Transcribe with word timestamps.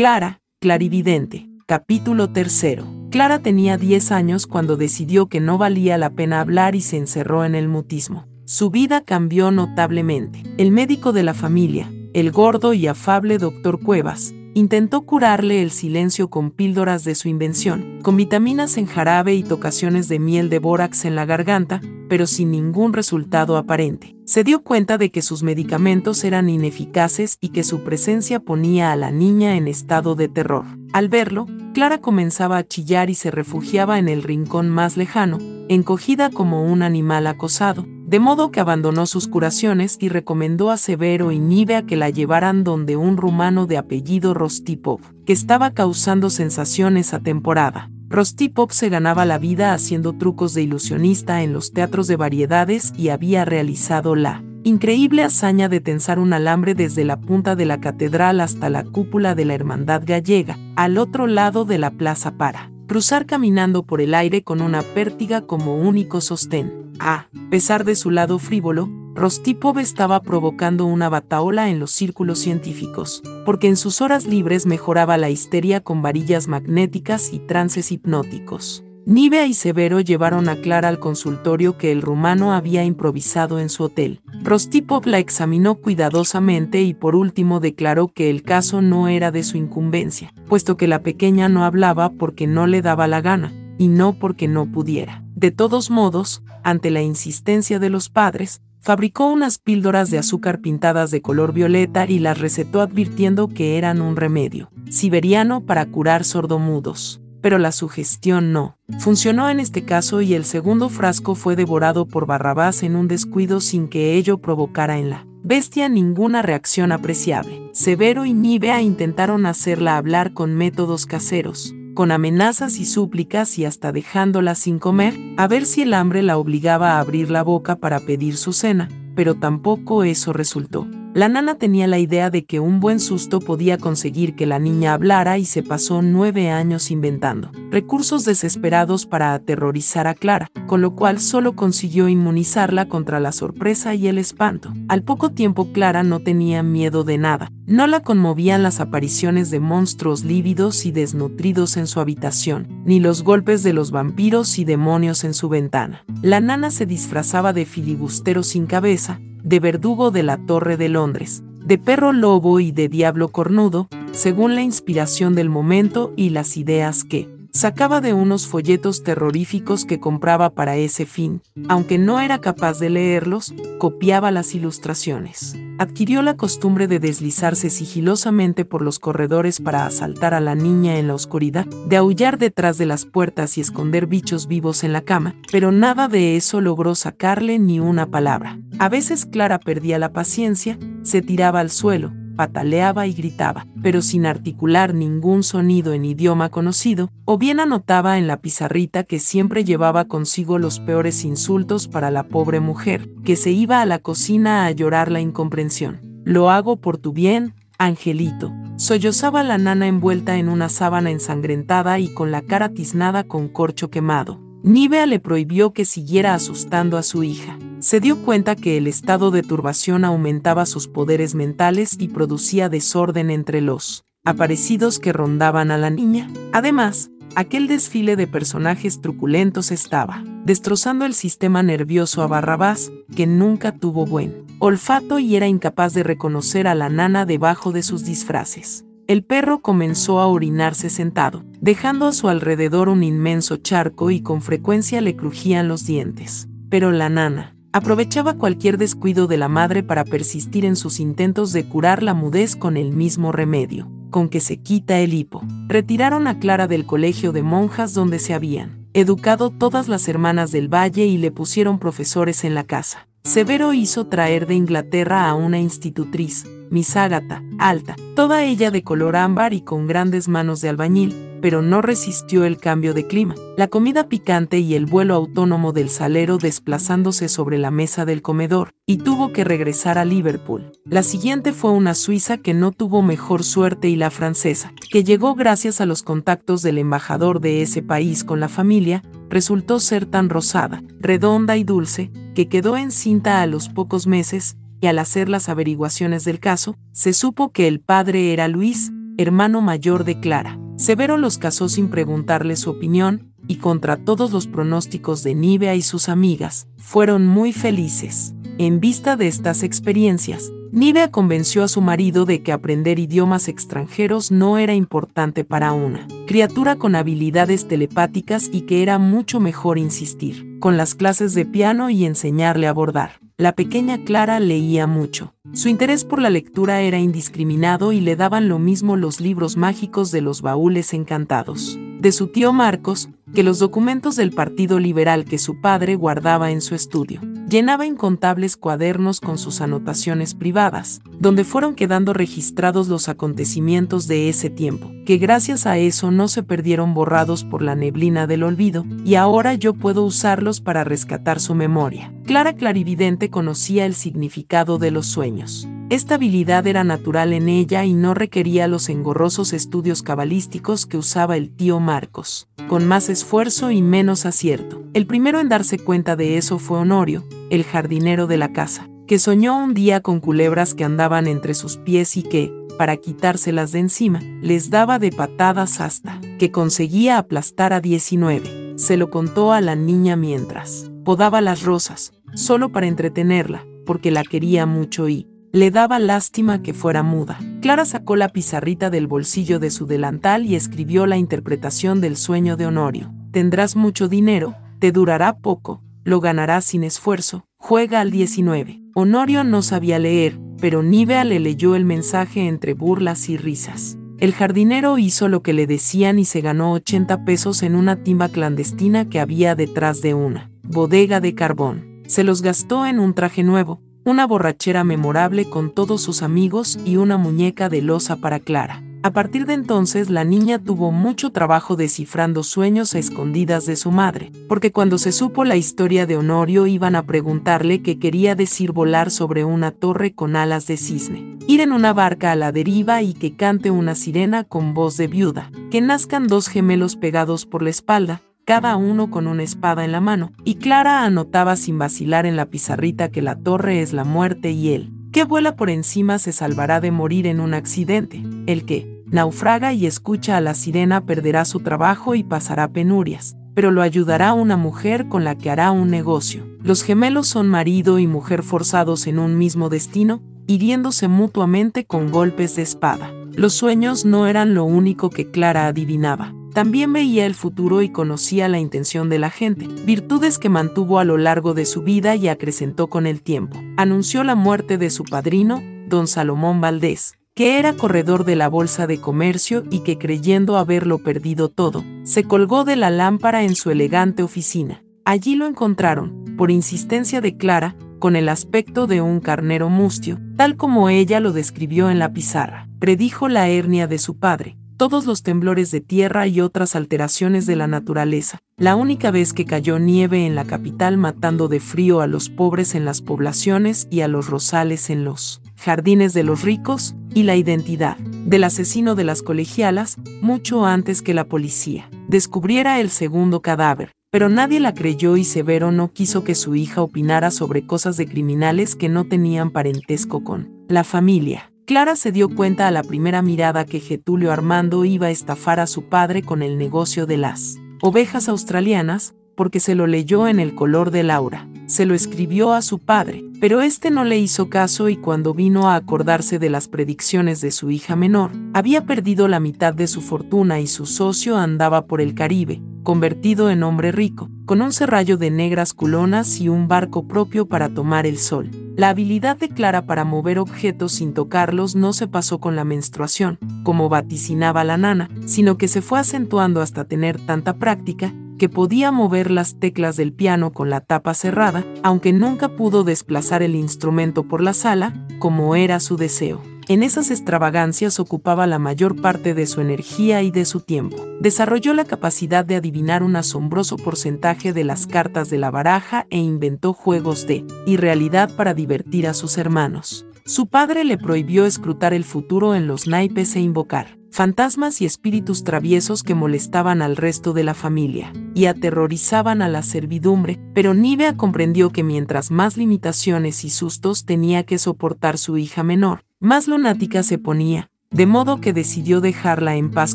Clara, 0.00 0.40
clarividente. 0.62 1.46
Capítulo 1.66 2.32
tercero. 2.32 2.86
Clara 3.10 3.40
tenía 3.40 3.76
10 3.76 4.12
años 4.12 4.46
cuando 4.46 4.78
decidió 4.78 5.26
que 5.26 5.40
no 5.40 5.58
valía 5.58 5.98
la 5.98 6.08
pena 6.08 6.40
hablar 6.40 6.74
y 6.74 6.80
se 6.80 6.96
encerró 6.96 7.44
en 7.44 7.54
el 7.54 7.68
mutismo. 7.68 8.26
Su 8.46 8.70
vida 8.70 9.02
cambió 9.02 9.50
notablemente. 9.50 10.42
El 10.56 10.70
médico 10.70 11.12
de 11.12 11.22
la 11.22 11.34
familia, 11.34 11.92
el 12.14 12.32
gordo 12.32 12.72
y 12.72 12.86
afable 12.86 13.36
doctor 13.36 13.78
Cuevas, 13.78 14.32
Intentó 14.54 15.02
curarle 15.02 15.62
el 15.62 15.70
silencio 15.70 16.28
con 16.28 16.50
píldoras 16.50 17.04
de 17.04 17.14
su 17.14 17.28
invención, 17.28 18.00
con 18.02 18.16
vitaminas 18.16 18.76
en 18.78 18.86
jarabe 18.86 19.34
y 19.34 19.44
tocaciones 19.44 20.08
de 20.08 20.18
miel 20.18 20.50
de 20.50 20.58
bórax 20.58 21.04
en 21.04 21.14
la 21.14 21.24
garganta, 21.24 21.80
pero 22.08 22.26
sin 22.26 22.50
ningún 22.50 22.92
resultado 22.92 23.56
aparente. 23.56 24.16
Se 24.24 24.42
dio 24.42 24.64
cuenta 24.64 24.98
de 24.98 25.10
que 25.10 25.22
sus 25.22 25.44
medicamentos 25.44 26.24
eran 26.24 26.48
ineficaces 26.48 27.36
y 27.40 27.50
que 27.50 27.62
su 27.62 27.84
presencia 27.84 28.40
ponía 28.40 28.90
a 28.90 28.96
la 28.96 29.12
niña 29.12 29.56
en 29.56 29.68
estado 29.68 30.16
de 30.16 30.28
terror. 30.28 30.64
Al 30.92 31.08
verlo, 31.08 31.46
Clara 31.72 32.00
comenzaba 32.00 32.58
a 32.58 32.66
chillar 32.66 33.10
y 33.10 33.14
se 33.14 33.30
refugiaba 33.30 34.00
en 34.00 34.08
el 34.08 34.24
rincón 34.24 34.68
más 34.68 34.96
lejano, 34.96 35.38
encogida 35.68 36.30
como 36.30 36.64
un 36.64 36.82
animal 36.82 37.28
acosado, 37.28 37.86
de 38.10 38.18
modo 38.18 38.50
que 38.50 38.58
abandonó 38.58 39.06
sus 39.06 39.28
curaciones 39.28 39.96
y 40.00 40.08
recomendó 40.08 40.72
a 40.72 40.78
Severo 40.78 41.30
y 41.30 41.38
Nive 41.38 41.76
a 41.76 41.82
que 41.86 41.94
la 41.94 42.10
llevaran 42.10 42.64
donde 42.64 42.96
un 42.96 43.16
rumano 43.16 43.66
de 43.66 43.78
apellido 43.78 44.34
Rostipov, 44.34 44.98
que 45.24 45.32
estaba 45.32 45.74
causando 45.74 46.28
sensaciones 46.28 47.14
a 47.14 47.20
temporada. 47.20 47.88
Rostipov 48.08 48.72
se 48.72 48.88
ganaba 48.88 49.24
la 49.26 49.38
vida 49.38 49.72
haciendo 49.72 50.12
trucos 50.12 50.54
de 50.54 50.62
ilusionista 50.62 51.44
en 51.44 51.52
los 51.52 51.72
teatros 51.72 52.08
de 52.08 52.16
variedades 52.16 52.92
y 52.96 53.10
había 53.10 53.44
realizado 53.44 54.16
la 54.16 54.42
increíble 54.64 55.22
hazaña 55.22 55.68
de 55.68 55.78
tensar 55.78 56.18
un 56.18 56.32
alambre 56.32 56.74
desde 56.74 57.04
la 57.04 57.20
punta 57.20 57.54
de 57.54 57.64
la 57.64 57.80
catedral 57.80 58.40
hasta 58.40 58.70
la 58.70 58.82
cúpula 58.82 59.36
de 59.36 59.44
la 59.44 59.54
Hermandad 59.54 60.02
Gallega, 60.04 60.58
al 60.74 60.98
otro 60.98 61.28
lado 61.28 61.64
de 61.64 61.78
la 61.78 61.92
plaza 61.92 62.32
para 62.32 62.72
cruzar 62.90 63.24
caminando 63.24 63.84
por 63.84 64.00
el 64.00 64.14
aire 64.14 64.42
con 64.42 64.60
una 64.60 64.82
pértiga 64.82 65.42
como 65.42 65.76
único 65.76 66.20
sostén. 66.20 66.90
A 66.98 67.28
pesar 67.48 67.84
de 67.84 67.94
su 67.94 68.10
lado 68.10 68.40
frívolo, 68.40 68.88
Rostipov 69.14 69.78
estaba 69.78 70.22
provocando 70.22 70.86
una 70.86 71.08
bataola 71.08 71.70
en 71.70 71.78
los 71.78 71.92
círculos 71.92 72.40
científicos, 72.40 73.22
porque 73.46 73.68
en 73.68 73.76
sus 73.76 74.00
horas 74.00 74.26
libres 74.26 74.66
mejoraba 74.66 75.18
la 75.18 75.30
histeria 75.30 75.80
con 75.80 76.02
varillas 76.02 76.48
magnéticas 76.48 77.32
y 77.32 77.38
trances 77.38 77.92
hipnóticos. 77.92 78.82
Nivea 79.06 79.46
y 79.46 79.54
Severo 79.54 80.00
llevaron 80.00 80.48
a 80.48 80.56
Clara 80.56 80.88
al 80.88 80.98
consultorio 80.98 81.78
que 81.78 81.92
el 81.92 82.02
rumano 82.02 82.52
había 82.52 82.82
improvisado 82.82 83.60
en 83.60 83.68
su 83.68 83.84
hotel. 83.84 84.20
Rostipov 84.42 85.06
la 85.06 85.18
examinó 85.18 85.74
cuidadosamente 85.74 86.80
y 86.80 86.94
por 86.94 87.14
último 87.14 87.60
declaró 87.60 88.08
que 88.08 88.30
el 88.30 88.42
caso 88.42 88.80
no 88.80 89.08
era 89.08 89.30
de 89.30 89.42
su 89.42 89.58
incumbencia, 89.58 90.32
puesto 90.48 90.76
que 90.76 90.88
la 90.88 91.02
pequeña 91.02 91.48
no 91.48 91.64
hablaba 91.64 92.10
porque 92.10 92.46
no 92.46 92.66
le 92.66 92.80
daba 92.80 93.06
la 93.06 93.20
gana, 93.20 93.52
y 93.78 93.88
no 93.88 94.14
porque 94.14 94.48
no 94.48 94.66
pudiera. 94.66 95.22
De 95.34 95.50
todos 95.50 95.90
modos, 95.90 96.42
ante 96.62 96.90
la 96.90 97.02
insistencia 97.02 97.78
de 97.78 97.90
los 97.90 98.08
padres, 98.08 98.62
fabricó 98.80 99.26
unas 99.26 99.58
píldoras 99.58 100.10
de 100.10 100.18
azúcar 100.18 100.60
pintadas 100.60 101.10
de 101.10 101.20
color 101.20 101.52
violeta 101.52 102.06
y 102.06 102.18
las 102.18 102.38
recetó 102.38 102.80
advirtiendo 102.80 103.48
que 103.48 103.76
eran 103.76 104.00
un 104.00 104.16
remedio 104.16 104.70
siberiano 104.88 105.66
para 105.66 105.84
curar 105.86 106.24
sordomudos 106.24 107.20
pero 107.40 107.58
la 107.58 107.72
sugestión 107.72 108.52
no. 108.52 108.76
Funcionó 108.98 109.48
en 109.50 109.60
este 109.60 109.84
caso 109.84 110.20
y 110.20 110.34
el 110.34 110.44
segundo 110.44 110.88
frasco 110.88 111.34
fue 111.34 111.56
devorado 111.56 112.06
por 112.06 112.26
Barrabás 112.26 112.82
en 112.82 112.96
un 112.96 113.08
descuido 113.08 113.60
sin 113.60 113.88
que 113.88 114.14
ello 114.14 114.38
provocara 114.38 114.98
en 114.98 115.10
la 115.10 115.26
bestia 115.42 115.88
ninguna 115.88 116.42
reacción 116.42 116.92
apreciable. 116.92 117.70
Severo 117.72 118.26
y 118.26 118.34
Nivea 118.34 118.82
intentaron 118.82 119.46
hacerla 119.46 119.96
hablar 119.96 120.32
con 120.32 120.54
métodos 120.54 121.06
caseros, 121.06 121.74
con 121.94 122.12
amenazas 122.12 122.78
y 122.78 122.84
súplicas 122.84 123.58
y 123.58 123.64
hasta 123.64 123.92
dejándola 123.92 124.54
sin 124.54 124.78
comer, 124.78 125.14
a 125.36 125.48
ver 125.48 125.66
si 125.66 125.82
el 125.82 125.94
hambre 125.94 126.22
la 126.22 126.36
obligaba 126.38 126.92
a 126.92 127.00
abrir 127.00 127.30
la 127.30 127.42
boca 127.42 127.76
para 127.76 128.00
pedir 128.00 128.36
su 128.36 128.52
cena, 128.52 128.88
pero 129.14 129.34
tampoco 129.34 130.04
eso 130.04 130.32
resultó. 130.32 130.86
La 131.12 131.28
nana 131.28 131.56
tenía 131.56 131.88
la 131.88 131.98
idea 131.98 132.30
de 132.30 132.44
que 132.44 132.60
un 132.60 132.78
buen 132.78 133.00
susto 133.00 133.40
podía 133.40 133.78
conseguir 133.78 134.36
que 134.36 134.46
la 134.46 134.60
niña 134.60 134.94
hablara 134.94 135.38
y 135.38 135.44
se 135.44 135.64
pasó 135.64 136.02
nueve 136.02 136.50
años 136.50 136.92
inventando 136.92 137.50
recursos 137.70 138.24
desesperados 138.24 139.06
para 139.06 139.32
aterrorizar 139.34 140.06
a 140.06 140.14
Clara, 140.14 140.50
con 140.66 140.80
lo 140.80 140.94
cual 140.94 141.20
solo 141.20 141.54
consiguió 141.54 142.08
inmunizarla 142.08 142.88
contra 142.88 143.20
la 143.20 143.32
sorpresa 143.32 143.94
y 143.94 144.08
el 144.08 144.18
espanto. 144.18 144.72
Al 144.88 145.02
poco 145.02 145.30
tiempo 145.30 145.72
Clara 145.72 146.02
no 146.02 146.20
tenía 146.20 146.62
miedo 146.62 147.04
de 147.04 147.18
nada, 147.18 147.50
no 147.66 147.86
la 147.86 148.00
conmovían 148.00 148.62
las 148.62 148.80
apariciones 148.80 149.50
de 149.50 149.60
monstruos 149.60 150.24
lívidos 150.24 150.84
y 150.84 150.92
desnutridos 150.92 151.76
en 151.76 151.86
su 151.86 152.00
habitación, 152.00 152.68
ni 152.84 153.00
los 153.00 153.22
golpes 153.22 153.62
de 153.62 153.72
los 153.72 153.90
vampiros 153.90 154.58
y 154.58 154.64
demonios 154.64 155.24
en 155.24 155.34
su 155.34 155.48
ventana. 155.48 156.04
La 156.22 156.40
nana 156.40 156.70
se 156.70 156.86
disfrazaba 156.86 157.52
de 157.52 157.66
filibustero 157.66 158.42
sin 158.42 158.66
cabeza, 158.66 159.20
de 159.42 159.60
verdugo 159.60 160.10
de 160.10 160.22
la 160.22 160.38
Torre 160.38 160.76
de 160.76 160.88
Londres, 160.88 161.42
de 161.64 161.78
perro 161.78 162.12
lobo 162.12 162.60
y 162.60 162.72
de 162.72 162.88
diablo 162.88 163.28
cornudo, 163.28 163.88
según 164.12 164.54
la 164.54 164.62
inspiración 164.62 165.34
del 165.34 165.48
momento 165.48 166.12
y 166.16 166.30
las 166.30 166.56
ideas 166.56 167.04
que 167.04 167.28
sacaba 167.52 168.00
de 168.00 168.12
unos 168.12 168.46
folletos 168.46 169.02
terroríficos 169.02 169.84
que 169.84 170.00
compraba 170.00 170.50
para 170.50 170.76
ese 170.76 171.06
fin. 171.06 171.42
Aunque 171.68 171.98
no 171.98 172.20
era 172.20 172.40
capaz 172.40 172.78
de 172.78 172.90
leerlos, 172.90 173.54
copiaba 173.78 174.30
las 174.30 174.54
ilustraciones 174.54 175.56
adquirió 175.80 176.20
la 176.20 176.36
costumbre 176.36 176.86
de 176.88 176.98
deslizarse 176.98 177.70
sigilosamente 177.70 178.66
por 178.66 178.82
los 178.82 178.98
corredores 178.98 179.60
para 179.60 179.86
asaltar 179.86 180.34
a 180.34 180.40
la 180.40 180.54
niña 180.54 180.98
en 180.98 181.08
la 181.08 181.14
oscuridad, 181.14 181.64
de 181.64 181.96
aullar 181.96 182.36
detrás 182.36 182.76
de 182.76 182.84
las 182.84 183.06
puertas 183.06 183.56
y 183.56 183.62
esconder 183.62 184.06
bichos 184.06 184.46
vivos 184.46 184.84
en 184.84 184.92
la 184.92 185.00
cama, 185.00 185.36
pero 185.50 185.72
nada 185.72 186.06
de 186.06 186.36
eso 186.36 186.60
logró 186.60 186.94
sacarle 186.94 187.58
ni 187.58 187.80
una 187.80 188.04
palabra. 188.10 188.58
A 188.78 188.90
veces 188.90 189.24
Clara 189.24 189.58
perdía 189.58 189.98
la 189.98 190.12
paciencia, 190.12 190.78
se 191.02 191.22
tiraba 191.22 191.60
al 191.60 191.70
suelo, 191.70 192.12
pataleaba 192.36 193.06
y 193.06 193.12
gritaba, 193.12 193.66
pero 193.82 194.02
sin 194.02 194.26
articular 194.26 194.94
ningún 194.94 195.42
sonido 195.42 195.92
en 195.92 196.04
idioma 196.04 196.48
conocido, 196.48 197.10
o 197.24 197.38
bien 197.38 197.60
anotaba 197.60 198.18
en 198.18 198.26
la 198.26 198.40
pizarrita 198.40 199.04
que 199.04 199.18
siempre 199.18 199.64
llevaba 199.64 200.06
consigo 200.06 200.58
los 200.58 200.80
peores 200.80 201.24
insultos 201.24 201.88
para 201.88 202.10
la 202.10 202.24
pobre 202.24 202.60
mujer, 202.60 203.08
que 203.24 203.36
se 203.36 203.50
iba 203.50 203.80
a 203.80 203.86
la 203.86 203.98
cocina 203.98 204.66
a 204.66 204.70
llorar 204.70 205.10
la 205.10 205.20
incomprensión. 205.20 206.00
Lo 206.24 206.50
hago 206.50 206.76
por 206.76 206.98
tu 206.98 207.12
bien, 207.12 207.54
Angelito. 207.78 208.52
Sollozaba 208.76 209.42
la 209.42 209.58
nana 209.58 209.86
envuelta 209.86 210.36
en 210.36 210.48
una 210.48 210.68
sábana 210.68 211.10
ensangrentada 211.10 211.98
y 211.98 212.12
con 212.12 212.30
la 212.30 212.42
cara 212.42 212.70
tiznada 212.70 213.24
con 213.24 213.48
corcho 213.48 213.90
quemado. 213.90 214.40
Nivea 214.62 215.06
le 215.06 215.20
prohibió 215.20 215.72
que 215.72 215.84
siguiera 215.84 216.34
asustando 216.34 216.98
a 216.98 217.02
su 217.02 217.22
hija 217.22 217.58
se 217.80 218.00
dio 218.00 218.22
cuenta 218.22 218.56
que 218.56 218.76
el 218.76 218.86
estado 218.86 219.30
de 219.30 219.42
turbación 219.42 220.04
aumentaba 220.04 220.66
sus 220.66 220.86
poderes 220.86 221.34
mentales 221.34 221.96
y 221.98 222.08
producía 222.08 222.68
desorden 222.68 223.30
entre 223.30 223.60
los 223.60 224.04
aparecidos 224.24 224.98
que 224.98 225.12
rondaban 225.12 225.70
a 225.70 225.78
la 225.78 225.90
niña. 225.90 226.30
Además, 226.52 227.10
aquel 227.34 227.66
desfile 227.68 228.16
de 228.16 228.26
personajes 228.26 229.00
truculentos 229.00 229.70
estaba 229.70 230.22
destrozando 230.44 231.04
el 231.04 231.14
sistema 231.14 231.62
nervioso 231.62 232.22
a 232.22 232.26
Barrabás, 232.26 232.92
que 233.14 233.26
nunca 233.26 233.72
tuvo 233.72 234.06
buen 234.06 234.44
olfato 234.58 235.18
y 235.18 235.36
era 235.36 235.46
incapaz 235.46 235.94
de 235.94 236.02
reconocer 236.02 236.66
a 236.66 236.74
la 236.74 236.90
nana 236.90 237.24
debajo 237.24 237.72
de 237.72 237.82
sus 237.82 238.04
disfraces. 238.04 238.84
El 239.06 239.24
perro 239.24 239.60
comenzó 239.60 240.20
a 240.20 240.26
orinarse 240.26 240.90
sentado, 240.90 241.44
dejando 241.60 242.06
a 242.06 242.12
su 242.12 242.28
alrededor 242.28 242.88
un 242.88 243.02
inmenso 243.02 243.56
charco 243.56 244.10
y 244.10 244.20
con 244.20 244.42
frecuencia 244.42 245.00
le 245.00 245.16
crujían 245.16 245.66
los 245.66 245.84
dientes. 245.84 246.46
Pero 246.68 246.92
la 246.92 247.08
nana, 247.08 247.56
Aprovechaba 247.72 248.34
cualquier 248.34 248.78
descuido 248.78 249.28
de 249.28 249.36
la 249.36 249.48
madre 249.48 249.84
para 249.84 250.04
persistir 250.04 250.64
en 250.64 250.74
sus 250.74 250.98
intentos 250.98 251.52
de 251.52 251.64
curar 251.64 252.02
la 252.02 252.14
mudez 252.14 252.56
con 252.56 252.76
el 252.76 252.90
mismo 252.90 253.30
remedio, 253.30 253.88
con 254.10 254.28
que 254.28 254.40
se 254.40 254.56
quita 254.56 254.98
el 254.98 255.14
hipo. 255.14 255.44
Retiraron 255.68 256.26
a 256.26 256.40
Clara 256.40 256.66
del 256.66 256.84
colegio 256.84 257.30
de 257.30 257.42
monjas 257.42 257.94
donde 257.94 258.18
se 258.18 258.34
habían 258.34 258.80
educado 258.92 259.50
todas 259.50 259.86
las 259.86 260.08
hermanas 260.08 260.50
del 260.50 260.66
valle 260.68 261.06
y 261.06 261.16
le 261.16 261.30
pusieron 261.30 261.78
profesores 261.78 262.42
en 262.42 262.56
la 262.56 262.64
casa. 262.64 263.06
Severo 263.22 263.72
hizo 263.72 264.08
traer 264.08 264.48
de 264.48 264.54
Inglaterra 264.54 265.28
a 265.28 265.34
una 265.34 265.60
institutriz, 265.60 266.44
Miss 266.70 266.96
Ágata, 266.96 267.42
alta, 267.58 267.96
toda 268.14 268.44
ella 268.44 268.70
de 268.70 268.84
color 268.84 269.16
ámbar 269.16 269.52
y 269.52 269.60
con 269.60 269.88
grandes 269.88 270.28
manos 270.28 270.60
de 270.60 270.68
albañil, 270.68 271.30
pero 271.40 271.62
no 271.62 271.82
resistió 271.82 272.44
el 272.44 272.58
cambio 272.58 272.94
de 272.94 273.06
clima, 273.06 273.34
la 273.56 273.68
comida 273.68 274.08
picante 274.08 274.58
y 274.58 274.74
el 274.74 274.86
vuelo 274.86 275.14
autónomo 275.14 275.72
del 275.72 275.88
salero 275.88 276.38
desplazándose 276.38 277.28
sobre 277.28 277.58
la 277.58 277.70
mesa 277.70 278.04
del 278.04 278.22
comedor, 278.22 278.72
y 278.86 278.98
tuvo 278.98 279.32
que 279.32 279.42
regresar 279.42 279.98
a 279.98 280.04
Liverpool. 280.04 280.72
La 280.84 281.02
siguiente 281.02 281.52
fue 281.52 281.72
una 281.72 281.94
suiza 281.94 282.38
que 282.38 282.54
no 282.54 282.72
tuvo 282.72 283.02
mejor 283.02 283.42
suerte 283.42 283.88
y 283.88 283.96
la 283.96 284.10
francesa, 284.10 284.72
que 284.90 285.02
llegó 285.02 285.34
gracias 285.34 285.80
a 285.80 285.86
los 285.86 286.02
contactos 286.02 286.62
del 286.62 286.78
embajador 286.78 287.40
de 287.40 287.62
ese 287.62 287.82
país 287.82 288.22
con 288.22 288.38
la 288.40 288.48
familia, 288.48 289.02
resultó 289.28 289.80
ser 289.80 290.06
tan 290.06 290.28
rosada, 290.28 290.82
redonda 291.00 291.56
y 291.56 291.64
dulce, 291.64 292.10
que 292.34 292.48
quedó 292.48 292.76
encinta 292.76 293.42
a 293.42 293.46
los 293.46 293.68
pocos 293.68 294.06
meses, 294.06 294.56
y 294.80 294.86
al 294.86 294.98
hacer 294.98 295.28
las 295.28 295.48
averiguaciones 295.48 296.24
del 296.24 296.40
caso, 296.40 296.76
se 296.92 297.12
supo 297.12 297.52
que 297.52 297.68
el 297.68 297.80
padre 297.80 298.32
era 298.32 298.48
Luis, 298.48 298.92
hermano 299.18 299.60
mayor 299.60 300.04
de 300.04 300.20
Clara. 300.20 300.58
Severo 300.76 301.18
los 301.18 301.38
casó 301.38 301.68
sin 301.68 301.88
preguntarle 301.88 302.56
su 302.56 302.70
opinión, 302.70 303.32
y 303.46 303.56
contra 303.56 303.96
todos 303.96 304.32
los 304.32 304.46
pronósticos 304.46 305.22
de 305.22 305.34
Nivea 305.34 305.74
y 305.74 305.82
sus 305.82 306.08
amigas, 306.08 306.68
fueron 306.78 307.26
muy 307.26 307.52
felices. 307.52 308.34
En 308.58 308.80
vista 308.80 309.16
de 309.16 309.26
estas 309.26 309.62
experiencias, 309.62 310.52
Nivea 310.72 311.10
convenció 311.10 311.64
a 311.64 311.68
su 311.68 311.80
marido 311.80 312.26
de 312.26 312.42
que 312.42 312.52
aprender 312.52 313.00
idiomas 313.00 313.48
extranjeros 313.48 314.30
no 314.30 314.56
era 314.56 314.74
importante 314.74 315.44
para 315.44 315.72
una 315.72 316.06
criatura 316.28 316.76
con 316.76 316.94
habilidades 316.94 317.66
telepáticas 317.66 318.48
y 318.52 318.60
que 318.62 318.82
era 318.82 318.98
mucho 318.98 319.40
mejor 319.40 319.78
insistir 319.78 320.58
con 320.60 320.76
las 320.76 320.94
clases 320.94 321.34
de 321.34 321.44
piano 321.44 321.90
y 321.90 322.04
enseñarle 322.04 322.68
a 322.68 322.72
bordar. 322.72 323.18
La 323.40 323.52
pequeña 323.52 324.04
Clara 324.04 324.38
leía 324.38 324.86
mucho. 324.86 325.32
Su 325.54 325.70
interés 325.70 326.04
por 326.04 326.20
la 326.20 326.28
lectura 326.28 326.82
era 326.82 326.98
indiscriminado 326.98 327.90
y 327.90 328.00
le 328.02 328.14
daban 328.14 328.50
lo 328.50 328.58
mismo 328.58 328.96
los 328.96 329.18
libros 329.18 329.56
mágicos 329.56 330.10
de 330.10 330.20
los 330.20 330.42
baúles 330.42 330.92
encantados 330.92 331.78
de 332.00 332.12
su 332.12 332.28
tío 332.28 332.52
Marcos 332.52 333.10
que 333.34 333.42
los 333.42 333.58
documentos 333.58 334.16
del 334.16 334.32
Partido 334.32 334.78
Liberal 334.78 335.24
que 335.24 335.38
su 335.38 335.60
padre 335.60 335.96
guardaba 335.96 336.50
en 336.50 336.60
su 336.60 336.74
estudio. 336.74 337.20
Llenaba 337.48 337.86
incontables 337.86 338.56
cuadernos 338.56 339.20
con 339.20 339.38
sus 339.38 339.60
anotaciones 339.60 340.34
privadas, 340.34 341.00
donde 341.18 341.44
fueron 341.44 341.74
quedando 341.74 342.12
registrados 342.12 342.88
los 342.88 343.08
acontecimientos 343.08 344.06
de 344.06 344.28
ese 344.28 344.50
tiempo, 344.50 344.90
que 345.04 345.18
gracias 345.18 345.66
a 345.66 345.76
eso 345.78 346.10
no 346.10 346.28
se 346.28 346.42
perdieron 346.42 346.94
borrados 346.94 347.44
por 347.44 347.62
la 347.62 347.74
neblina 347.74 348.26
del 348.26 348.44
olvido, 348.44 348.84
y 349.04 349.16
ahora 349.16 349.54
yo 349.54 349.74
puedo 349.74 350.04
usarlos 350.04 350.60
para 350.60 350.84
rescatar 350.84 351.40
su 351.40 351.54
memoria. 351.54 352.12
Clara 352.24 352.54
Clarividente 352.54 353.30
conocía 353.30 353.84
el 353.84 353.94
significado 353.94 354.78
de 354.78 354.92
los 354.92 355.06
sueños. 355.06 355.68
Esta 355.90 356.14
habilidad 356.14 356.68
era 356.68 356.84
natural 356.84 357.32
en 357.32 357.48
ella 357.48 357.84
y 357.84 357.94
no 357.94 358.14
requería 358.14 358.68
los 358.68 358.88
engorrosos 358.88 359.52
estudios 359.52 360.04
cabalísticos 360.04 360.86
que 360.86 360.96
usaba 360.96 361.36
el 361.36 361.50
tío 361.50 361.80
Marcos, 361.80 362.48
con 362.68 362.86
más 362.86 363.08
esfuerzo 363.08 363.72
y 363.72 363.82
menos 363.82 364.24
acierto. 364.24 364.84
El 364.94 365.08
primero 365.08 365.40
en 365.40 365.48
darse 365.48 365.80
cuenta 365.80 366.14
de 366.14 366.36
eso 366.36 366.60
fue 366.60 366.78
Honorio, 366.78 367.24
el 367.50 367.64
jardinero 367.64 368.28
de 368.28 368.36
la 368.36 368.52
casa, 368.52 368.88
que 369.08 369.18
soñó 369.18 369.58
un 369.58 369.74
día 369.74 370.00
con 370.00 370.20
culebras 370.20 370.74
que 370.74 370.84
andaban 370.84 371.26
entre 371.26 371.54
sus 371.54 371.76
pies 371.78 372.16
y 372.16 372.22
que, 372.22 372.52
para 372.78 372.96
quitárselas 372.96 373.72
de 373.72 373.80
encima, 373.80 374.20
les 374.40 374.70
daba 374.70 375.00
de 375.00 375.10
patadas 375.10 375.80
hasta 375.80 376.20
que 376.38 376.52
conseguía 376.52 377.18
aplastar 377.18 377.72
a 377.72 377.80
19. 377.80 378.74
Se 378.76 378.96
lo 378.96 379.10
contó 379.10 379.52
a 379.52 379.60
la 379.60 379.74
niña 379.74 380.14
mientras 380.14 380.88
podaba 381.04 381.40
las 381.40 381.62
rosas, 381.64 382.12
solo 382.34 382.70
para 382.70 382.86
entretenerla, 382.86 383.66
porque 383.84 384.12
la 384.12 384.22
quería 384.22 384.66
mucho 384.66 385.08
y, 385.08 385.26
le 385.52 385.70
daba 385.70 385.98
lástima 385.98 386.62
que 386.62 386.74
fuera 386.74 387.02
muda. 387.02 387.38
Clara 387.60 387.84
sacó 387.84 388.16
la 388.16 388.28
pizarrita 388.28 388.90
del 388.90 389.06
bolsillo 389.06 389.58
de 389.58 389.70
su 389.70 389.86
delantal 389.86 390.46
y 390.46 390.54
escribió 390.54 391.06
la 391.06 391.16
interpretación 391.16 392.00
del 392.00 392.16
sueño 392.16 392.56
de 392.56 392.66
Honorio. 392.66 393.12
Tendrás 393.32 393.76
mucho 393.76 394.08
dinero, 394.08 394.54
te 394.78 394.92
durará 394.92 395.38
poco, 395.38 395.82
lo 396.04 396.20
ganarás 396.20 396.64
sin 396.64 396.84
esfuerzo, 396.84 397.44
juega 397.58 398.00
al 398.00 398.10
19. 398.10 398.80
Honorio 398.94 399.44
no 399.44 399.62
sabía 399.62 399.98
leer, 399.98 400.38
pero 400.60 400.82
Nivea 400.82 401.24
le 401.24 401.40
leyó 401.40 401.74
el 401.74 401.84
mensaje 401.84 402.46
entre 402.46 402.74
burlas 402.74 403.28
y 403.28 403.36
risas. 403.36 403.98
El 404.18 404.34
jardinero 404.34 404.98
hizo 404.98 405.28
lo 405.28 405.42
que 405.42 405.54
le 405.54 405.66
decían 405.66 406.18
y 406.18 406.26
se 406.26 406.42
ganó 406.42 406.72
80 406.72 407.24
pesos 407.24 407.62
en 407.62 407.74
una 407.74 408.02
timba 408.02 408.28
clandestina 408.28 409.08
que 409.08 409.18
había 409.18 409.54
detrás 409.54 410.02
de 410.02 410.14
una 410.14 410.50
bodega 410.62 411.20
de 411.20 411.34
carbón. 411.34 412.02
Se 412.06 412.22
los 412.22 412.42
gastó 412.42 412.86
en 412.86 413.00
un 413.00 413.14
traje 413.14 413.42
nuevo, 413.42 413.80
una 414.04 414.26
borrachera 414.26 414.84
memorable 414.84 415.48
con 415.48 415.70
todos 415.70 416.02
sus 416.02 416.22
amigos 416.22 416.78
y 416.84 416.96
una 416.96 417.16
muñeca 417.18 417.68
de 417.68 417.82
losa 417.82 418.16
para 418.16 418.40
Clara. 418.40 418.82
A 419.02 419.12
partir 419.12 419.46
de 419.46 419.54
entonces 419.54 420.10
la 420.10 420.24
niña 420.24 420.58
tuvo 420.58 420.92
mucho 420.92 421.30
trabajo 421.30 421.74
descifrando 421.74 422.42
sueños 422.42 422.94
a 422.94 422.98
escondidas 422.98 423.64
de 423.64 423.76
su 423.76 423.90
madre, 423.90 424.30
porque 424.46 424.72
cuando 424.72 424.98
se 424.98 425.10
supo 425.10 425.44
la 425.44 425.56
historia 425.56 426.04
de 426.04 426.18
Honorio 426.18 426.66
iban 426.66 426.94
a 426.94 427.04
preguntarle 427.04 427.80
qué 427.80 427.98
quería 427.98 428.34
decir 428.34 428.72
volar 428.72 429.10
sobre 429.10 429.42
una 429.44 429.70
torre 429.70 430.12
con 430.12 430.36
alas 430.36 430.66
de 430.66 430.76
cisne, 430.76 431.38
ir 431.46 431.62
en 431.62 431.72
una 431.72 431.94
barca 431.94 432.32
a 432.32 432.36
la 432.36 432.52
deriva 432.52 433.00
y 433.00 433.14
que 433.14 433.34
cante 433.34 433.70
una 433.70 433.94
sirena 433.94 434.44
con 434.44 434.74
voz 434.74 434.98
de 434.98 435.06
viuda, 435.06 435.50
que 435.70 435.80
nazcan 435.80 436.26
dos 436.26 436.48
gemelos 436.48 436.96
pegados 436.96 437.46
por 437.46 437.62
la 437.62 437.70
espalda, 437.70 438.20
cada 438.50 438.74
uno 438.74 439.12
con 439.12 439.28
una 439.28 439.44
espada 439.44 439.84
en 439.84 439.92
la 439.92 440.00
mano, 440.00 440.32
y 440.42 440.56
Clara 440.56 441.04
anotaba 441.04 441.54
sin 441.54 441.78
vacilar 441.78 442.26
en 442.26 442.34
la 442.34 442.46
pizarrita 442.46 443.08
que 443.08 443.22
la 443.22 443.36
torre 443.36 443.80
es 443.80 443.92
la 443.92 444.02
muerte 444.02 444.50
y 444.50 444.70
él, 444.70 444.90
que 445.12 445.22
vuela 445.22 445.54
por 445.54 445.70
encima 445.70 446.18
se 446.18 446.32
salvará 446.32 446.80
de 446.80 446.90
morir 446.90 447.28
en 447.28 447.38
un 447.38 447.54
accidente, 447.54 448.24
el 448.46 448.64
que, 448.64 449.04
naufraga 449.06 449.72
y 449.72 449.86
escucha 449.86 450.36
a 450.36 450.40
la 450.40 450.54
sirena 450.54 451.06
perderá 451.06 451.44
su 451.44 451.60
trabajo 451.60 452.16
y 452.16 452.24
pasará 452.24 452.66
penurias, 452.66 453.36
pero 453.54 453.70
lo 453.70 453.82
ayudará 453.82 454.32
una 454.32 454.56
mujer 454.56 455.06
con 455.06 455.22
la 455.22 455.36
que 455.36 455.48
hará 455.48 455.70
un 455.70 455.88
negocio. 455.88 456.44
Los 456.60 456.82
gemelos 456.82 457.28
son 457.28 457.46
marido 457.46 458.00
y 458.00 458.08
mujer 458.08 458.42
forzados 458.42 459.06
en 459.06 459.20
un 459.20 459.38
mismo 459.38 459.68
destino, 459.68 460.22
hiriéndose 460.48 461.06
mutuamente 461.06 461.84
con 461.84 462.10
golpes 462.10 462.56
de 462.56 462.62
espada. 462.62 463.12
Los 463.32 463.54
sueños 463.54 464.04
no 464.04 464.26
eran 464.26 464.54
lo 464.54 464.64
único 464.64 465.08
que 465.08 465.30
Clara 465.30 465.68
adivinaba. 465.68 466.34
También 466.54 466.92
veía 466.92 467.26
el 467.26 467.34
futuro 467.34 467.80
y 467.80 467.90
conocía 467.90 468.48
la 468.48 468.58
intención 468.58 469.08
de 469.08 469.20
la 469.20 469.30
gente, 469.30 469.68
virtudes 469.84 470.38
que 470.38 470.48
mantuvo 470.48 470.98
a 470.98 471.04
lo 471.04 471.16
largo 471.16 471.54
de 471.54 471.64
su 471.64 471.82
vida 471.82 472.16
y 472.16 472.26
acrecentó 472.26 472.88
con 472.88 473.06
el 473.06 473.22
tiempo. 473.22 473.60
Anunció 473.76 474.24
la 474.24 474.34
muerte 474.34 474.76
de 474.76 474.90
su 474.90 475.04
padrino, 475.04 475.62
don 475.88 476.08
Salomón 476.08 476.60
Valdés, 476.60 477.14
que 477.34 477.58
era 477.58 477.74
corredor 477.74 478.24
de 478.24 478.34
la 478.34 478.48
Bolsa 478.48 478.88
de 478.88 479.00
Comercio 479.00 479.64
y 479.70 479.80
que 479.80 479.96
creyendo 479.96 480.56
haberlo 480.56 480.98
perdido 480.98 481.48
todo, 481.48 481.84
se 482.02 482.24
colgó 482.24 482.64
de 482.64 482.76
la 482.76 482.90
lámpara 482.90 483.44
en 483.44 483.54
su 483.54 483.70
elegante 483.70 484.22
oficina. 484.24 484.82
Allí 485.04 485.36
lo 485.36 485.46
encontraron, 485.46 486.24
por 486.36 486.50
insistencia 486.50 487.20
de 487.20 487.36
Clara, 487.36 487.76
con 488.00 488.16
el 488.16 488.28
aspecto 488.28 488.86
de 488.86 489.00
un 489.00 489.20
carnero 489.20 489.68
mustio, 489.68 490.18
tal 490.36 490.56
como 490.56 490.88
ella 490.88 491.20
lo 491.20 491.32
describió 491.32 491.90
en 491.90 491.98
la 491.98 492.12
pizarra. 492.12 492.68
Predijo 492.80 493.28
la 493.28 493.48
hernia 493.48 493.86
de 493.86 493.98
su 493.98 494.18
padre, 494.18 494.56
todos 494.80 495.04
los 495.04 495.22
temblores 495.22 495.70
de 495.72 495.82
tierra 495.82 496.26
y 496.26 496.40
otras 496.40 496.74
alteraciones 496.74 497.44
de 497.44 497.54
la 497.54 497.66
naturaleza. 497.66 498.38
La 498.56 498.76
única 498.76 499.10
vez 499.10 499.34
que 499.34 499.44
cayó 499.44 499.78
nieve 499.78 500.24
en 500.24 500.34
la 500.34 500.46
capital 500.46 500.96
matando 500.96 501.48
de 501.48 501.60
frío 501.60 502.00
a 502.00 502.06
los 502.06 502.30
pobres 502.30 502.74
en 502.74 502.86
las 502.86 503.02
poblaciones 503.02 503.88
y 503.90 504.00
a 504.00 504.08
los 504.08 504.28
rosales 504.28 504.88
en 504.88 505.04
los 505.04 505.42
jardines 505.54 506.14
de 506.14 506.22
los 506.22 506.40
ricos, 506.40 506.94
y 507.12 507.24
la 507.24 507.36
identidad 507.36 507.98
del 507.98 508.42
asesino 508.42 508.94
de 508.94 509.04
las 509.04 509.20
colegialas, 509.20 509.98
mucho 510.22 510.64
antes 510.64 511.02
que 511.02 511.12
la 511.12 511.24
policía 511.24 511.90
descubriera 512.08 512.80
el 512.80 512.88
segundo 512.88 513.42
cadáver. 513.42 513.92
Pero 514.10 514.30
nadie 514.30 514.60
la 514.60 514.72
creyó 514.72 515.18
y 515.18 515.24
Severo 515.24 515.72
no 515.72 515.92
quiso 515.92 516.24
que 516.24 516.34
su 516.34 516.54
hija 516.54 516.80
opinara 516.80 517.30
sobre 517.30 517.66
cosas 517.66 517.98
de 517.98 518.06
criminales 518.06 518.76
que 518.76 518.88
no 518.88 519.04
tenían 519.04 519.50
parentesco 519.50 520.24
con 520.24 520.50
la 520.68 520.84
familia. 520.84 521.49
Clara 521.70 521.94
se 521.94 522.10
dio 522.10 522.28
cuenta 522.28 522.66
a 522.66 522.72
la 522.72 522.82
primera 522.82 523.22
mirada 523.22 523.64
que 523.64 523.78
Getulio 523.78 524.32
Armando 524.32 524.84
iba 524.84 525.06
a 525.06 525.10
estafar 525.12 525.60
a 525.60 525.68
su 525.68 525.84
padre 525.84 526.24
con 526.24 526.42
el 526.42 526.58
negocio 526.58 527.06
de 527.06 527.16
las 527.16 527.58
ovejas 527.80 528.28
australianas, 528.28 529.14
porque 529.40 529.58
se 529.58 529.74
lo 529.74 529.86
leyó 529.86 530.28
en 530.28 530.38
el 530.38 530.54
color 530.54 530.90
de 530.90 531.02
Laura. 531.02 531.48
Se 531.64 531.86
lo 531.86 531.94
escribió 531.94 532.52
a 532.52 532.60
su 532.60 532.78
padre, 532.78 533.24
pero 533.40 533.62
este 533.62 533.90
no 533.90 534.04
le 534.04 534.18
hizo 534.18 534.50
caso 534.50 534.90
y 534.90 534.98
cuando 534.98 535.32
vino 535.32 535.70
a 535.70 535.76
acordarse 535.76 536.38
de 536.38 536.50
las 536.50 536.68
predicciones 536.68 537.40
de 537.40 537.50
su 537.50 537.70
hija 537.70 537.96
menor, 537.96 538.32
había 538.52 538.84
perdido 538.84 539.28
la 539.28 539.40
mitad 539.40 539.72
de 539.72 539.86
su 539.86 540.02
fortuna 540.02 540.60
y 540.60 540.66
su 540.66 540.84
socio 540.84 541.38
andaba 541.38 541.86
por 541.86 542.02
el 542.02 542.14
Caribe, 542.14 542.60
convertido 542.82 543.48
en 543.48 543.62
hombre 543.62 543.92
rico, 543.92 544.28
con 544.44 544.60
un 544.60 544.74
serrallo 544.74 545.16
de 545.16 545.30
negras 545.30 545.72
culonas 545.72 546.38
y 546.38 546.50
un 546.50 546.68
barco 546.68 547.08
propio 547.08 547.48
para 547.48 547.70
tomar 547.70 548.04
el 548.06 548.18
sol. 548.18 548.50
La 548.76 548.90
habilidad 548.90 549.38
de 549.38 549.48
Clara 549.48 549.86
para 549.86 550.04
mover 550.04 550.38
objetos 550.38 550.92
sin 550.92 551.14
tocarlos 551.14 551.76
no 551.76 551.94
se 551.94 552.06
pasó 552.08 552.40
con 552.40 552.56
la 552.56 552.64
menstruación, 552.64 553.38
como 553.62 553.88
vaticinaba 553.88 554.64
la 554.64 554.76
nana, 554.76 555.08
sino 555.24 555.56
que 555.56 555.66
se 555.66 555.80
fue 555.80 555.98
acentuando 555.98 556.60
hasta 556.60 556.84
tener 556.84 557.18
tanta 557.24 557.54
práctica 557.54 558.12
que 558.40 558.48
podía 558.48 558.90
mover 558.90 559.30
las 559.30 559.60
teclas 559.60 559.98
del 559.98 560.14
piano 560.14 560.54
con 560.54 560.70
la 560.70 560.80
tapa 560.80 561.12
cerrada, 561.12 561.62
aunque 561.82 562.14
nunca 562.14 562.48
pudo 562.48 562.84
desplazar 562.84 563.42
el 563.42 563.54
instrumento 563.54 564.22
por 564.22 564.40
la 564.40 564.54
sala, 564.54 564.94
como 565.18 565.56
era 565.56 565.78
su 565.78 565.98
deseo. 565.98 566.40
En 566.66 566.82
esas 566.82 567.10
extravagancias 567.10 568.00
ocupaba 568.00 568.46
la 568.46 568.58
mayor 568.58 568.98
parte 568.98 569.34
de 569.34 569.44
su 569.44 569.60
energía 569.60 570.22
y 570.22 570.30
de 570.30 570.46
su 570.46 570.60
tiempo. 570.60 570.96
Desarrolló 571.20 571.74
la 571.74 571.84
capacidad 571.84 572.42
de 572.42 572.56
adivinar 572.56 573.02
un 573.02 573.16
asombroso 573.16 573.76
porcentaje 573.76 574.54
de 574.54 574.64
las 574.64 574.86
cartas 574.86 575.28
de 575.28 575.36
la 575.36 575.50
baraja 575.50 576.06
e 576.08 576.16
inventó 576.16 576.72
juegos 576.72 577.26
de 577.26 577.44
irrealidad 577.66 578.34
para 578.36 578.54
divertir 578.54 579.06
a 579.06 579.12
sus 579.12 579.36
hermanos. 579.36 580.06
Su 580.24 580.46
padre 580.46 580.84
le 580.84 580.96
prohibió 580.96 581.44
escrutar 581.44 581.92
el 581.92 582.04
futuro 582.04 582.54
en 582.54 582.66
los 582.66 582.86
naipes 582.86 583.36
e 583.36 583.40
invocar 583.40 583.99
fantasmas 584.10 584.80
y 584.80 584.86
espíritus 584.86 585.44
traviesos 585.44 586.02
que 586.02 586.14
molestaban 586.14 586.82
al 586.82 586.96
resto 586.96 587.32
de 587.32 587.44
la 587.44 587.54
familia 587.54 588.12
y 588.34 588.46
aterrorizaban 588.46 589.42
a 589.42 589.48
la 589.48 589.62
servidumbre, 589.62 590.40
pero 590.54 590.74
Nivea 590.74 591.16
comprendió 591.16 591.70
que 591.70 591.82
mientras 591.82 592.30
más 592.30 592.56
limitaciones 592.56 593.44
y 593.44 593.50
sustos 593.50 594.04
tenía 594.04 594.44
que 594.44 594.58
soportar 594.58 595.18
su 595.18 595.38
hija 595.38 595.62
menor, 595.62 596.04
más 596.18 596.48
lunática 596.48 597.02
se 597.02 597.18
ponía, 597.18 597.70
de 597.90 598.06
modo 598.06 598.40
que 598.40 598.52
decidió 598.52 599.00
dejarla 599.00 599.56
en 599.56 599.70
paz 599.70 599.94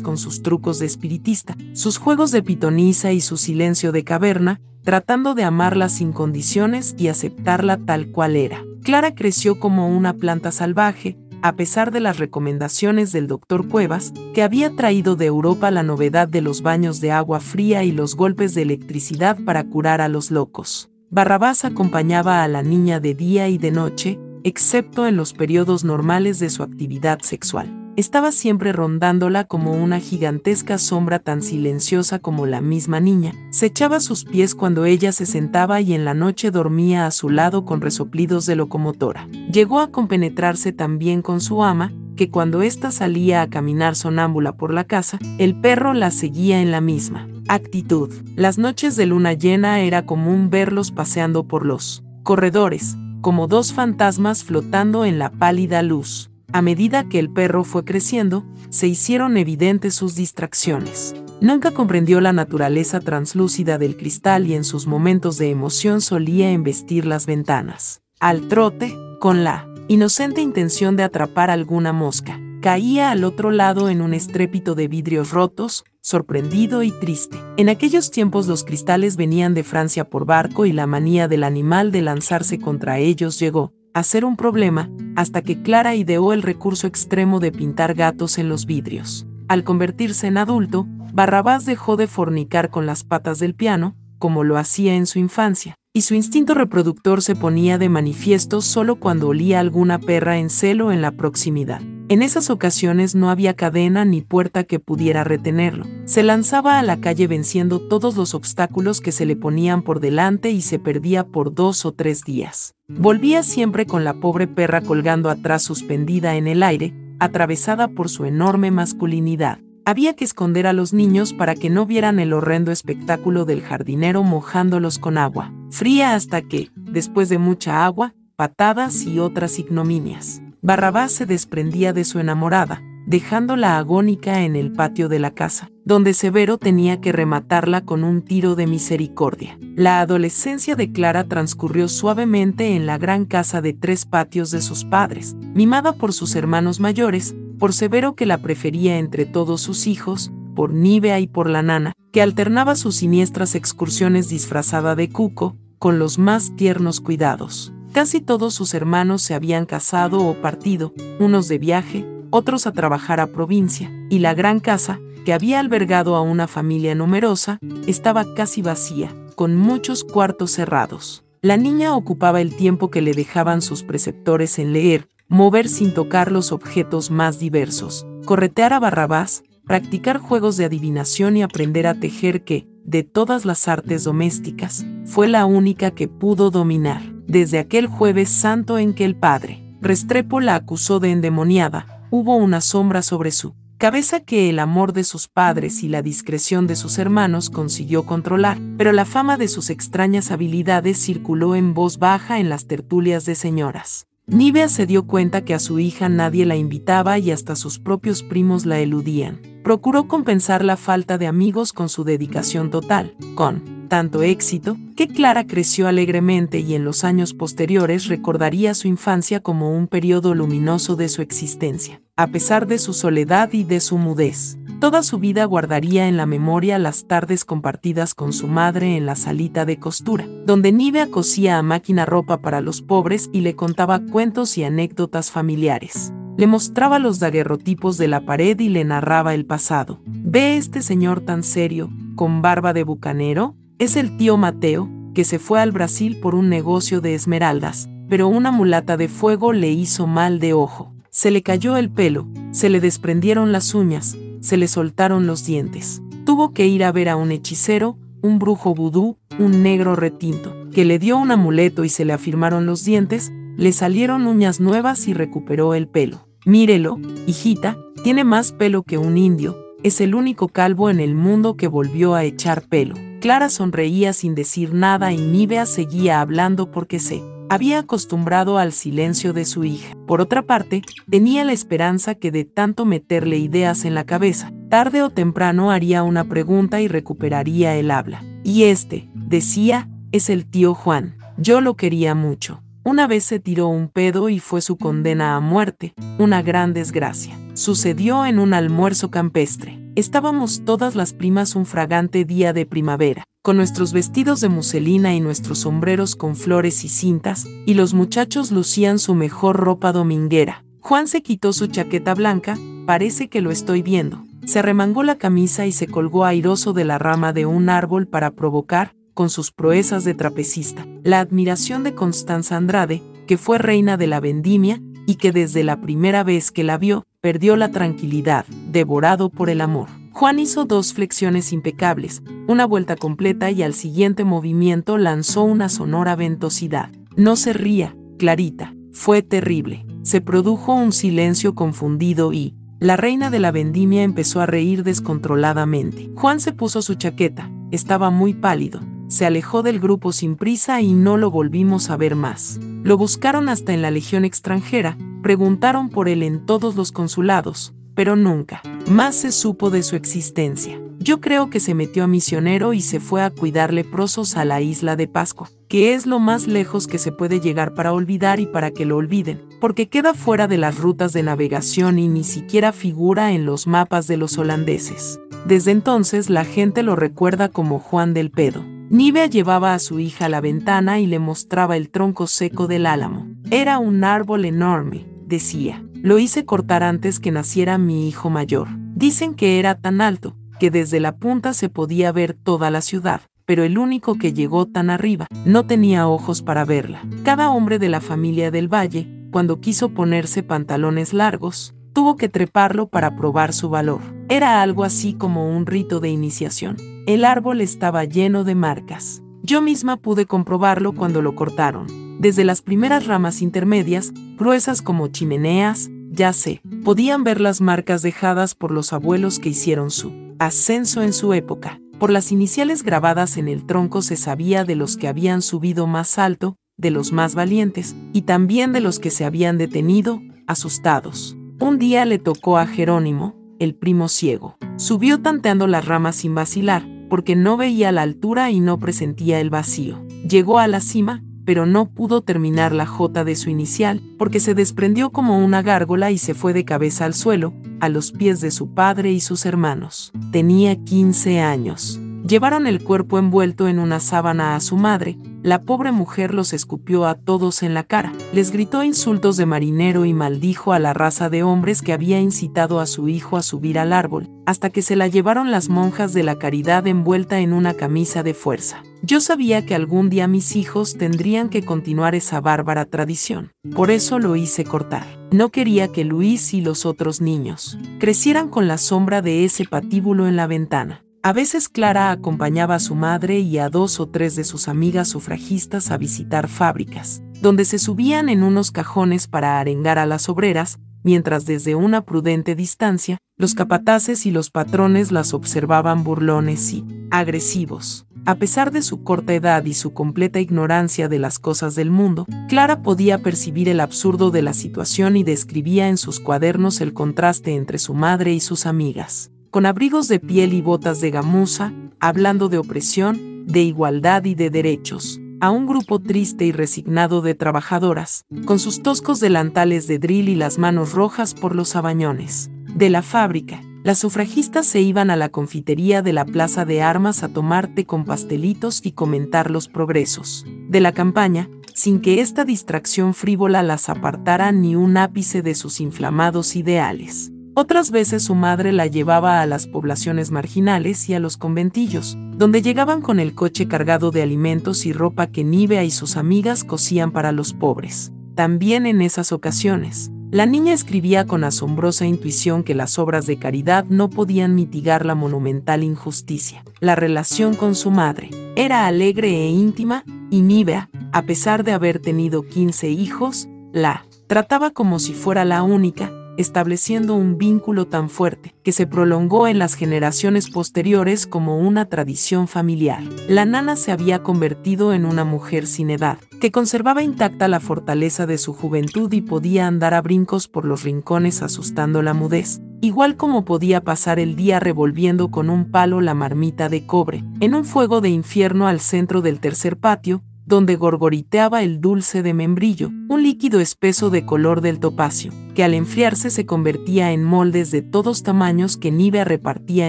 con 0.00 0.18
sus 0.18 0.42
trucos 0.42 0.78
de 0.78 0.86
espiritista, 0.86 1.56
sus 1.72 1.98
juegos 1.98 2.30
de 2.30 2.42
pitonisa 2.42 3.12
y 3.12 3.20
su 3.20 3.36
silencio 3.36 3.92
de 3.92 4.04
caverna, 4.04 4.60
tratando 4.82 5.34
de 5.34 5.44
amarla 5.44 5.88
sin 5.88 6.12
condiciones 6.12 6.94
y 6.98 7.08
aceptarla 7.08 7.78
tal 7.78 8.12
cual 8.12 8.36
era. 8.36 8.62
Clara 8.82 9.14
creció 9.14 9.58
como 9.58 9.88
una 9.88 10.12
planta 10.12 10.52
salvaje, 10.52 11.16
a 11.46 11.54
pesar 11.54 11.92
de 11.92 12.00
las 12.00 12.18
recomendaciones 12.18 13.12
del 13.12 13.28
doctor 13.28 13.68
Cuevas, 13.68 14.12
que 14.34 14.42
había 14.42 14.74
traído 14.74 15.14
de 15.14 15.26
Europa 15.26 15.70
la 15.70 15.82
novedad 15.82 16.26
de 16.26 16.40
los 16.40 16.62
baños 16.62 17.00
de 17.00 17.12
agua 17.12 17.40
fría 17.40 17.84
y 17.84 17.92
los 17.92 18.16
golpes 18.16 18.54
de 18.54 18.62
electricidad 18.62 19.38
para 19.44 19.64
curar 19.64 20.00
a 20.00 20.08
los 20.08 20.30
locos. 20.30 20.90
Barrabás 21.08 21.64
acompañaba 21.64 22.42
a 22.42 22.48
la 22.48 22.62
niña 22.62 22.98
de 22.98 23.14
día 23.14 23.48
y 23.48 23.58
de 23.58 23.70
noche, 23.70 24.18
excepto 24.42 25.06
en 25.06 25.16
los 25.16 25.34
periodos 25.34 25.84
normales 25.84 26.40
de 26.40 26.50
su 26.50 26.62
actividad 26.62 27.20
sexual 27.20 27.86
estaba 27.96 28.30
siempre 28.30 28.72
rondándola 28.72 29.44
como 29.44 29.72
una 29.72 30.00
gigantesca 30.00 30.76
sombra 30.76 31.18
tan 31.18 31.42
silenciosa 31.42 32.18
como 32.18 32.44
la 32.44 32.60
misma 32.60 33.00
niña. 33.00 33.32
Se 33.56 33.64
echaba 33.64 34.00
sus 34.00 34.26
pies 34.26 34.54
cuando 34.54 34.84
ella 34.84 35.12
se 35.12 35.24
sentaba 35.24 35.80
y 35.80 35.94
en 35.94 36.04
la 36.04 36.12
noche 36.12 36.50
dormía 36.50 37.06
a 37.06 37.10
su 37.10 37.30
lado 37.30 37.64
con 37.64 37.80
resoplidos 37.80 38.44
de 38.44 38.54
locomotora. 38.54 39.28
Llegó 39.50 39.80
a 39.80 39.90
compenetrarse 39.90 40.74
también 40.74 41.22
con 41.22 41.40
su 41.40 41.64
ama, 41.64 41.90
que 42.16 42.28
cuando 42.28 42.60
ésta 42.60 42.90
salía 42.90 43.40
a 43.40 43.48
caminar 43.48 43.96
sonámbula 43.96 44.58
por 44.58 44.74
la 44.74 44.84
casa, 44.84 45.18
el 45.38 45.58
perro 45.58 45.94
la 45.94 46.10
seguía 46.10 46.60
en 46.60 46.70
la 46.70 46.82
misma 46.82 47.30
actitud. 47.48 48.12
Las 48.34 48.58
noches 48.58 48.94
de 48.94 49.06
luna 49.06 49.32
llena 49.32 49.80
era 49.80 50.04
común 50.04 50.50
verlos 50.50 50.90
paseando 50.90 51.48
por 51.48 51.64
los 51.64 52.04
corredores, 52.24 52.98
como 53.22 53.46
dos 53.46 53.72
fantasmas 53.72 54.44
flotando 54.44 55.06
en 55.06 55.18
la 55.18 55.30
pálida 55.30 55.82
luz. 55.82 56.30
A 56.52 56.60
medida 56.60 57.08
que 57.08 57.18
el 57.18 57.30
perro 57.30 57.64
fue 57.64 57.86
creciendo, 57.86 58.44
se 58.68 58.86
hicieron 58.86 59.38
evidentes 59.38 59.94
sus 59.94 60.14
distracciones. 60.14 61.14
Nunca 61.40 61.72
comprendió 61.72 62.22
la 62.22 62.32
naturaleza 62.32 63.00
translúcida 63.00 63.76
del 63.76 63.96
cristal 63.96 64.46
y 64.46 64.54
en 64.54 64.64
sus 64.64 64.86
momentos 64.86 65.36
de 65.36 65.50
emoción 65.50 66.00
solía 66.00 66.50
embestir 66.50 67.04
las 67.04 67.26
ventanas. 67.26 68.00
Al 68.20 68.48
trote, 68.48 68.96
con 69.20 69.44
la 69.44 69.68
inocente 69.88 70.40
intención 70.40 70.96
de 70.96 71.02
atrapar 71.02 71.50
alguna 71.50 71.92
mosca, 71.92 72.40
caía 72.62 73.10
al 73.10 73.22
otro 73.22 73.50
lado 73.50 73.90
en 73.90 74.00
un 74.00 74.14
estrépito 74.14 74.74
de 74.74 74.88
vidrios 74.88 75.30
rotos, 75.30 75.84
sorprendido 76.00 76.82
y 76.82 76.90
triste. 76.90 77.36
En 77.58 77.68
aquellos 77.68 78.10
tiempos 78.10 78.46
los 78.46 78.64
cristales 78.64 79.16
venían 79.16 79.52
de 79.52 79.62
Francia 79.62 80.08
por 80.08 80.24
barco 80.24 80.64
y 80.64 80.72
la 80.72 80.86
manía 80.86 81.28
del 81.28 81.44
animal 81.44 81.92
de 81.92 82.00
lanzarse 82.00 82.58
contra 82.58 82.98
ellos 82.98 83.38
llegó, 83.38 83.72
a 83.92 84.02
ser 84.02 84.24
un 84.24 84.36
problema, 84.36 84.90
hasta 85.16 85.42
que 85.42 85.62
Clara 85.62 85.94
ideó 85.94 86.32
el 86.32 86.42
recurso 86.42 86.86
extremo 86.86 87.40
de 87.40 87.52
pintar 87.52 87.94
gatos 87.94 88.38
en 88.38 88.48
los 88.48 88.64
vidrios. 88.64 89.26
Al 89.48 89.62
convertirse 89.62 90.26
en 90.26 90.38
adulto, 90.38 90.88
Barrabás 91.16 91.64
dejó 91.64 91.96
de 91.96 92.08
fornicar 92.08 92.68
con 92.68 92.84
las 92.84 93.02
patas 93.02 93.38
del 93.38 93.54
piano, 93.54 93.96
como 94.18 94.44
lo 94.44 94.58
hacía 94.58 94.96
en 94.96 95.06
su 95.06 95.18
infancia, 95.18 95.74
y 95.94 96.02
su 96.02 96.14
instinto 96.14 96.52
reproductor 96.52 97.22
se 97.22 97.34
ponía 97.34 97.78
de 97.78 97.88
manifiesto 97.88 98.60
solo 98.60 98.96
cuando 98.96 99.28
olía 99.28 99.60
alguna 99.60 99.98
perra 99.98 100.36
en 100.36 100.50
celo 100.50 100.92
en 100.92 101.00
la 101.00 101.12
proximidad. 101.12 101.80
En 102.10 102.20
esas 102.20 102.50
ocasiones 102.50 103.14
no 103.14 103.30
había 103.30 103.54
cadena 103.54 104.04
ni 104.04 104.20
puerta 104.20 104.64
que 104.64 104.78
pudiera 104.78 105.24
retenerlo. 105.24 105.86
Se 106.04 106.22
lanzaba 106.22 106.78
a 106.78 106.82
la 106.82 107.00
calle 107.00 107.26
venciendo 107.28 107.80
todos 107.80 108.14
los 108.14 108.34
obstáculos 108.34 109.00
que 109.00 109.10
se 109.10 109.24
le 109.24 109.36
ponían 109.36 109.80
por 109.80 110.00
delante 110.00 110.50
y 110.50 110.60
se 110.60 110.78
perdía 110.78 111.24
por 111.24 111.54
dos 111.54 111.86
o 111.86 111.92
tres 111.92 112.24
días. 112.24 112.74
Volvía 112.88 113.42
siempre 113.42 113.86
con 113.86 114.04
la 114.04 114.20
pobre 114.20 114.48
perra 114.48 114.82
colgando 114.82 115.30
atrás 115.30 115.62
suspendida 115.62 116.36
en 116.36 116.46
el 116.46 116.62
aire, 116.62 116.92
atravesada 117.20 117.88
por 117.88 118.10
su 118.10 118.26
enorme 118.26 118.70
masculinidad. 118.70 119.60
Había 119.88 120.14
que 120.14 120.24
esconder 120.24 120.66
a 120.66 120.72
los 120.72 120.92
niños 120.92 121.32
para 121.32 121.54
que 121.54 121.70
no 121.70 121.86
vieran 121.86 122.18
el 122.18 122.32
horrendo 122.32 122.72
espectáculo 122.72 123.44
del 123.44 123.62
jardinero 123.62 124.24
mojándolos 124.24 124.98
con 124.98 125.16
agua, 125.16 125.52
fría 125.70 126.16
hasta 126.16 126.42
que, 126.42 126.70
después 126.74 127.28
de 127.28 127.38
mucha 127.38 127.84
agua, 127.84 128.12
patadas 128.34 129.04
y 129.04 129.20
otras 129.20 129.60
ignominias, 129.60 130.42
Barrabás 130.60 131.12
se 131.12 131.24
desprendía 131.24 131.92
de 131.92 132.02
su 132.02 132.18
enamorada, 132.18 132.82
dejándola 133.06 133.78
agónica 133.78 134.42
en 134.42 134.56
el 134.56 134.72
patio 134.72 135.08
de 135.08 135.18
la 135.18 135.30
casa, 135.30 135.70
donde 135.84 136.12
Severo 136.12 136.58
tenía 136.58 137.00
que 137.00 137.12
rematarla 137.12 137.82
con 137.82 138.04
un 138.04 138.22
tiro 138.22 138.56
de 138.56 138.66
misericordia. 138.66 139.58
La 139.76 140.00
adolescencia 140.00 140.74
de 140.74 140.92
Clara 140.92 141.24
transcurrió 141.24 141.88
suavemente 141.88 142.74
en 142.74 142.86
la 142.86 142.98
gran 142.98 143.24
casa 143.24 143.62
de 143.62 143.72
tres 143.72 144.04
patios 144.04 144.50
de 144.50 144.60
sus 144.60 144.84
padres, 144.84 145.36
mimada 145.54 145.92
por 145.92 146.12
sus 146.12 146.34
hermanos 146.34 146.80
mayores, 146.80 147.34
por 147.58 147.72
Severo 147.72 148.14
que 148.14 148.26
la 148.26 148.38
prefería 148.38 148.98
entre 148.98 149.24
todos 149.24 149.60
sus 149.60 149.86
hijos, 149.86 150.32
por 150.54 150.72
Nívea 150.74 151.20
y 151.20 151.28
por 151.28 151.48
la 151.48 151.62
nana, 151.62 151.92
que 152.12 152.22
alternaba 152.22 152.74
sus 152.74 152.96
siniestras 152.96 153.54
excursiones 153.54 154.28
disfrazada 154.28 154.96
de 154.96 155.08
cuco, 155.08 155.56
con 155.78 155.98
los 155.98 156.18
más 156.18 156.56
tiernos 156.56 157.00
cuidados. 157.00 157.72
Casi 157.92 158.20
todos 158.20 158.54
sus 158.54 158.74
hermanos 158.74 159.22
se 159.22 159.34
habían 159.34 159.66
casado 159.66 160.26
o 160.26 160.34
partido, 160.34 160.92
unos 161.18 161.48
de 161.48 161.58
viaje, 161.58 162.04
otros 162.30 162.66
a 162.66 162.72
trabajar 162.72 163.20
a 163.20 163.26
provincia, 163.26 163.90
y 164.10 164.20
la 164.20 164.34
gran 164.34 164.60
casa, 164.60 165.00
que 165.24 165.32
había 165.32 165.60
albergado 165.60 166.16
a 166.16 166.22
una 166.22 166.46
familia 166.46 166.94
numerosa, 166.94 167.58
estaba 167.86 168.34
casi 168.34 168.62
vacía, 168.62 169.14
con 169.34 169.56
muchos 169.56 170.04
cuartos 170.04 170.52
cerrados. 170.52 171.24
La 171.42 171.56
niña 171.56 171.94
ocupaba 171.96 172.40
el 172.40 172.56
tiempo 172.56 172.90
que 172.90 173.02
le 173.02 173.12
dejaban 173.12 173.62
sus 173.62 173.82
preceptores 173.82 174.58
en 174.58 174.72
leer, 174.72 175.08
mover 175.28 175.68
sin 175.68 175.94
tocar 175.94 176.32
los 176.32 176.52
objetos 176.52 177.10
más 177.10 177.38
diversos, 177.38 178.06
corretear 178.24 178.72
a 178.72 178.80
Barrabás, 178.80 179.42
practicar 179.64 180.18
juegos 180.18 180.56
de 180.56 180.64
adivinación 180.64 181.36
y 181.36 181.42
aprender 181.42 181.86
a 181.86 181.94
tejer 181.94 182.44
que, 182.44 182.68
de 182.84 183.02
todas 183.02 183.44
las 183.44 183.66
artes 183.66 184.04
domésticas, 184.04 184.86
fue 185.04 185.28
la 185.28 185.44
única 185.44 185.90
que 185.90 186.08
pudo 186.08 186.50
dominar 186.50 187.02
desde 187.26 187.58
aquel 187.58 187.88
jueves 187.88 188.28
santo 188.28 188.78
en 188.78 188.94
que 188.94 189.04
el 189.04 189.16
padre 189.16 189.66
Restrepo 189.80 190.40
la 190.40 190.54
acusó 190.54 191.00
de 191.00 191.10
endemoniada, 191.10 191.95
hubo 192.10 192.36
una 192.36 192.60
sombra 192.60 193.02
sobre 193.02 193.30
su 193.30 193.54
cabeza 193.78 194.20
que 194.20 194.48
el 194.48 194.58
amor 194.58 194.92
de 194.92 195.04
sus 195.04 195.28
padres 195.28 195.82
y 195.82 195.88
la 195.88 196.02
discreción 196.02 196.66
de 196.66 196.76
sus 196.76 196.98
hermanos 196.98 197.50
consiguió 197.50 198.04
controlar, 198.06 198.58
pero 198.78 198.92
la 198.92 199.04
fama 199.04 199.36
de 199.36 199.48
sus 199.48 199.70
extrañas 199.70 200.30
habilidades 200.30 200.98
circuló 200.98 201.54
en 201.54 201.74
voz 201.74 201.98
baja 201.98 202.38
en 202.38 202.48
las 202.48 202.66
tertulias 202.66 203.26
de 203.26 203.34
señoras. 203.34 204.06
Nivea 204.26 204.68
se 204.68 204.86
dio 204.86 205.06
cuenta 205.06 205.44
que 205.44 205.54
a 205.54 205.60
su 205.60 205.78
hija 205.78 206.08
nadie 206.08 206.46
la 206.46 206.56
invitaba 206.56 207.18
y 207.18 207.30
hasta 207.30 207.54
sus 207.54 207.78
propios 207.78 208.22
primos 208.22 208.66
la 208.66 208.80
eludían. 208.80 209.40
Procuró 209.62 210.08
compensar 210.08 210.64
la 210.64 210.76
falta 210.76 211.16
de 211.16 211.28
amigos 211.28 211.72
con 211.72 211.88
su 211.88 212.02
dedicación 212.02 212.70
total, 212.70 213.14
con 213.36 213.75
tanto 213.86 214.22
éxito, 214.22 214.76
que 214.96 215.08
Clara 215.08 215.46
creció 215.46 215.88
alegremente 215.88 216.60
y 216.60 216.74
en 216.74 216.84
los 216.84 217.04
años 217.04 217.34
posteriores 217.34 218.06
recordaría 218.06 218.74
su 218.74 218.88
infancia 218.88 219.40
como 219.40 219.76
un 219.76 219.88
periodo 219.88 220.34
luminoso 220.34 220.96
de 220.96 221.08
su 221.08 221.22
existencia, 221.22 222.02
a 222.16 222.26
pesar 222.26 222.66
de 222.66 222.78
su 222.78 222.92
soledad 222.92 223.52
y 223.52 223.64
de 223.64 223.80
su 223.80 223.98
mudez. 223.98 224.58
Toda 224.78 225.02
su 225.02 225.18
vida 225.18 225.46
guardaría 225.46 226.06
en 226.06 226.18
la 226.18 226.26
memoria 226.26 226.78
las 226.78 227.06
tardes 227.06 227.46
compartidas 227.46 228.14
con 228.14 228.34
su 228.34 228.46
madre 228.46 228.96
en 228.96 229.06
la 229.06 229.16
salita 229.16 229.64
de 229.64 229.78
costura, 229.78 230.26
donde 230.44 230.70
Nivea 230.70 231.06
cosía 231.06 231.56
a 231.56 231.62
máquina 231.62 232.04
ropa 232.04 232.42
para 232.42 232.60
los 232.60 232.82
pobres 232.82 233.30
y 233.32 233.40
le 233.40 233.56
contaba 233.56 234.00
cuentos 234.00 234.58
y 234.58 234.64
anécdotas 234.64 235.30
familiares. 235.30 236.12
Le 236.36 236.46
mostraba 236.46 236.98
los 236.98 237.18
daguerrotipos 237.18 237.96
de 237.96 238.08
la 238.08 238.26
pared 238.26 238.60
y 238.60 238.68
le 238.68 238.84
narraba 238.84 239.32
el 239.32 239.46
pasado. 239.46 240.00
¿Ve 240.04 240.58
este 240.58 240.82
señor 240.82 241.22
tan 241.22 241.42
serio, 241.42 241.90
con 242.14 242.42
barba 242.42 242.74
de 242.74 242.84
bucanero? 242.84 243.56
Es 243.78 243.96
el 243.96 244.16
tío 244.16 244.38
Mateo, 244.38 244.88
que 245.14 245.24
se 245.24 245.38
fue 245.38 245.60
al 245.60 245.70
Brasil 245.70 246.18
por 246.22 246.34
un 246.34 246.48
negocio 246.48 247.02
de 247.02 247.14
esmeraldas, 247.14 247.90
pero 248.08 248.26
una 248.26 248.50
mulata 248.50 248.96
de 248.96 249.06
fuego 249.06 249.52
le 249.52 249.70
hizo 249.70 250.06
mal 250.06 250.40
de 250.40 250.54
ojo. 250.54 250.94
Se 251.10 251.30
le 251.30 251.42
cayó 251.42 251.76
el 251.76 251.90
pelo, 251.90 252.26
se 252.52 252.70
le 252.70 252.80
desprendieron 252.80 253.52
las 253.52 253.74
uñas, 253.74 254.16
se 254.40 254.56
le 254.56 254.66
soltaron 254.66 255.26
los 255.26 255.44
dientes. 255.44 256.00
Tuvo 256.24 256.54
que 256.54 256.66
ir 256.66 256.84
a 256.84 256.92
ver 256.92 257.10
a 257.10 257.16
un 257.16 257.32
hechicero, 257.32 257.98
un 258.22 258.38
brujo 258.38 258.74
vudú, 258.74 259.18
un 259.38 259.62
negro 259.62 259.94
retinto, 259.94 260.56
que 260.72 260.86
le 260.86 260.98
dio 260.98 261.18
un 261.18 261.30
amuleto 261.30 261.84
y 261.84 261.90
se 261.90 262.06
le 262.06 262.14
afirmaron 262.14 262.64
los 262.64 262.82
dientes, 262.82 263.30
le 263.58 263.72
salieron 263.72 264.26
uñas 264.26 264.58
nuevas 264.58 265.06
y 265.06 265.12
recuperó 265.12 265.74
el 265.74 265.86
pelo. 265.86 266.26
Mírelo, 266.46 266.98
hijita, 267.26 267.76
tiene 268.02 268.24
más 268.24 268.52
pelo 268.52 268.84
que 268.84 268.96
un 268.96 269.18
indio, 269.18 269.54
es 269.82 270.00
el 270.00 270.14
único 270.14 270.48
calvo 270.48 270.88
en 270.88 270.98
el 270.98 271.14
mundo 271.14 271.58
que 271.58 271.68
volvió 271.68 272.14
a 272.14 272.24
echar 272.24 272.66
pelo. 272.68 272.94
Clara 273.20 273.48
sonreía 273.48 274.12
sin 274.12 274.34
decir 274.34 274.74
nada 274.74 275.12
y 275.12 275.16
Nivea 275.16 275.66
seguía 275.66 276.20
hablando 276.20 276.70
porque 276.70 276.98
se 276.98 277.22
había 277.48 277.78
acostumbrado 277.78 278.58
al 278.58 278.72
silencio 278.72 279.32
de 279.32 279.44
su 279.44 279.64
hija. 279.64 279.94
Por 280.06 280.20
otra 280.20 280.42
parte, 280.42 280.82
tenía 281.08 281.44
la 281.44 281.52
esperanza 281.52 282.14
que 282.14 282.30
de 282.30 282.44
tanto 282.44 282.84
meterle 282.84 283.38
ideas 283.38 283.84
en 283.84 283.94
la 283.94 284.04
cabeza, 284.04 284.52
tarde 284.68 285.02
o 285.02 285.10
temprano 285.10 285.70
haría 285.70 286.02
una 286.02 286.24
pregunta 286.24 286.80
y 286.80 286.88
recuperaría 286.88 287.74
el 287.76 287.90
habla. 287.90 288.22
Y 288.44 288.64
este, 288.64 289.08
decía, 289.14 289.88
es 290.12 290.28
el 290.28 290.46
tío 290.46 290.74
Juan. 290.74 291.16
Yo 291.38 291.60
lo 291.60 291.74
quería 291.74 292.14
mucho. 292.14 292.62
Una 292.84 293.06
vez 293.06 293.24
se 293.24 293.40
tiró 293.40 293.68
un 293.68 293.88
pedo 293.88 294.28
y 294.28 294.38
fue 294.38 294.60
su 294.60 294.76
condena 294.76 295.36
a 295.36 295.40
muerte, 295.40 295.94
una 296.18 296.42
gran 296.42 296.72
desgracia. 296.72 297.36
Sucedió 297.54 298.26
en 298.26 298.38
un 298.38 298.54
almuerzo 298.54 299.10
campestre. 299.10 299.85
Estábamos 299.96 300.62
todas 300.66 300.94
las 300.94 301.14
primas 301.14 301.56
un 301.56 301.64
fragante 301.64 302.26
día 302.26 302.52
de 302.52 302.66
primavera, 302.66 303.24
con 303.40 303.56
nuestros 303.56 303.94
vestidos 303.94 304.42
de 304.42 304.50
muselina 304.50 305.14
y 305.14 305.20
nuestros 305.20 305.60
sombreros 305.60 306.16
con 306.16 306.36
flores 306.36 306.84
y 306.84 306.90
cintas, 306.90 307.46
y 307.64 307.72
los 307.72 307.94
muchachos 307.94 308.50
lucían 308.50 308.98
su 308.98 309.14
mejor 309.14 309.56
ropa 309.56 309.92
dominguera. 309.92 310.66
Juan 310.80 311.08
se 311.08 311.22
quitó 311.22 311.54
su 311.54 311.68
chaqueta 311.68 312.14
blanca, 312.14 312.58
parece 312.84 313.28
que 313.30 313.40
lo 313.40 313.50
estoy 313.50 313.80
viendo. 313.80 314.22
Se 314.44 314.60
remangó 314.60 315.02
la 315.02 315.16
camisa 315.16 315.64
y 315.64 315.72
se 315.72 315.86
colgó 315.86 316.26
airoso 316.26 316.74
de 316.74 316.84
la 316.84 316.98
rama 316.98 317.32
de 317.32 317.46
un 317.46 317.70
árbol 317.70 318.06
para 318.06 318.32
provocar, 318.32 318.94
con 319.14 319.30
sus 319.30 319.50
proezas 319.50 320.04
de 320.04 320.12
trapecista, 320.12 320.86
la 321.04 321.20
admiración 321.20 321.84
de 321.84 321.94
Constanza 321.94 322.58
Andrade, 322.58 323.02
que 323.26 323.38
fue 323.38 323.56
reina 323.56 323.96
de 323.96 324.08
la 324.08 324.20
vendimia 324.20 324.78
y 325.06 325.14
que 325.14 325.32
desde 325.32 325.64
la 325.64 325.80
primera 325.80 326.22
vez 326.22 326.50
que 326.50 326.64
la 326.64 326.76
vio, 326.76 327.06
perdió 327.26 327.56
la 327.56 327.72
tranquilidad, 327.72 328.46
devorado 328.70 329.30
por 329.30 329.50
el 329.50 329.60
amor. 329.60 329.88
Juan 330.12 330.38
hizo 330.38 330.64
dos 330.64 330.92
flexiones 330.92 331.52
impecables, 331.52 332.22
una 332.46 332.64
vuelta 332.64 332.94
completa 332.94 333.50
y 333.50 333.64
al 333.64 333.74
siguiente 333.74 334.22
movimiento 334.22 334.96
lanzó 334.96 335.42
una 335.42 335.68
sonora 335.68 336.14
ventosidad. 336.14 336.88
No 337.16 337.34
se 337.34 337.52
ría, 337.52 337.96
Clarita, 338.16 338.76
fue 338.92 339.22
terrible. 339.22 339.84
Se 340.02 340.20
produjo 340.20 340.72
un 340.72 340.92
silencio 340.92 341.56
confundido 341.56 342.32
y, 342.32 342.54
la 342.78 342.96
reina 342.96 343.28
de 343.28 343.40
la 343.40 343.50
vendimia 343.50 344.04
empezó 344.04 344.40
a 344.40 344.46
reír 344.46 344.84
descontroladamente. 344.84 346.12
Juan 346.14 346.38
se 346.38 346.52
puso 346.52 346.80
su 346.80 346.94
chaqueta, 346.94 347.50
estaba 347.72 348.10
muy 348.10 348.34
pálido, 348.34 348.82
se 349.08 349.26
alejó 349.26 349.62
del 349.62 349.80
grupo 349.80 350.12
sin 350.12 350.36
prisa 350.36 350.80
y 350.80 350.92
no 350.92 351.16
lo 351.16 351.30
volvimos 351.30 351.90
a 351.90 351.96
ver 351.96 352.16
más. 352.16 352.58
Lo 352.82 352.96
buscaron 352.96 353.48
hasta 353.48 353.72
en 353.72 353.82
la 353.82 353.90
Legión 353.90 354.24
extranjera, 354.24 354.96
preguntaron 355.22 355.88
por 355.88 356.08
él 356.08 356.22
en 356.22 356.46
todos 356.46 356.76
los 356.76 356.92
consulados, 356.92 357.74
pero 357.94 358.16
nunca 358.16 358.62
más 358.88 359.16
se 359.16 359.32
supo 359.32 359.70
de 359.70 359.82
su 359.82 359.96
existencia. 359.96 360.80
Yo 360.98 361.20
creo 361.20 361.50
que 361.50 361.60
se 361.60 361.74
metió 361.74 362.04
a 362.04 362.08
misionero 362.08 362.72
y 362.72 362.80
se 362.80 363.00
fue 363.00 363.22
a 363.22 363.30
cuidar 363.30 363.72
leprosos 363.72 364.36
a 364.36 364.44
la 364.44 364.60
isla 364.60 364.96
de 364.96 365.06
Pascua, 365.06 365.50
que 365.68 365.94
es 365.94 366.04
lo 366.06 366.18
más 366.18 366.46
lejos 366.48 366.86
que 366.88 366.98
se 366.98 367.12
puede 367.12 367.38
llegar 367.38 367.74
para 367.74 367.92
olvidar 367.92 368.40
y 368.40 368.46
para 368.46 368.72
que 368.72 368.86
lo 368.86 368.96
olviden, 368.96 369.40
porque 369.60 369.88
queda 369.88 370.14
fuera 370.14 370.48
de 370.48 370.58
las 370.58 370.78
rutas 370.78 371.12
de 371.12 371.22
navegación 371.22 371.98
y 371.98 372.08
ni 372.08 372.24
siquiera 372.24 372.72
figura 372.72 373.32
en 373.32 373.46
los 373.46 373.66
mapas 373.66 374.08
de 374.08 374.16
los 374.16 374.36
holandeses. 374.38 375.20
Desde 375.46 375.70
entonces 375.70 376.28
la 376.28 376.44
gente 376.44 376.82
lo 376.82 376.96
recuerda 376.96 377.48
como 377.48 377.78
Juan 377.78 378.12
del 378.12 378.32
Pedo. 378.32 378.64
Nivea 378.88 379.26
llevaba 379.26 379.74
a 379.74 379.80
su 379.80 379.98
hija 379.98 380.26
a 380.26 380.28
la 380.28 380.40
ventana 380.40 381.00
y 381.00 381.06
le 381.06 381.18
mostraba 381.18 381.76
el 381.76 381.90
tronco 381.90 382.28
seco 382.28 382.68
del 382.68 382.86
álamo. 382.86 383.26
Era 383.50 383.80
un 383.80 384.04
árbol 384.04 384.44
enorme, 384.44 385.06
decía. 385.26 385.84
Lo 385.94 386.20
hice 386.20 386.44
cortar 386.44 386.84
antes 386.84 387.18
que 387.18 387.32
naciera 387.32 387.78
mi 387.78 388.08
hijo 388.08 388.30
mayor. 388.30 388.68
Dicen 388.94 389.34
que 389.34 389.58
era 389.58 389.74
tan 389.74 390.00
alto, 390.00 390.36
que 390.60 390.70
desde 390.70 391.00
la 391.00 391.16
punta 391.16 391.52
se 391.52 391.68
podía 391.68 392.12
ver 392.12 392.34
toda 392.34 392.70
la 392.70 392.80
ciudad, 392.80 393.22
pero 393.44 393.64
el 393.64 393.76
único 393.76 394.18
que 394.18 394.32
llegó 394.32 394.66
tan 394.66 394.88
arriba 394.90 395.26
no 395.44 395.66
tenía 395.66 396.06
ojos 396.06 396.42
para 396.42 396.64
verla. 396.64 397.02
Cada 397.24 397.50
hombre 397.50 397.80
de 397.80 397.88
la 397.88 398.00
familia 398.00 398.52
del 398.52 398.72
valle, 398.72 399.08
cuando 399.32 399.60
quiso 399.60 399.88
ponerse 399.88 400.44
pantalones 400.44 401.12
largos, 401.12 401.74
tuvo 401.92 402.14
que 402.14 402.28
treparlo 402.28 402.88
para 402.88 403.16
probar 403.16 403.52
su 403.52 403.68
valor. 403.68 404.00
Era 404.28 404.62
algo 404.62 404.84
así 404.84 405.12
como 405.14 405.50
un 405.50 405.66
rito 405.66 405.98
de 405.98 406.10
iniciación. 406.10 406.76
El 407.06 407.24
árbol 407.24 407.60
estaba 407.60 408.02
lleno 408.02 408.42
de 408.42 408.56
marcas. 408.56 409.22
Yo 409.44 409.62
misma 409.62 409.96
pude 409.96 410.26
comprobarlo 410.26 410.92
cuando 410.92 411.22
lo 411.22 411.36
cortaron. 411.36 411.86
Desde 412.18 412.44
las 412.44 412.62
primeras 412.62 413.06
ramas 413.06 413.42
intermedias, 413.42 414.12
gruesas 414.36 414.82
como 414.82 415.06
chimeneas, 415.06 415.88
ya 416.10 416.32
sé, 416.32 416.62
podían 416.82 417.22
ver 417.22 417.40
las 417.40 417.60
marcas 417.60 418.02
dejadas 418.02 418.56
por 418.56 418.72
los 418.72 418.92
abuelos 418.92 419.38
que 419.38 419.50
hicieron 419.50 419.92
su 419.92 420.12
ascenso 420.40 421.00
en 421.00 421.12
su 421.12 421.32
época. 421.32 421.80
Por 422.00 422.10
las 422.10 422.32
iniciales 422.32 422.82
grabadas 422.82 423.36
en 423.36 423.46
el 423.46 423.66
tronco 423.66 424.02
se 424.02 424.16
sabía 424.16 424.64
de 424.64 424.74
los 424.74 424.96
que 424.96 425.06
habían 425.06 425.42
subido 425.42 425.86
más 425.86 426.18
alto, 426.18 426.56
de 426.76 426.90
los 426.90 427.12
más 427.12 427.36
valientes, 427.36 427.94
y 428.12 428.22
también 428.22 428.72
de 428.72 428.80
los 428.80 428.98
que 428.98 429.10
se 429.10 429.24
habían 429.24 429.58
detenido, 429.58 430.20
asustados. 430.48 431.36
Un 431.60 431.78
día 431.78 432.04
le 432.04 432.18
tocó 432.18 432.58
a 432.58 432.66
Jerónimo, 432.66 433.36
el 433.60 433.76
primo 433.76 434.08
ciego. 434.08 434.56
Subió 434.76 435.22
tanteando 435.22 435.68
las 435.68 435.84
ramas 435.86 436.16
sin 436.16 436.34
vacilar, 436.34 436.95
porque 437.08 437.36
no 437.36 437.56
veía 437.56 437.92
la 437.92 438.02
altura 438.02 438.50
y 438.50 438.60
no 438.60 438.78
presentía 438.78 439.40
el 439.40 439.50
vacío. 439.50 440.04
Llegó 440.28 440.58
a 440.58 440.66
la 440.66 440.80
cima, 440.80 441.22
pero 441.44 441.64
no 441.64 441.86
pudo 441.88 442.20
terminar 442.20 442.72
la 442.72 442.86
J 442.86 443.24
de 443.24 443.36
su 443.36 443.50
inicial, 443.50 444.02
porque 444.18 444.40
se 444.40 444.54
desprendió 444.54 445.10
como 445.10 445.38
una 445.38 445.62
gárgola 445.62 446.10
y 446.10 446.18
se 446.18 446.34
fue 446.34 446.52
de 446.52 446.64
cabeza 446.64 447.04
al 447.04 447.14
suelo, 447.14 447.54
a 447.80 447.88
los 447.88 448.12
pies 448.12 448.40
de 448.40 448.50
su 448.50 448.74
padre 448.74 449.12
y 449.12 449.20
sus 449.20 449.46
hermanos. 449.46 450.12
Tenía 450.32 450.76
15 450.76 451.40
años. 451.40 452.00
Llevaron 452.26 452.66
el 452.66 452.82
cuerpo 452.82 453.20
envuelto 453.20 453.68
en 453.68 453.78
una 453.78 454.00
sábana 454.00 454.56
a 454.56 454.60
su 454.60 454.76
madre, 454.76 455.16
la 455.44 455.62
pobre 455.62 455.92
mujer 455.92 456.34
los 456.34 456.52
escupió 456.52 457.06
a 457.06 457.14
todos 457.14 457.62
en 457.62 457.72
la 457.72 457.84
cara, 457.84 458.12
les 458.32 458.50
gritó 458.50 458.82
insultos 458.82 459.36
de 459.36 459.46
marinero 459.46 460.04
y 460.04 460.12
maldijo 460.12 460.72
a 460.72 460.80
la 460.80 460.92
raza 460.92 461.30
de 461.30 461.44
hombres 461.44 461.82
que 461.82 461.92
había 461.92 462.18
incitado 462.18 462.80
a 462.80 462.86
su 462.86 463.08
hijo 463.08 463.36
a 463.36 463.42
subir 463.42 463.78
al 463.78 463.92
árbol, 463.92 464.28
hasta 464.44 464.70
que 464.70 464.82
se 464.82 464.96
la 464.96 465.06
llevaron 465.06 465.52
las 465.52 465.68
monjas 465.68 466.12
de 466.14 466.24
la 466.24 466.36
caridad 466.36 466.88
envuelta 466.88 467.38
en 467.38 467.52
una 467.52 467.74
camisa 467.74 468.24
de 468.24 468.34
fuerza. 468.34 468.82
Yo 469.02 469.20
sabía 469.20 469.64
que 469.64 469.76
algún 469.76 470.10
día 470.10 470.26
mis 470.26 470.56
hijos 470.56 470.98
tendrían 470.98 471.48
que 471.48 471.64
continuar 471.64 472.16
esa 472.16 472.40
bárbara 472.40 472.86
tradición, 472.86 473.52
por 473.76 473.92
eso 473.92 474.18
lo 474.18 474.34
hice 474.34 474.64
cortar. 474.64 475.06
No 475.30 475.50
quería 475.50 475.92
que 475.92 476.04
Luis 476.04 476.54
y 476.54 476.60
los 476.60 476.86
otros 476.86 477.20
niños 477.20 477.78
crecieran 478.00 478.48
con 478.48 478.66
la 478.66 478.78
sombra 478.78 479.22
de 479.22 479.44
ese 479.44 479.64
patíbulo 479.64 480.26
en 480.26 480.34
la 480.34 480.48
ventana. 480.48 481.05
A 481.22 481.32
veces 481.32 481.68
Clara 481.68 482.10
acompañaba 482.10 482.76
a 482.76 482.80
su 482.80 482.94
madre 482.94 483.40
y 483.40 483.58
a 483.58 483.68
dos 483.68 483.98
o 484.00 484.08
tres 484.08 484.36
de 484.36 484.44
sus 484.44 484.68
amigas 484.68 485.08
sufragistas 485.08 485.90
a 485.90 485.98
visitar 485.98 486.48
fábricas, 486.48 487.22
donde 487.40 487.64
se 487.64 487.78
subían 487.78 488.28
en 488.28 488.42
unos 488.42 488.70
cajones 488.70 489.26
para 489.26 489.58
arengar 489.58 489.98
a 489.98 490.06
las 490.06 490.28
obreras, 490.28 490.78
mientras 491.02 491.44
desde 491.46 491.74
una 491.74 492.02
prudente 492.02 492.54
distancia, 492.54 493.18
los 493.36 493.54
capataces 493.54 494.24
y 494.26 494.30
los 494.30 494.50
patrones 494.50 495.12
las 495.12 495.34
observaban 495.34 496.04
burlones 496.04 496.72
y 496.72 496.84
agresivos. 497.10 498.06
A 498.24 498.36
pesar 498.36 498.72
de 498.72 498.82
su 498.82 499.04
corta 499.04 499.34
edad 499.34 499.64
y 499.64 499.74
su 499.74 499.92
completa 499.92 500.40
ignorancia 500.40 501.08
de 501.08 501.20
las 501.20 501.38
cosas 501.38 501.76
del 501.76 501.92
mundo, 501.92 502.26
Clara 502.48 502.82
podía 502.82 503.18
percibir 503.18 503.68
el 503.68 503.78
absurdo 503.78 504.32
de 504.32 504.42
la 504.42 504.52
situación 504.52 505.16
y 505.16 505.22
describía 505.22 505.88
en 505.88 505.96
sus 505.96 506.18
cuadernos 506.18 506.80
el 506.80 506.92
contraste 506.92 507.54
entre 507.54 507.78
su 507.78 507.94
madre 507.94 508.32
y 508.32 508.40
sus 508.40 508.66
amigas 508.66 509.30
con 509.56 509.64
abrigos 509.64 510.06
de 510.08 510.20
piel 510.20 510.52
y 510.52 510.60
botas 510.60 511.00
de 511.00 511.10
gamuza, 511.10 511.72
hablando 511.98 512.50
de 512.50 512.58
opresión, 512.58 513.46
de 513.46 513.62
igualdad 513.62 514.26
y 514.26 514.34
de 514.34 514.50
derechos, 514.50 515.18
a 515.40 515.50
un 515.50 515.64
grupo 515.64 515.98
triste 515.98 516.44
y 516.44 516.52
resignado 516.52 517.22
de 517.22 517.34
trabajadoras, 517.34 518.26
con 518.44 518.58
sus 518.58 518.82
toscos 518.82 519.18
delantales 519.18 519.86
de 519.86 519.98
drill 519.98 520.28
y 520.28 520.34
las 520.34 520.58
manos 520.58 520.92
rojas 520.92 521.32
por 521.32 521.54
los 521.54 521.70
sabañones. 521.70 522.50
De 522.74 522.90
la 522.90 523.00
fábrica, 523.00 523.62
las 523.82 523.96
sufragistas 523.96 524.66
se 524.66 524.82
iban 524.82 525.08
a 525.10 525.16
la 525.16 525.30
confitería 525.30 526.02
de 526.02 526.12
la 526.12 526.26
Plaza 526.26 526.66
de 526.66 526.82
Armas 526.82 527.22
a 527.22 527.28
tomar 527.28 527.66
té 527.66 527.86
con 527.86 528.04
pastelitos 528.04 528.84
y 528.84 528.92
comentar 528.92 529.50
los 529.50 529.68
progresos. 529.68 530.44
De 530.68 530.80
la 530.80 530.92
campaña, 530.92 531.48
sin 531.72 532.02
que 532.02 532.20
esta 532.20 532.44
distracción 532.44 533.14
frívola 533.14 533.62
las 533.62 533.88
apartara 533.88 534.52
ni 534.52 534.76
un 534.76 534.98
ápice 534.98 535.40
de 535.40 535.54
sus 535.54 535.80
inflamados 535.80 536.56
ideales. 536.56 537.32
Otras 537.58 537.90
veces 537.90 538.22
su 538.22 538.34
madre 538.34 538.70
la 538.70 538.86
llevaba 538.86 539.40
a 539.40 539.46
las 539.46 539.66
poblaciones 539.66 540.30
marginales 540.30 541.08
y 541.08 541.14
a 541.14 541.20
los 541.20 541.38
conventillos, 541.38 542.18
donde 542.32 542.60
llegaban 542.60 543.00
con 543.00 543.18
el 543.18 543.34
coche 543.34 543.66
cargado 543.66 544.10
de 544.10 544.20
alimentos 544.20 544.84
y 544.84 544.92
ropa 544.92 545.28
que 545.28 545.42
Nivea 545.42 545.82
y 545.82 545.90
sus 545.90 546.18
amigas 546.18 546.64
cosían 546.64 547.12
para 547.12 547.32
los 547.32 547.54
pobres. 547.54 548.12
También 548.34 548.84
en 548.84 549.00
esas 549.00 549.32
ocasiones, 549.32 550.10
la 550.30 550.44
niña 550.44 550.74
escribía 550.74 551.26
con 551.26 551.44
asombrosa 551.44 552.04
intuición 552.04 552.62
que 552.62 552.74
las 552.74 552.98
obras 552.98 553.24
de 553.24 553.38
caridad 553.38 553.86
no 553.88 554.10
podían 554.10 554.54
mitigar 554.54 555.06
la 555.06 555.14
monumental 555.14 555.82
injusticia. 555.82 556.62
La 556.80 556.94
relación 556.94 557.54
con 557.54 557.74
su 557.74 557.90
madre 557.90 558.28
era 558.54 558.86
alegre 558.86 559.30
e 559.30 559.48
íntima, 559.48 560.04
y 560.28 560.42
Nivea, 560.42 560.90
a 561.10 561.22
pesar 561.22 561.64
de 561.64 561.72
haber 561.72 562.00
tenido 562.00 562.42
15 562.42 562.90
hijos, 562.90 563.48
la 563.72 564.04
trataba 564.26 564.72
como 564.72 564.98
si 564.98 565.14
fuera 565.14 565.46
la 565.46 565.62
única, 565.62 566.12
estableciendo 566.36 567.14
un 567.14 567.38
vínculo 567.38 567.86
tan 567.86 568.10
fuerte 568.10 568.54
que 568.62 568.72
se 568.72 568.86
prolongó 568.86 569.46
en 569.48 569.58
las 569.58 569.74
generaciones 569.74 570.50
posteriores 570.50 571.26
como 571.26 571.58
una 571.58 571.88
tradición 571.88 572.48
familiar. 572.48 573.02
La 573.28 573.44
nana 573.44 573.76
se 573.76 573.92
había 573.92 574.22
convertido 574.22 574.92
en 574.92 575.06
una 575.06 575.24
mujer 575.24 575.66
sin 575.66 575.90
edad, 575.90 576.18
que 576.40 576.50
conservaba 576.50 577.02
intacta 577.02 577.48
la 577.48 577.60
fortaleza 577.60 578.26
de 578.26 578.38
su 578.38 578.52
juventud 578.52 579.12
y 579.12 579.20
podía 579.20 579.66
andar 579.66 579.94
a 579.94 580.02
brincos 580.02 580.48
por 580.48 580.64
los 580.64 580.82
rincones 580.82 581.42
asustando 581.42 582.02
la 582.02 582.14
mudez, 582.14 582.60
igual 582.80 583.16
como 583.16 583.44
podía 583.44 583.82
pasar 583.82 584.18
el 584.18 584.36
día 584.36 584.60
revolviendo 584.60 585.30
con 585.30 585.50
un 585.50 585.70
palo 585.70 586.00
la 586.00 586.14
marmita 586.14 586.68
de 586.68 586.86
cobre, 586.86 587.24
en 587.40 587.54
un 587.54 587.64
fuego 587.64 588.00
de 588.00 588.10
infierno 588.10 588.68
al 588.68 588.80
centro 588.80 589.22
del 589.22 589.40
tercer 589.40 589.76
patio, 589.76 590.22
donde 590.46 590.76
gorgoriteaba 590.76 591.62
el 591.62 591.80
dulce 591.80 592.22
de 592.22 592.32
membrillo, 592.32 592.90
un 593.08 593.22
líquido 593.22 593.60
espeso 593.60 594.10
de 594.10 594.24
color 594.24 594.60
del 594.60 594.78
topacio, 594.78 595.32
que 595.54 595.64
al 595.64 595.74
enfriarse 595.74 596.30
se 596.30 596.46
convertía 596.46 597.12
en 597.12 597.24
moldes 597.24 597.70
de 597.70 597.82
todos 597.82 598.22
tamaños 598.22 598.76
que 598.76 598.92
Nivea 598.92 599.24
repartía 599.24 599.88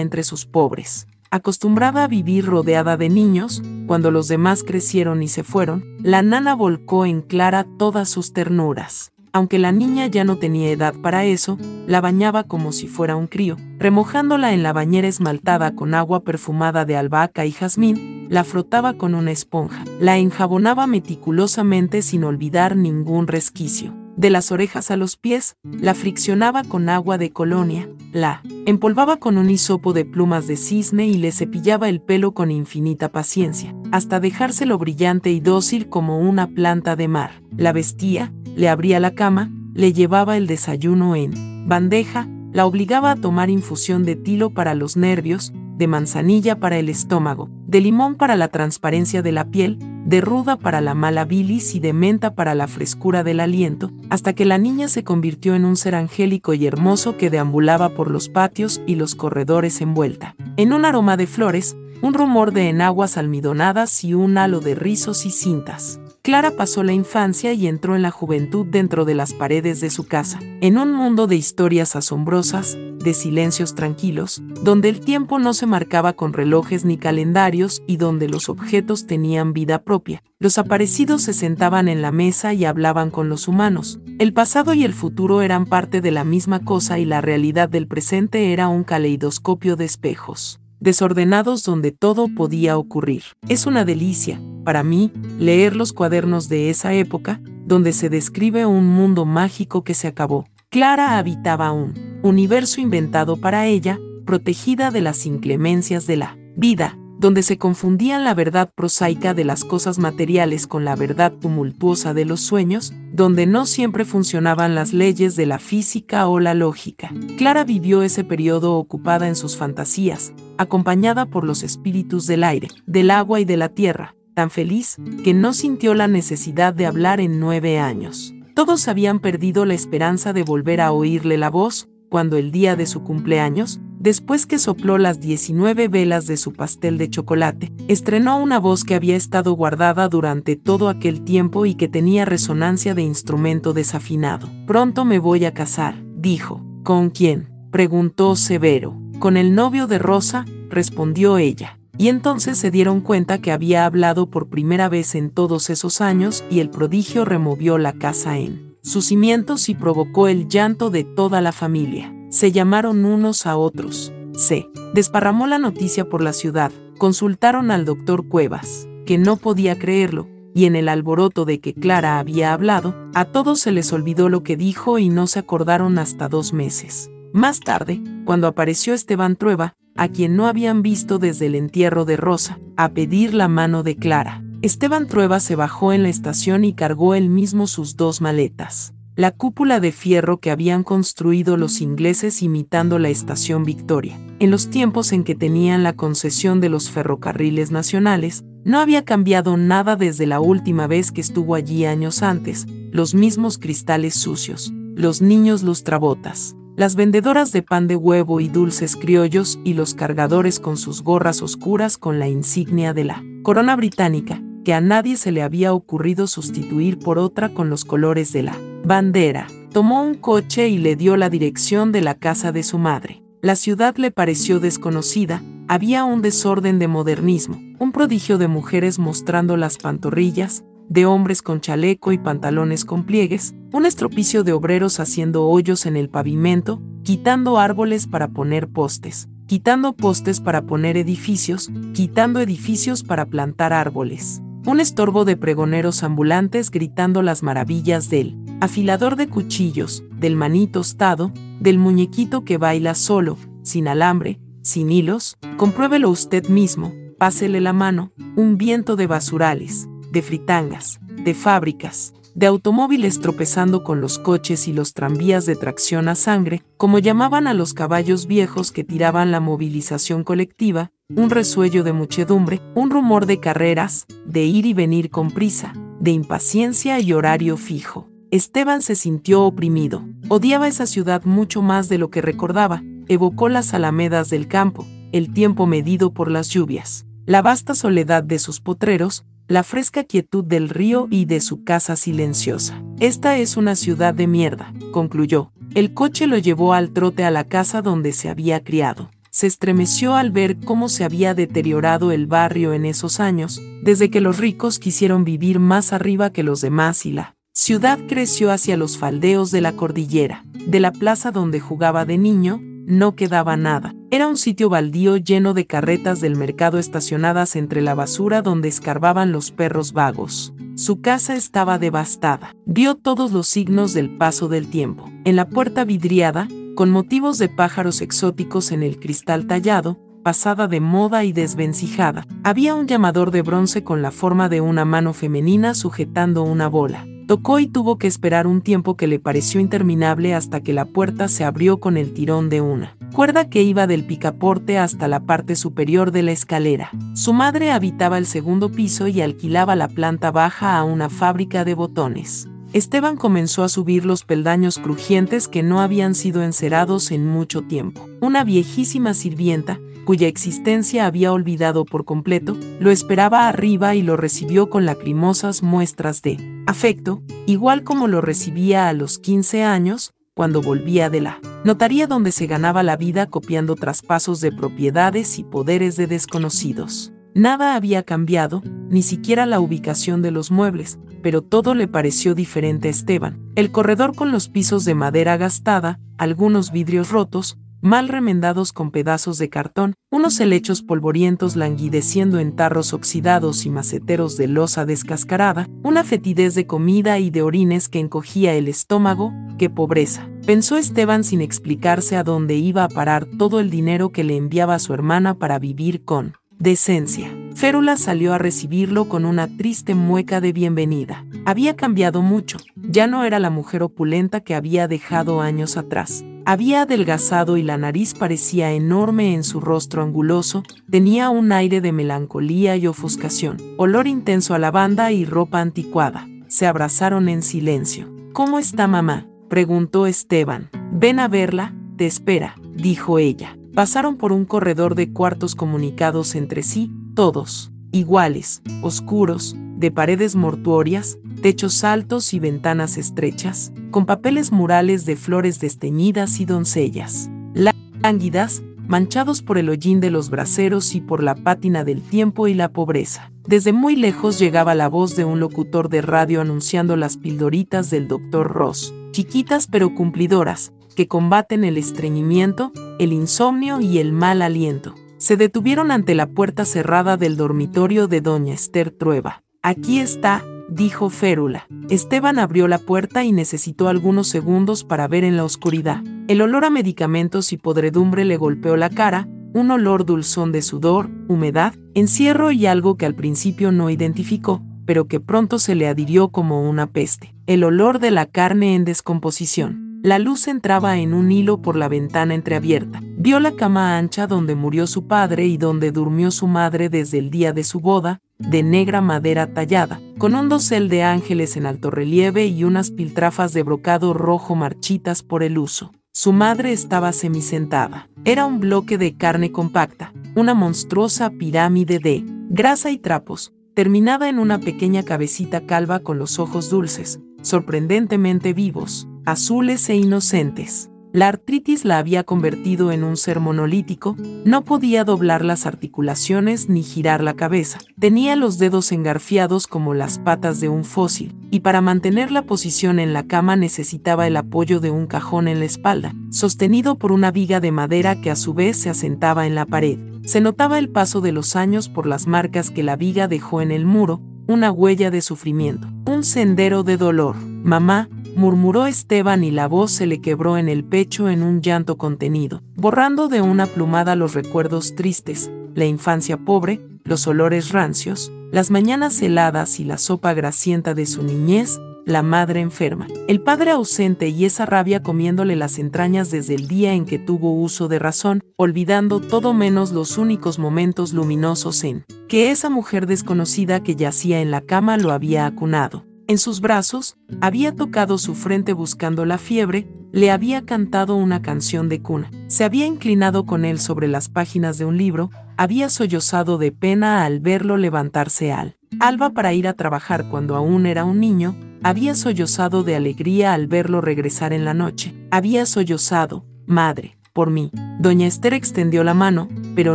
entre 0.00 0.24
sus 0.24 0.46
pobres. 0.46 1.06
Acostumbrada 1.30 2.04
a 2.04 2.08
vivir 2.08 2.46
rodeada 2.46 2.96
de 2.96 3.08
niños, 3.08 3.62
cuando 3.86 4.10
los 4.10 4.28
demás 4.28 4.64
crecieron 4.64 5.22
y 5.22 5.28
se 5.28 5.44
fueron, 5.44 5.84
la 6.02 6.22
nana 6.22 6.54
volcó 6.54 7.06
en 7.06 7.20
Clara 7.22 7.66
todas 7.78 8.08
sus 8.08 8.32
ternuras. 8.32 9.12
Aunque 9.32 9.58
la 9.58 9.72
niña 9.72 10.06
ya 10.06 10.24
no 10.24 10.36
tenía 10.36 10.70
edad 10.70 10.94
para 11.02 11.24
eso, 11.24 11.58
la 11.86 12.00
bañaba 12.00 12.44
como 12.44 12.72
si 12.72 12.88
fuera 12.88 13.16
un 13.16 13.26
crío, 13.26 13.56
remojándola 13.78 14.52
en 14.52 14.62
la 14.62 14.72
bañera 14.72 15.08
esmaltada 15.08 15.74
con 15.74 15.94
agua 15.94 16.20
perfumada 16.20 16.84
de 16.84 16.96
albahaca 16.96 17.46
y 17.46 17.52
jazmín, 17.52 18.26
la 18.28 18.44
frotaba 18.44 18.94
con 18.94 19.14
una 19.14 19.30
esponja, 19.30 19.84
la 20.00 20.18
enjabonaba 20.18 20.86
meticulosamente 20.86 22.02
sin 22.02 22.24
olvidar 22.24 22.76
ningún 22.76 23.26
resquicio. 23.26 23.94
De 24.18 24.30
las 24.30 24.50
orejas 24.50 24.90
a 24.90 24.96
los 24.96 25.16
pies, 25.16 25.56
la 25.62 25.94
friccionaba 25.94 26.64
con 26.64 26.88
agua 26.88 27.18
de 27.18 27.30
colonia, 27.30 27.88
la 28.12 28.42
empolvaba 28.66 29.18
con 29.18 29.38
un 29.38 29.48
hisopo 29.48 29.92
de 29.92 30.04
plumas 30.04 30.48
de 30.48 30.56
cisne 30.56 31.06
y 31.06 31.14
le 31.14 31.30
cepillaba 31.30 31.88
el 31.88 32.00
pelo 32.00 32.32
con 32.32 32.50
infinita 32.50 33.10
paciencia, 33.10 33.76
hasta 33.92 34.18
dejárselo 34.18 34.76
brillante 34.76 35.30
y 35.30 35.38
dócil 35.38 35.88
como 35.88 36.18
una 36.18 36.48
planta 36.48 36.96
de 36.96 37.06
mar. 37.06 37.42
La 37.56 37.72
vestía, 37.72 38.32
le 38.58 38.68
abría 38.68 38.98
la 38.98 39.12
cama, 39.12 39.52
le 39.72 39.92
llevaba 39.92 40.36
el 40.36 40.48
desayuno 40.48 41.14
en 41.14 41.68
bandeja, 41.68 42.26
la 42.52 42.66
obligaba 42.66 43.12
a 43.12 43.16
tomar 43.16 43.50
infusión 43.50 44.04
de 44.04 44.16
tilo 44.16 44.50
para 44.50 44.74
los 44.74 44.96
nervios, 44.96 45.52
de 45.76 45.86
manzanilla 45.86 46.58
para 46.58 46.76
el 46.76 46.88
estómago, 46.88 47.48
de 47.68 47.80
limón 47.80 48.16
para 48.16 48.34
la 48.34 48.48
transparencia 48.48 49.22
de 49.22 49.30
la 49.30 49.44
piel, 49.44 49.78
de 50.04 50.20
ruda 50.20 50.56
para 50.56 50.80
la 50.80 50.94
mala 50.94 51.24
bilis 51.24 51.76
y 51.76 51.78
de 51.78 51.92
menta 51.92 52.34
para 52.34 52.56
la 52.56 52.66
frescura 52.66 53.22
del 53.22 53.38
aliento, 53.38 53.92
hasta 54.10 54.32
que 54.32 54.44
la 54.44 54.58
niña 54.58 54.88
se 54.88 55.04
convirtió 55.04 55.54
en 55.54 55.64
un 55.64 55.76
ser 55.76 55.94
angélico 55.94 56.52
y 56.52 56.66
hermoso 56.66 57.16
que 57.16 57.30
deambulaba 57.30 57.90
por 57.90 58.10
los 58.10 58.28
patios 58.28 58.80
y 58.88 58.96
los 58.96 59.14
corredores 59.14 59.80
envuelta, 59.80 60.34
en 60.56 60.72
un 60.72 60.84
aroma 60.84 61.16
de 61.16 61.28
flores, 61.28 61.76
un 62.02 62.12
rumor 62.12 62.52
de 62.52 62.70
enaguas 62.70 63.18
almidonadas 63.18 64.02
y 64.02 64.14
un 64.14 64.36
halo 64.36 64.58
de 64.58 64.74
rizos 64.74 65.26
y 65.26 65.30
cintas. 65.30 66.00
Clara 66.28 66.50
pasó 66.50 66.82
la 66.82 66.92
infancia 66.92 67.54
y 67.54 67.66
entró 67.68 67.96
en 67.96 68.02
la 68.02 68.10
juventud 68.10 68.66
dentro 68.66 69.06
de 69.06 69.14
las 69.14 69.32
paredes 69.32 69.80
de 69.80 69.88
su 69.88 70.06
casa, 70.06 70.38
en 70.60 70.76
un 70.76 70.92
mundo 70.92 71.26
de 71.26 71.36
historias 71.36 71.96
asombrosas, 71.96 72.76
de 72.98 73.14
silencios 73.14 73.74
tranquilos, 73.74 74.42
donde 74.62 74.90
el 74.90 75.00
tiempo 75.00 75.38
no 75.38 75.54
se 75.54 75.64
marcaba 75.64 76.12
con 76.12 76.34
relojes 76.34 76.84
ni 76.84 76.98
calendarios 76.98 77.82
y 77.86 77.96
donde 77.96 78.28
los 78.28 78.50
objetos 78.50 79.06
tenían 79.06 79.54
vida 79.54 79.78
propia. 79.78 80.22
Los 80.38 80.58
aparecidos 80.58 81.22
se 81.22 81.32
sentaban 81.32 81.88
en 81.88 82.02
la 82.02 82.12
mesa 82.12 82.52
y 82.52 82.66
hablaban 82.66 83.10
con 83.10 83.30
los 83.30 83.48
humanos. 83.48 83.98
El 84.18 84.34
pasado 84.34 84.74
y 84.74 84.84
el 84.84 84.92
futuro 84.92 85.40
eran 85.40 85.64
parte 85.64 86.02
de 86.02 86.10
la 86.10 86.24
misma 86.24 86.60
cosa 86.60 86.98
y 86.98 87.06
la 87.06 87.22
realidad 87.22 87.70
del 87.70 87.86
presente 87.86 88.52
era 88.52 88.68
un 88.68 88.84
caleidoscopio 88.84 89.76
de 89.76 89.86
espejos 89.86 90.60
desordenados 90.80 91.64
donde 91.64 91.92
todo 91.92 92.28
podía 92.28 92.76
ocurrir. 92.76 93.22
Es 93.48 93.66
una 93.66 93.84
delicia, 93.84 94.40
para 94.64 94.82
mí, 94.82 95.12
leer 95.38 95.76
los 95.76 95.92
cuadernos 95.92 96.48
de 96.48 96.70
esa 96.70 96.92
época, 96.94 97.40
donde 97.64 97.92
se 97.92 98.08
describe 98.08 98.66
un 98.66 98.86
mundo 98.86 99.24
mágico 99.24 99.84
que 99.84 99.94
se 99.94 100.08
acabó. 100.08 100.46
Clara 100.70 101.16
habitaba 101.16 101.72
un 101.72 101.94
universo 102.22 102.80
inventado 102.80 103.36
para 103.36 103.66
ella, 103.66 103.98
protegida 104.26 104.90
de 104.90 105.00
las 105.00 105.24
inclemencias 105.24 106.06
de 106.06 106.16
la 106.16 106.36
vida, 106.56 106.97
donde 107.18 107.42
se 107.42 107.58
confundían 107.58 108.24
la 108.24 108.34
verdad 108.34 108.70
prosaica 108.74 109.34
de 109.34 109.44
las 109.44 109.64
cosas 109.64 109.98
materiales 109.98 110.66
con 110.66 110.84
la 110.84 110.94
verdad 110.94 111.32
tumultuosa 111.32 112.14
de 112.14 112.24
los 112.24 112.40
sueños, 112.40 112.92
donde 113.12 113.46
no 113.46 113.66
siempre 113.66 114.04
funcionaban 114.04 114.74
las 114.74 114.92
leyes 114.92 115.34
de 115.34 115.46
la 115.46 115.58
física 115.58 116.28
o 116.28 116.38
la 116.38 116.54
lógica. 116.54 117.12
Clara 117.36 117.64
vivió 117.64 118.02
ese 118.02 118.22
periodo 118.22 118.76
ocupada 118.76 119.26
en 119.26 119.34
sus 119.34 119.56
fantasías, 119.56 120.32
acompañada 120.58 121.26
por 121.26 121.44
los 121.44 121.62
espíritus 121.62 122.26
del 122.26 122.44
aire, 122.44 122.68
del 122.86 123.10
agua 123.10 123.40
y 123.40 123.44
de 123.44 123.56
la 123.56 123.68
tierra, 123.68 124.14
tan 124.34 124.50
feliz 124.50 124.96
que 125.24 125.34
no 125.34 125.52
sintió 125.52 125.94
la 125.94 126.06
necesidad 126.06 126.72
de 126.72 126.86
hablar 126.86 127.20
en 127.20 127.40
nueve 127.40 127.80
años. 127.80 128.32
Todos 128.54 128.88
habían 128.88 129.20
perdido 129.20 129.64
la 129.64 129.74
esperanza 129.74 130.32
de 130.32 130.42
volver 130.42 130.80
a 130.80 130.92
oírle 130.92 131.38
la 131.38 131.50
voz, 131.50 131.88
cuando 132.08 132.36
el 132.36 132.50
día 132.50 132.76
de 132.76 132.86
su 132.86 133.02
cumpleaños, 133.02 133.80
Después 134.00 134.46
que 134.46 134.60
sopló 134.60 134.96
las 134.96 135.18
19 135.18 135.88
velas 135.88 136.28
de 136.28 136.36
su 136.36 136.52
pastel 136.52 136.98
de 136.98 137.10
chocolate, 137.10 137.72
estrenó 137.88 138.40
una 138.40 138.60
voz 138.60 138.84
que 138.84 138.94
había 138.94 139.16
estado 139.16 139.54
guardada 139.54 140.08
durante 140.08 140.54
todo 140.54 140.88
aquel 140.88 141.22
tiempo 141.22 141.66
y 141.66 141.74
que 141.74 141.88
tenía 141.88 142.24
resonancia 142.24 142.94
de 142.94 143.02
instrumento 143.02 143.72
desafinado. 143.72 144.48
Pronto 144.68 145.04
me 145.04 145.18
voy 145.18 145.46
a 145.46 145.52
casar, 145.52 145.96
dijo. 146.14 146.64
¿Con 146.84 147.10
quién? 147.10 147.48
preguntó 147.72 148.36
Severo. 148.36 148.96
Con 149.18 149.36
el 149.36 149.56
novio 149.56 149.88
de 149.88 149.98
Rosa, 149.98 150.44
respondió 150.70 151.38
ella. 151.38 151.80
Y 151.98 152.06
entonces 152.06 152.56
se 152.56 152.70
dieron 152.70 153.00
cuenta 153.00 153.38
que 153.38 153.50
había 153.50 153.84
hablado 153.84 154.30
por 154.30 154.48
primera 154.48 154.88
vez 154.88 155.16
en 155.16 155.30
todos 155.30 155.70
esos 155.70 156.00
años 156.00 156.44
y 156.48 156.60
el 156.60 156.70
prodigio 156.70 157.24
removió 157.24 157.78
la 157.78 157.94
casa 157.94 158.38
en 158.38 158.67
sus 158.88 159.06
cimientos 159.06 159.68
y 159.68 159.74
provocó 159.74 160.28
el 160.28 160.48
llanto 160.48 160.90
de 160.90 161.04
toda 161.04 161.40
la 161.40 161.52
familia. 161.52 162.14
Se 162.30 162.52
llamaron 162.52 163.04
unos 163.04 163.46
a 163.46 163.56
otros. 163.56 164.12
Se 164.34 164.68
desparramó 164.94 165.46
la 165.46 165.58
noticia 165.58 166.08
por 166.08 166.22
la 166.22 166.32
ciudad. 166.32 166.72
Consultaron 166.98 167.70
al 167.70 167.84
doctor 167.84 168.26
Cuevas, 168.26 168.88
que 169.06 169.18
no 169.18 169.36
podía 169.36 169.78
creerlo, 169.78 170.28
y 170.54 170.64
en 170.64 170.74
el 170.74 170.88
alboroto 170.88 171.44
de 171.44 171.60
que 171.60 171.74
Clara 171.74 172.18
había 172.18 172.52
hablado, 172.52 172.94
a 173.14 173.26
todos 173.26 173.60
se 173.60 173.70
les 173.70 173.92
olvidó 173.92 174.28
lo 174.28 174.42
que 174.42 174.56
dijo 174.56 174.98
y 174.98 175.08
no 175.08 175.26
se 175.26 175.38
acordaron 175.38 175.98
hasta 175.98 176.28
dos 176.28 176.52
meses. 176.52 177.10
Más 177.32 177.60
tarde, 177.60 178.02
cuando 178.24 178.46
apareció 178.46 178.94
Esteban 178.94 179.36
Trueba, 179.36 179.74
a 179.96 180.08
quien 180.08 180.34
no 180.34 180.46
habían 180.46 180.82
visto 180.82 181.18
desde 181.18 181.46
el 181.46 181.54
entierro 181.54 182.04
de 182.04 182.16
Rosa, 182.16 182.58
a 182.76 182.88
pedir 182.90 183.34
la 183.34 183.48
mano 183.48 183.82
de 183.82 183.96
Clara. 183.96 184.42
Esteban 184.62 185.06
Trueba 185.06 185.40
se 185.40 185.56
bajó 185.56 185.92
en 185.92 186.02
la 186.02 186.08
estación 186.08 186.64
y 186.64 186.72
cargó 186.72 187.14
él 187.14 187.28
mismo 187.28 187.66
sus 187.66 187.96
dos 187.96 188.20
maletas 188.20 188.92
la 189.18 189.32
cúpula 189.32 189.80
de 189.80 189.90
fierro 189.90 190.38
que 190.38 190.52
habían 190.52 190.84
construido 190.84 191.56
los 191.56 191.80
ingleses 191.80 192.40
imitando 192.40 193.00
la 193.00 193.08
estación 193.08 193.64
Victoria. 193.64 194.16
En 194.38 194.52
los 194.52 194.70
tiempos 194.70 195.10
en 195.10 195.24
que 195.24 195.34
tenían 195.34 195.82
la 195.82 195.94
concesión 195.94 196.60
de 196.60 196.68
los 196.68 196.88
ferrocarriles 196.88 197.72
nacionales, 197.72 198.44
no 198.62 198.78
había 198.78 199.04
cambiado 199.04 199.56
nada 199.56 199.96
desde 199.96 200.28
la 200.28 200.38
última 200.38 200.86
vez 200.86 201.10
que 201.10 201.20
estuvo 201.20 201.56
allí 201.56 201.84
años 201.84 202.22
antes, 202.22 202.68
los 202.92 203.12
mismos 203.12 203.58
cristales 203.58 204.14
sucios, 204.14 204.72
los 204.94 205.20
niños 205.20 205.64
lustrabotas, 205.64 206.54
las 206.76 206.94
vendedoras 206.94 207.50
de 207.50 207.64
pan 207.64 207.88
de 207.88 207.96
huevo 207.96 208.38
y 208.38 208.46
dulces 208.46 208.94
criollos 208.94 209.58
y 209.64 209.74
los 209.74 209.94
cargadores 209.94 210.60
con 210.60 210.76
sus 210.76 211.02
gorras 211.02 211.42
oscuras 211.42 211.98
con 211.98 212.20
la 212.20 212.28
insignia 212.28 212.94
de 212.94 213.02
la 213.02 213.24
corona 213.42 213.74
británica, 213.74 214.40
que 214.68 214.74
a 214.74 214.82
nadie 214.82 215.16
se 215.16 215.32
le 215.32 215.40
había 215.40 215.72
ocurrido 215.72 216.26
sustituir 216.26 216.98
por 216.98 217.18
otra 217.18 217.54
con 217.54 217.70
los 217.70 217.86
colores 217.86 218.34
de 218.34 218.42
la 218.42 218.54
bandera. 218.84 219.46
Tomó 219.72 220.02
un 220.02 220.14
coche 220.14 220.68
y 220.68 220.76
le 220.76 220.94
dio 220.94 221.16
la 221.16 221.30
dirección 221.30 221.90
de 221.90 222.02
la 222.02 222.16
casa 222.16 222.52
de 222.52 222.62
su 222.62 222.76
madre. 222.76 223.22
La 223.40 223.56
ciudad 223.56 223.96
le 223.96 224.10
pareció 224.10 224.60
desconocida, 224.60 225.42
había 225.68 226.04
un 226.04 226.20
desorden 226.20 226.78
de 226.78 226.86
modernismo, 226.86 227.58
un 227.78 227.92
prodigio 227.92 228.36
de 228.36 228.48
mujeres 228.48 228.98
mostrando 228.98 229.56
las 229.56 229.78
pantorrillas, 229.78 230.64
de 230.90 231.06
hombres 231.06 231.40
con 231.40 231.62
chaleco 231.62 232.12
y 232.12 232.18
pantalones 232.18 232.84
con 232.84 233.06
pliegues, 233.06 233.54
un 233.72 233.86
estropicio 233.86 234.44
de 234.44 234.52
obreros 234.52 235.00
haciendo 235.00 235.46
hoyos 235.46 235.86
en 235.86 235.96
el 235.96 236.10
pavimento, 236.10 236.82
quitando 237.04 237.58
árboles 237.58 238.06
para 238.06 238.28
poner 238.28 238.68
postes, 238.68 239.30
quitando 239.46 239.96
postes 239.96 240.42
para 240.42 240.66
poner 240.66 240.98
edificios, 240.98 241.70
quitando 241.94 242.40
edificios 242.40 243.02
para 243.02 243.24
plantar 243.24 243.72
árboles. 243.72 244.42
Un 244.66 244.80
estorbo 244.80 245.24
de 245.24 245.36
pregoneros 245.36 246.02
ambulantes 246.02 246.70
gritando 246.70 247.22
las 247.22 247.42
maravillas 247.42 248.10
del 248.10 248.36
afilador 248.60 249.16
de 249.16 249.28
cuchillos, 249.28 250.02
del 250.12 250.36
maní 250.36 250.66
tostado, 250.66 251.32
del 251.60 251.78
muñequito 251.78 252.44
que 252.44 252.58
baila 252.58 252.94
solo, 252.94 253.38
sin 253.62 253.88
alambre, 253.88 254.40
sin 254.62 254.90
hilos, 254.90 255.38
compruébelo 255.56 256.10
usted 256.10 256.48
mismo, 256.48 256.92
pásele 257.18 257.60
la 257.60 257.72
mano, 257.72 258.12
un 258.36 258.58
viento 258.58 258.96
de 258.96 259.06
basurales, 259.06 259.88
de 260.12 260.22
fritangas, 260.22 261.00
de 261.08 261.34
fábricas, 261.34 262.12
de 262.34 262.46
automóviles 262.46 263.20
tropezando 263.20 263.82
con 263.82 264.00
los 264.00 264.18
coches 264.18 264.68
y 264.68 264.72
los 264.72 264.92
tranvías 264.92 265.46
de 265.46 265.56
tracción 265.56 266.08
a 266.08 266.14
sangre, 266.14 266.62
como 266.76 266.98
llamaban 266.98 267.46
a 267.46 267.54
los 267.54 267.74
caballos 267.74 268.26
viejos 268.26 268.70
que 268.70 268.84
tiraban 268.84 269.32
la 269.32 269.40
movilización 269.40 270.22
colectiva, 270.22 270.92
un 271.14 271.30
resuello 271.30 271.84
de 271.84 271.94
muchedumbre, 271.94 272.60
un 272.74 272.90
rumor 272.90 273.24
de 273.24 273.40
carreras, 273.40 274.06
de 274.26 274.44
ir 274.44 274.66
y 274.66 274.74
venir 274.74 275.08
con 275.08 275.30
prisa, 275.30 275.72
de 276.00 276.10
impaciencia 276.10 277.00
y 277.00 277.14
horario 277.14 277.56
fijo. 277.56 278.10
Esteban 278.30 278.82
se 278.82 278.94
sintió 278.94 279.42
oprimido. 279.44 280.04
Odiaba 280.28 280.68
esa 280.68 280.84
ciudad 280.86 281.24
mucho 281.24 281.62
más 281.62 281.88
de 281.88 281.96
lo 281.96 282.10
que 282.10 282.20
recordaba. 282.20 282.82
Evocó 283.08 283.48
las 283.48 283.72
alamedas 283.72 284.28
del 284.28 284.48
campo, 284.48 284.86
el 285.12 285.32
tiempo 285.32 285.66
medido 285.66 286.12
por 286.12 286.30
las 286.30 286.50
lluvias, 286.50 287.06
la 287.24 287.40
vasta 287.40 287.74
soledad 287.74 288.22
de 288.22 288.38
sus 288.38 288.60
potreros, 288.60 289.24
la 289.46 289.62
fresca 289.62 290.04
quietud 290.04 290.44
del 290.44 290.68
río 290.68 291.08
y 291.10 291.24
de 291.24 291.40
su 291.40 291.64
casa 291.64 291.96
silenciosa. 291.96 292.82
Esta 293.00 293.38
es 293.38 293.56
una 293.56 293.76
ciudad 293.76 294.12
de 294.12 294.26
mierda, 294.26 294.74
concluyó. 294.92 295.52
El 295.74 295.94
coche 295.94 296.26
lo 296.26 296.36
llevó 296.36 296.74
al 296.74 296.90
trote 296.90 297.24
a 297.24 297.30
la 297.30 297.44
casa 297.44 297.80
donde 297.80 298.12
se 298.12 298.28
había 298.28 298.62
criado. 298.62 299.10
Se 299.38 299.46
estremeció 299.46 300.16
al 300.16 300.32
ver 300.32 300.56
cómo 300.58 300.88
se 300.88 301.04
había 301.04 301.32
deteriorado 301.32 302.10
el 302.10 302.26
barrio 302.26 302.72
en 302.72 302.84
esos 302.84 303.20
años, 303.20 303.62
desde 303.84 304.10
que 304.10 304.20
los 304.20 304.38
ricos 304.38 304.80
quisieron 304.80 305.22
vivir 305.22 305.60
más 305.60 305.92
arriba 305.92 306.30
que 306.30 306.42
los 306.42 306.60
demás 306.60 307.06
y 307.06 307.12
la 307.12 307.36
ciudad 307.52 308.00
creció 308.08 308.50
hacia 308.50 308.76
los 308.76 308.98
faldeos 308.98 309.52
de 309.52 309.60
la 309.60 309.74
cordillera. 309.74 310.42
De 310.66 310.80
la 310.80 310.90
plaza 310.90 311.30
donde 311.30 311.60
jugaba 311.60 312.04
de 312.04 312.18
niño, 312.18 312.60
no 312.60 313.14
quedaba 313.14 313.56
nada. 313.56 313.94
Era 314.10 314.26
un 314.26 314.36
sitio 314.36 314.70
baldío 314.70 315.16
lleno 315.18 315.54
de 315.54 315.68
carretas 315.68 316.20
del 316.20 316.34
mercado 316.34 316.80
estacionadas 316.80 317.54
entre 317.54 317.80
la 317.80 317.94
basura 317.94 318.42
donde 318.42 318.66
escarbaban 318.66 319.30
los 319.30 319.52
perros 319.52 319.92
vagos. 319.92 320.52
Su 320.74 321.00
casa 321.00 321.36
estaba 321.36 321.78
devastada. 321.78 322.56
Vio 322.66 322.96
todos 322.96 323.30
los 323.30 323.46
signos 323.46 323.94
del 323.94 324.16
paso 324.16 324.48
del 324.48 324.68
tiempo. 324.68 325.08
En 325.24 325.36
la 325.36 325.48
puerta 325.48 325.84
vidriada, 325.84 326.48
con 326.78 326.90
motivos 326.90 327.38
de 327.38 327.48
pájaros 327.48 328.00
exóticos 328.02 328.70
en 328.70 328.84
el 328.84 329.00
cristal 329.00 329.48
tallado, 329.48 329.98
pasada 330.22 330.68
de 330.68 330.78
moda 330.78 331.24
y 331.24 331.32
desvencijada, 331.32 332.24
había 332.44 332.76
un 332.76 332.86
llamador 332.86 333.32
de 333.32 333.42
bronce 333.42 333.82
con 333.82 334.00
la 334.00 334.12
forma 334.12 334.48
de 334.48 334.60
una 334.60 334.84
mano 334.84 335.12
femenina 335.12 335.74
sujetando 335.74 336.44
una 336.44 336.68
bola. 336.68 337.04
Tocó 337.26 337.58
y 337.58 337.66
tuvo 337.66 337.98
que 337.98 338.06
esperar 338.06 338.46
un 338.46 338.60
tiempo 338.60 338.96
que 338.96 339.08
le 339.08 339.18
pareció 339.18 339.58
interminable 339.58 340.36
hasta 340.36 340.60
que 340.60 340.72
la 340.72 340.84
puerta 340.84 341.26
se 341.26 341.42
abrió 341.42 341.80
con 341.80 341.96
el 341.96 342.14
tirón 342.14 342.48
de 342.48 342.60
una 342.60 342.96
cuerda 343.12 343.50
que 343.50 343.64
iba 343.64 343.88
del 343.88 344.04
picaporte 344.04 344.78
hasta 344.78 345.08
la 345.08 345.18
parte 345.18 345.56
superior 345.56 346.12
de 346.12 346.22
la 346.22 346.30
escalera. 346.30 346.92
Su 347.14 347.32
madre 347.32 347.72
habitaba 347.72 348.18
el 348.18 348.26
segundo 348.26 348.70
piso 348.70 349.08
y 349.08 349.20
alquilaba 349.20 349.74
la 349.74 349.88
planta 349.88 350.30
baja 350.30 350.78
a 350.78 350.84
una 350.84 351.10
fábrica 351.10 351.64
de 351.64 351.74
botones. 351.74 352.48
Esteban 352.74 353.16
comenzó 353.16 353.64
a 353.64 353.68
subir 353.70 354.04
los 354.04 354.24
peldaños 354.24 354.78
crujientes 354.78 355.48
que 355.48 355.62
no 355.62 355.80
habían 355.80 356.14
sido 356.14 356.42
encerados 356.42 357.10
en 357.10 357.26
mucho 357.26 357.62
tiempo. 357.62 358.06
Una 358.20 358.44
viejísima 358.44 359.14
sirvienta, 359.14 359.80
cuya 360.04 360.28
existencia 360.28 361.06
había 361.06 361.32
olvidado 361.32 361.86
por 361.86 362.04
completo, 362.04 362.58
lo 362.78 362.90
esperaba 362.90 363.48
arriba 363.48 363.94
y 363.94 364.02
lo 364.02 364.18
recibió 364.18 364.68
con 364.68 364.84
lacrimosas 364.84 365.62
muestras 365.62 366.20
de 366.20 366.36
afecto, 366.66 367.22
igual 367.46 367.84
como 367.84 368.06
lo 368.06 368.20
recibía 368.20 368.88
a 368.88 368.92
los 368.92 369.18
15 369.18 369.64
años, 369.64 370.12
cuando 370.34 370.60
volvía 370.60 371.08
de 371.08 371.22
la 371.22 371.40
notaría 371.64 372.06
donde 372.06 372.32
se 372.32 372.46
ganaba 372.46 372.82
la 372.82 372.96
vida 372.96 373.26
copiando 373.26 373.76
traspasos 373.76 374.40
de 374.40 374.52
propiedades 374.52 375.38
y 375.38 375.44
poderes 375.44 375.96
de 375.96 376.06
desconocidos. 376.06 377.12
Nada 377.34 377.74
había 377.74 378.02
cambiado, 378.02 378.62
ni 378.90 379.02
siquiera 379.02 379.46
la 379.46 379.60
ubicación 379.60 380.22
de 380.22 380.30
los 380.30 380.50
muebles, 380.50 380.98
pero 381.22 381.42
todo 381.42 381.74
le 381.74 381.88
pareció 381.88 382.34
diferente 382.34 382.88
a 382.88 382.90
Esteban. 382.90 383.38
El 383.54 383.70
corredor 383.70 384.14
con 384.14 384.32
los 384.32 384.48
pisos 384.48 384.84
de 384.84 384.94
madera 384.94 385.36
gastada, 385.36 386.00
algunos 386.16 386.72
vidrios 386.72 387.10
rotos, 387.10 387.58
mal 387.80 388.08
remendados 388.08 388.72
con 388.72 388.90
pedazos 388.90 389.38
de 389.38 389.50
cartón, 389.50 389.94
unos 390.10 390.40
helechos 390.40 390.82
polvorientos 390.82 391.54
languideciendo 391.54 392.40
en 392.40 392.56
tarros 392.56 392.92
oxidados 392.92 393.66
y 393.66 393.70
maceteros 393.70 394.36
de 394.36 394.48
losa 394.48 394.84
descascarada, 394.84 395.68
una 395.82 396.04
fetidez 396.04 396.54
de 396.54 396.66
comida 396.66 397.18
y 397.18 397.30
de 397.30 397.42
orines 397.42 397.88
que 397.88 398.00
encogía 398.00 398.54
el 398.54 398.68
estómago, 398.68 399.32
qué 399.58 399.70
pobreza. 399.70 400.28
Pensó 400.44 400.76
Esteban 400.76 401.24
sin 401.24 401.40
explicarse 401.40 402.16
a 402.16 402.24
dónde 402.24 402.56
iba 402.56 402.84
a 402.84 402.88
parar 402.88 403.26
todo 403.38 403.60
el 403.60 403.70
dinero 403.70 404.10
que 404.10 404.24
le 404.24 404.36
enviaba 404.36 404.78
su 404.78 404.92
hermana 404.92 405.34
para 405.34 405.58
vivir 405.58 406.04
con 406.04 406.34
decencia. 406.58 407.30
Férula 407.54 407.96
salió 407.96 408.34
a 408.34 408.38
recibirlo 408.38 409.08
con 409.08 409.24
una 409.24 409.48
triste 409.48 409.94
mueca 409.94 410.40
de 410.40 410.52
bienvenida. 410.52 411.24
Había 411.44 411.76
cambiado 411.76 412.22
mucho, 412.22 412.58
ya 412.76 413.06
no 413.06 413.24
era 413.24 413.38
la 413.38 413.50
mujer 413.50 413.82
opulenta 413.82 414.40
que 414.40 414.54
había 414.54 414.86
dejado 414.86 415.40
años 415.40 415.76
atrás. 415.76 416.24
Había 416.44 416.82
adelgazado 416.82 417.56
y 417.56 417.62
la 417.62 417.76
nariz 417.76 418.14
parecía 418.14 418.72
enorme 418.72 419.34
en 419.34 419.44
su 419.44 419.60
rostro 419.60 420.02
anguloso, 420.02 420.62
tenía 420.90 421.30
un 421.30 421.52
aire 421.52 421.80
de 421.80 421.92
melancolía 421.92 422.76
y 422.76 422.86
ofuscación, 422.86 423.58
olor 423.76 424.06
intenso 424.06 424.54
a 424.54 424.58
lavanda 424.58 425.12
y 425.12 425.24
ropa 425.24 425.60
anticuada. 425.60 426.26
Se 426.46 426.66
abrazaron 426.66 427.28
en 427.28 427.42
silencio. 427.42 428.08
¿Cómo 428.32 428.58
está 428.58 428.86
mamá? 428.86 429.26
preguntó 429.48 430.06
Esteban. 430.06 430.70
Ven 430.92 431.20
a 431.20 431.28
verla, 431.28 431.74
te 431.96 432.06
espera, 432.06 432.54
dijo 432.74 433.18
ella. 433.18 433.57
Pasaron 433.78 434.16
por 434.16 434.32
un 434.32 434.44
corredor 434.44 434.96
de 434.96 435.12
cuartos 435.12 435.54
comunicados 435.54 436.34
entre 436.34 436.64
sí, 436.64 436.90
todos, 437.14 437.70
iguales, 437.92 438.60
oscuros, 438.82 439.54
de 439.76 439.92
paredes 439.92 440.34
mortuorias, 440.34 441.16
techos 441.42 441.84
altos 441.84 442.34
y 442.34 442.40
ventanas 442.40 442.96
estrechas, 442.96 443.72
con 443.92 444.04
papeles 444.04 444.50
murales 444.50 445.06
de 445.06 445.14
flores 445.14 445.60
desteñidas 445.60 446.40
y 446.40 446.44
doncellas, 446.44 447.30
lánguidas, 447.54 448.64
manchados 448.88 449.42
por 449.42 449.58
el 449.58 449.68
hollín 449.68 450.00
de 450.00 450.10
los 450.10 450.28
braseros 450.28 450.96
y 450.96 451.00
por 451.00 451.22
la 451.22 451.36
pátina 451.36 451.84
del 451.84 452.02
tiempo 452.02 452.48
y 452.48 452.54
la 452.54 452.72
pobreza. 452.72 453.30
Desde 453.46 453.72
muy 453.72 453.94
lejos 453.94 454.40
llegaba 454.40 454.74
la 454.74 454.88
voz 454.88 455.14
de 455.14 455.24
un 455.24 455.38
locutor 455.38 455.88
de 455.88 456.02
radio 456.02 456.40
anunciando 456.40 456.96
las 456.96 457.16
pildoritas 457.16 457.90
del 457.90 458.08
doctor 458.08 458.48
Ross, 458.48 458.92
chiquitas 459.12 459.68
pero 459.68 459.94
cumplidoras, 459.94 460.72
que 460.98 461.06
combaten 461.06 461.62
el 461.62 461.76
estreñimiento, 461.76 462.72
el 462.98 463.12
insomnio 463.12 463.80
y 463.80 463.98
el 463.98 464.12
mal 464.12 464.42
aliento. 464.42 464.96
Se 465.18 465.36
detuvieron 465.36 465.92
ante 465.92 466.16
la 466.16 466.26
puerta 466.26 466.64
cerrada 466.64 467.16
del 467.16 467.36
dormitorio 467.36 468.08
de 468.08 468.20
doña 468.20 468.54
Esther 468.54 468.90
Trueba. 468.90 469.44
Aquí 469.62 470.00
está, 470.00 470.42
dijo 470.68 471.08
Férula. 471.08 471.68
Esteban 471.88 472.40
abrió 472.40 472.66
la 472.66 472.80
puerta 472.80 473.22
y 473.22 473.30
necesitó 473.30 473.86
algunos 473.86 474.26
segundos 474.26 474.82
para 474.82 475.06
ver 475.06 475.22
en 475.22 475.36
la 475.36 475.44
oscuridad. 475.44 476.02
El 476.26 476.42
olor 476.42 476.64
a 476.64 476.70
medicamentos 476.70 477.52
y 477.52 477.58
podredumbre 477.58 478.24
le 478.24 478.36
golpeó 478.36 478.76
la 478.76 478.90
cara, 478.90 479.28
un 479.54 479.70
olor 479.70 480.04
dulzón 480.04 480.50
de 480.50 480.62
sudor, 480.62 481.08
humedad, 481.28 481.74
encierro 481.94 482.50
y 482.50 482.66
algo 482.66 482.96
que 482.96 483.06
al 483.06 483.14
principio 483.14 483.70
no 483.70 483.88
identificó, 483.88 484.64
pero 484.84 485.06
que 485.06 485.20
pronto 485.20 485.60
se 485.60 485.76
le 485.76 485.86
adhirió 485.86 486.30
como 486.30 486.68
una 486.68 486.88
peste. 486.88 487.36
El 487.46 487.62
olor 487.62 488.00
de 488.00 488.10
la 488.10 488.26
carne 488.26 488.74
en 488.74 488.84
descomposición. 488.84 489.87
La 490.02 490.20
luz 490.20 490.46
entraba 490.46 490.98
en 490.98 491.12
un 491.12 491.32
hilo 491.32 491.60
por 491.60 491.74
la 491.74 491.88
ventana 491.88 492.34
entreabierta. 492.34 493.00
Vio 493.16 493.40
la 493.40 493.56
cama 493.56 493.98
ancha 493.98 494.28
donde 494.28 494.54
murió 494.54 494.86
su 494.86 495.08
padre 495.08 495.46
y 495.46 495.56
donde 495.56 495.90
durmió 495.90 496.30
su 496.30 496.46
madre 496.46 496.88
desde 496.88 497.18
el 497.18 497.30
día 497.30 497.52
de 497.52 497.64
su 497.64 497.80
boda, 497.80 498.20
de 498.38 498.62
negra 498.62 499.00
madera 499.00 499.52
tallada, 499.52 500.00
con 500.16 500.36
un 500.36 500.48
dosel 500.48 500.88
de 500.88 501.02
ángeles 501.02 501.56
en 501.56 501.66
alto 501.66 501.90
relieve 501.90 502.46
y 502.46 502.62
unas 502.62 502.92
piltrafas 502.92 503.52
de 503.52 503.64
brocado 503.64 504.14
rojo 504.14 504.54
marchitas 504.54 505.24
por 505.24 505.42
el 505.42 505.58
uso. 505.58 505.90
Su 506.12 506.32
madre 506.32 506.72
estaba 506.72 507.12
semisentada. 507.12 508.08
Era 508.24 508.46
un 508.46 508.60
bloque 508.60 508.98
de 508.98 509.16
carne 509.16 509.50
compacta, 509.50 510.12
una 510.36 510.54
monstruosa 510.54 511.30
pirámide 511.30 511.98
de 511.98 512.24
grasa 512.50 512.92
y 512.92 512.98
trapos, 512.98 513.52
terminada 513.74 514.28
en 514.28 514.38
una 514.38 514.60
pequeña 514.60 515.02
cabecita 515.02 515.66
calva 515.66 516.00
con 516.00 516.18
los 516.18 516.38
ojos 516.38 516.70
dulces, 516.70 517.20
sorprendentemente 517.42 518.52
vivos, 518.52 519.07
azules 519.30 519.88
e 519.90 519.96
inocentes. 519.96 520.90
La 521.12 521.28
artritis 521.28 521.86
la 521.86 521.98
había 521.98 522.24
convertido 522.24 522.92
en 522.92 523.02
un 523.02 523.16
ser 523.16 523.40
monolítico, 523.40 524.14
no 524.44 524.62
podía 524.64 525.04
doblar 525.04 525.42
las 525.42 525.64
articulaciones 525.64 526.68
ni 526.68 526.82
girar 526.82 527.22
la 527.22 527.34
cabeza, 527.34 527.78
tenía 527.98 528.36
los 528.36 528.58
dedos 528.58 528.92
engarfiados 528.92 529.66
como 529.66 529.94
las 529.94 530.18
patas 530.18 530.60
de 530.60 530.68
un 530.68 530.84
fósil, 530.84 531.34
y 531.50 531.60
para 531.60 531.80
mantener 531.80 532.30
la 532.30 532.42
posición 532.42 532.98
en 533.00 533.14
la 533.14 533.26
cama 533.26 533.56
necesitaba 533.56 534.26
el 534.26 534.36
apoyo 534.36 534.80
de 534.80 534.90
un 534.90 535.06
cajón 535.06 535.48
en 535.48 535.60
la 535.60 535.64
espalda, 535.64 536.14
sostenido 536.30 536.98
por 536.98 537.10
una 537.10 537.30
viga 537.30 537.58
de 537.60 537.72
madera 537.72 538.20
que 538.20 538.30
a 538.30 538.36
su 538.36 538.52
vez 538.52 538.76
se 538.76 538.90
asentaba 538.90 539.46
en 539.46 539.54
la 539.54 539.64
pared. 539.64 539.98
Se 540.24 540.42
notaba 540.42 540.78
el 540.78 540.90
paso 540.90 541.22
de 541.22 541.32
los 541.32 541.56
años 541.56 541.88
por 541.88 542.06
las 542.06 542.26
marcas 542.26 542.70
que 542.70 542.82
la 542.82 542.96
viga 542.96 543.28
dejó 543.28 543.62
en 543.62 543.72
el 543.72 543.86
muro, 543.86 544.20
una 544.46 544.72
huella 544.72 545.10
de 545.10 545.20
sufrimiento, 545.20 545.88
un 546.06 546.24
sendero 546.24 546.82
de 546.82 546.96
dolor. 546.96 547.36
Mamá, 547.36 548.08
murmuró 548.38 548.86
Esteban 548.86 549.42
y 549.42 549.50
la 549.50 549.66
voz 549.66 549.90
se 549.90 550.06
le 550.06 550.20
quebró 550.20 550.58
en 550.58 550.68
el 550.68 550.84
pecho 550.84 551.28
en 551.28 551.42
un 551.42 551.60
llanto 551.60 551.98
contenido, 551.98 552.62
borrando 552.76 553.26
de 553.26 553.40
una 553.40 553.66
plumada 553.66 554.14
los 554.14 554.32
recuerdos 554.34 554.94
tristes, 554.94 555.50
la 555.74 555.86
infancia 555.86 556.36
pobre, 556.36 556.80
los 557.02 557.26
olores 557.26 557.72
rancios, 557.72 558.30
las 558.52 558.70
mañanas 558.70 559.20
heladas 559.22 559.80
y 559.80 559.84
la 559.84 559.98
sopa 559.98 560.34
grasienta 560.34 560.94
de 560.94 561.06
su 561.06 561.24
niñez, 561.24 561.80
la 562.06 562.22
madre 562.22 562.60
enferma, 562.60 563.08
el 563.26 563.40
padre 563.40 563.72
ausente 563.72 564.28
y 564.28 564.44
esa 564.44 564.64
rabia 564.66 565.02
comiéndole 565.02 565.56
las 565.56 565.76
entrañas 565.80 566.30
desde 566.30 566.54
el 566.54 566.68
día 566.68 566.94
en 566.94 567.06
que 567.06 567.18
tuvo 567.18 567.52
uso 567.60 567.88
de 567.88 567.98
razón, 567.98 568.44
olvidando 568.56 569.18
todo 569.18 569.52
menos 569.52 569.90
los 569.90 570.16
únicos 570.16 570.60
momentos 570.60 571.12
luminosos 571.12 571.82
en 571.82 572.04
que 572.28 572.52
esa 572.52 572.70
mujer 572.70 573.08
desconocida 573.08 573.82
que 573.82 573.96
yacía 573.96 574.40
en 574.40 574.52
la 574.52 574.60
cama 574.60 574.96
lo 574.96 575.10
había 575.10 575.44
acunado 575.44 576.07
en 576.28 576.38
sus 576.38 576.60
brazos, 576.60 577.16
había 577.40 577.74
tocado 577.74 578.18
su 578.18 578.34
frente 578.34 578.72
buscando 578.72 579.24
la 579.24 579.38
fiebre, 579.38 579.88
le 580.12 580.30
había 580.30 580.64
cantado 580.64 581.16
una 581.16 581.42
canción 581.42 581.88
de 581.88 582.00
cuna, 582.00 582.30
se 582.46 582.64
había 582.64 582.86
inclinado 582.86 583.46
con 583.46 583.64
él 583.64 583.80
sobre 583.80 584.08
las 584.08 584.28
páginas 584.28 584.78
de 584.78 584.84
un 584.84 584.96
libro, 584.96 585.30
había 585.56 585.88
sollozado 585.88 586.58
de 586.58 586.70
pena 586.70 587.24
al 587.24 587.40
verlo 587.40 587.76
levantarse 587.76 588.52
al 588.52 588.78
Alba 589.00 589.30
para 589.30 589.52
ir 589.52 589.68
a 589.68 589.74
trabajar 589.74 590.28
cuando 590.28 590.56
aún 590.56 590.86
era 590.86 591.04
un 591.04 591.20
niño, 591.20 591.54
había 591.82 592.14
sollozado 592.14 592.82
de 592.82 592.96
alegría 592.96 593.52
al 593.52 593.66
verlo 593.66 594.00
regresar 594.00 594.52
en 594.52 594.64
la 594.64 594.74
noche. 594.74 595.14
Había 595.30 595.66
sollozado, 595.66 596.44
madre, 596.66 597.16
por 597.32 597.50
mí. 597.50 597.70
Doña 598.00 598.26
Esther 598.26 598.54
extendió 598.54 599.04
la 599.04 599.14
mano, 599.14 599.48
pero 599.76 599.94